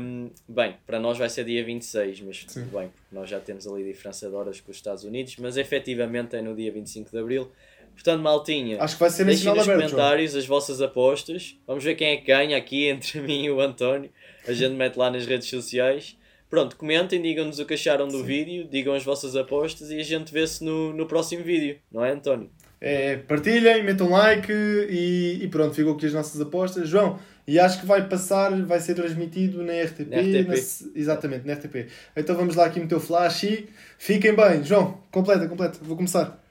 Um, 0.00 0.30
bem, 0.48 0.76
para 0.86 0.98
nós 0.98 1.18
vai 1.18 1.28
ser 1.28 1.44
dia 1.44 1.64
26, 1.64 2.20
mas 2.22 2.44
Sim. 2.48 2.64
tudo 2.64 2.78
bem, 2.78 2.88
porque 2.88 3.14
nós 3.14 3.28
já 3.28 3.38
temos 3.38 3.66
ali 3.66 3.84
diferença 3.84 4.28
de 4.28 4.34
horas 4.34 4.60
com 4.60 4.70
os 4.70 4.76
Estados 4.76 5.04
Unidos, 5.04 5.36
mas 5.38 5.56
efetivamente 5.56 6.34
é 6.34 6.42
no 6.42 6.54
dia 6.56 6.72
25 6.72 7.10
de 7.10 7.18
Abril. 7.18 7.52
Portanto, 7.94 8.22
maltinha, 8.22 8.80
Acho 8.80 8.94
que 8.94 9.00
vai 9.00 9.10
ser 9.10 9.24
deixem 9.24 9.46
nos 9.52 9.58
aberto. 9.58 9.66
João. 9.66 9.90
comentários 9.90 10.36
as 10.36 10.46
vossas 10.46 10.80
apostas. 10.80 11.56
Vamos 11.66 11.82
ver 11.82 11.96
quem 11.96 12.08
é 12.10 12.16
que 12.16 12.26
ganha 12.26 12.56
aqui 12.56 12.86
entre 12.86 13.20
mim 13.22 13.44
e 13.44 13.50
o 13.50 13.60
António. 13.60 14.10
A 14.48 14.52
gente 14.52 14.74
mete 14.74 14.96
lá 14.96 15.10
nas 15.10 15.26
redes 15.26 15.48
sociais. 15.48 16.16
Pronto, 16.48 16.76
comentem, 16.76 17.20
digam-nos 17.20 17.58
o 17.58 17.66
que 17.66 17.74
acharam 17.74 18.08
do 18.08 18.24
vídeo, 18.24 18.66
digam 18.70 18.94
as 18.94 19.04
vossas 19.04 19.36
apostas 19.36 19.90
e 19.90 20.00
a 20.00 20.02
gente 20.02 20.32
vê-se 20.32 20.64
no, 20.64 20.94
no 20.94 21.06
próximo 21.06 21.44
vídeo, 21.44 21.76
não 21.92 22.02
é, 22.02 22.12
António? 22.12 22.48
É, 22.80 23.16
partilhem, 23.16 23.82
metam 23.82 24.08
like 24.08 24.50
e, 24.50 25.40
e 25.42 25.48
pronto, 25.48 25.74
ficam 25.74 25.92
aqui 25.92 26.06
as 26.06 26.14
nossas 26.14 26.40
apostas. 26.40 26.88
João, 26.88 27.18
e 27.46 27.58
acho 27.58 27.80
que 27.80 27.86
vai 27.86 28.08
passar, 28.08 28.50
vai 28.62 28.80
ser 28.80 28.94
transmitido 28.94 29.62
na 29.62 29.72
RTP. 29.72 30.06
Na 30.08 30.20
RTP. 30.20 30.48
na 30.48 30.54
exatamente, 30.98 31.46
na 31.46 31.54
RTP. 31.54 31.88
Então 32.16 32.36
vamos 32.36 32.54
lá 32.56 32.66
aqui 32.66 32.78
meter 32.80 32.94
o 32.94 33.00
flash 33.00 33.42
e 33.42 33.68
fiquem 33.98 34.34
bem. 34.34 34.62
João, 34.64 35.00
completa, 35.10 35.46
completa. 35.48 35.78
Vou 35.82 35.96
começar. 35.96 36.42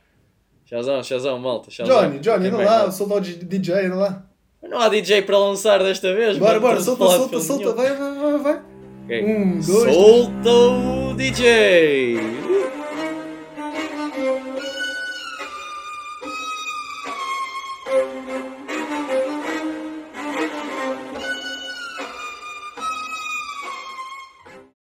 Shazão, 0.66 1.02
Shazão, 1.02 1.39
malta. 1.39 1.72
Shazão. 1.72 2.02
Johnny, 2.02 2.20
Johnny, 2.20 2.48
anda 2.48 2.58
lá, 2.58 2.86
o 2.86 2.91
soldado 2.91 3.26
DJ, 3.26 3.86
anda 3.86 3.95
lá. 3.95 4.30
Não 4.70 4.80
há 4.80 4.89
DJ 4.89 5.22
para 5.22 5.38
lançar 5.38 5.82
desta 5.84 6.13
vez, 6.13 6.38
Bora, 6.38 6.53
mano, 6.53 6.61
bora, 6.61 6.82
solta, 6.82 7.05
solta, 7.05 7.39
solta, 7.39 7.74
vai, 7.74 7.93
vai, 7.95 8.15
vai, 8.15 8.38
vai. 8.39 8.61
Ok. 9.05 9.24
Um, 9.24 9.59
dois, 9.59 9.95
Solta 9.95 10.49
o 10.49 11.13
DJ! 11.15 12.18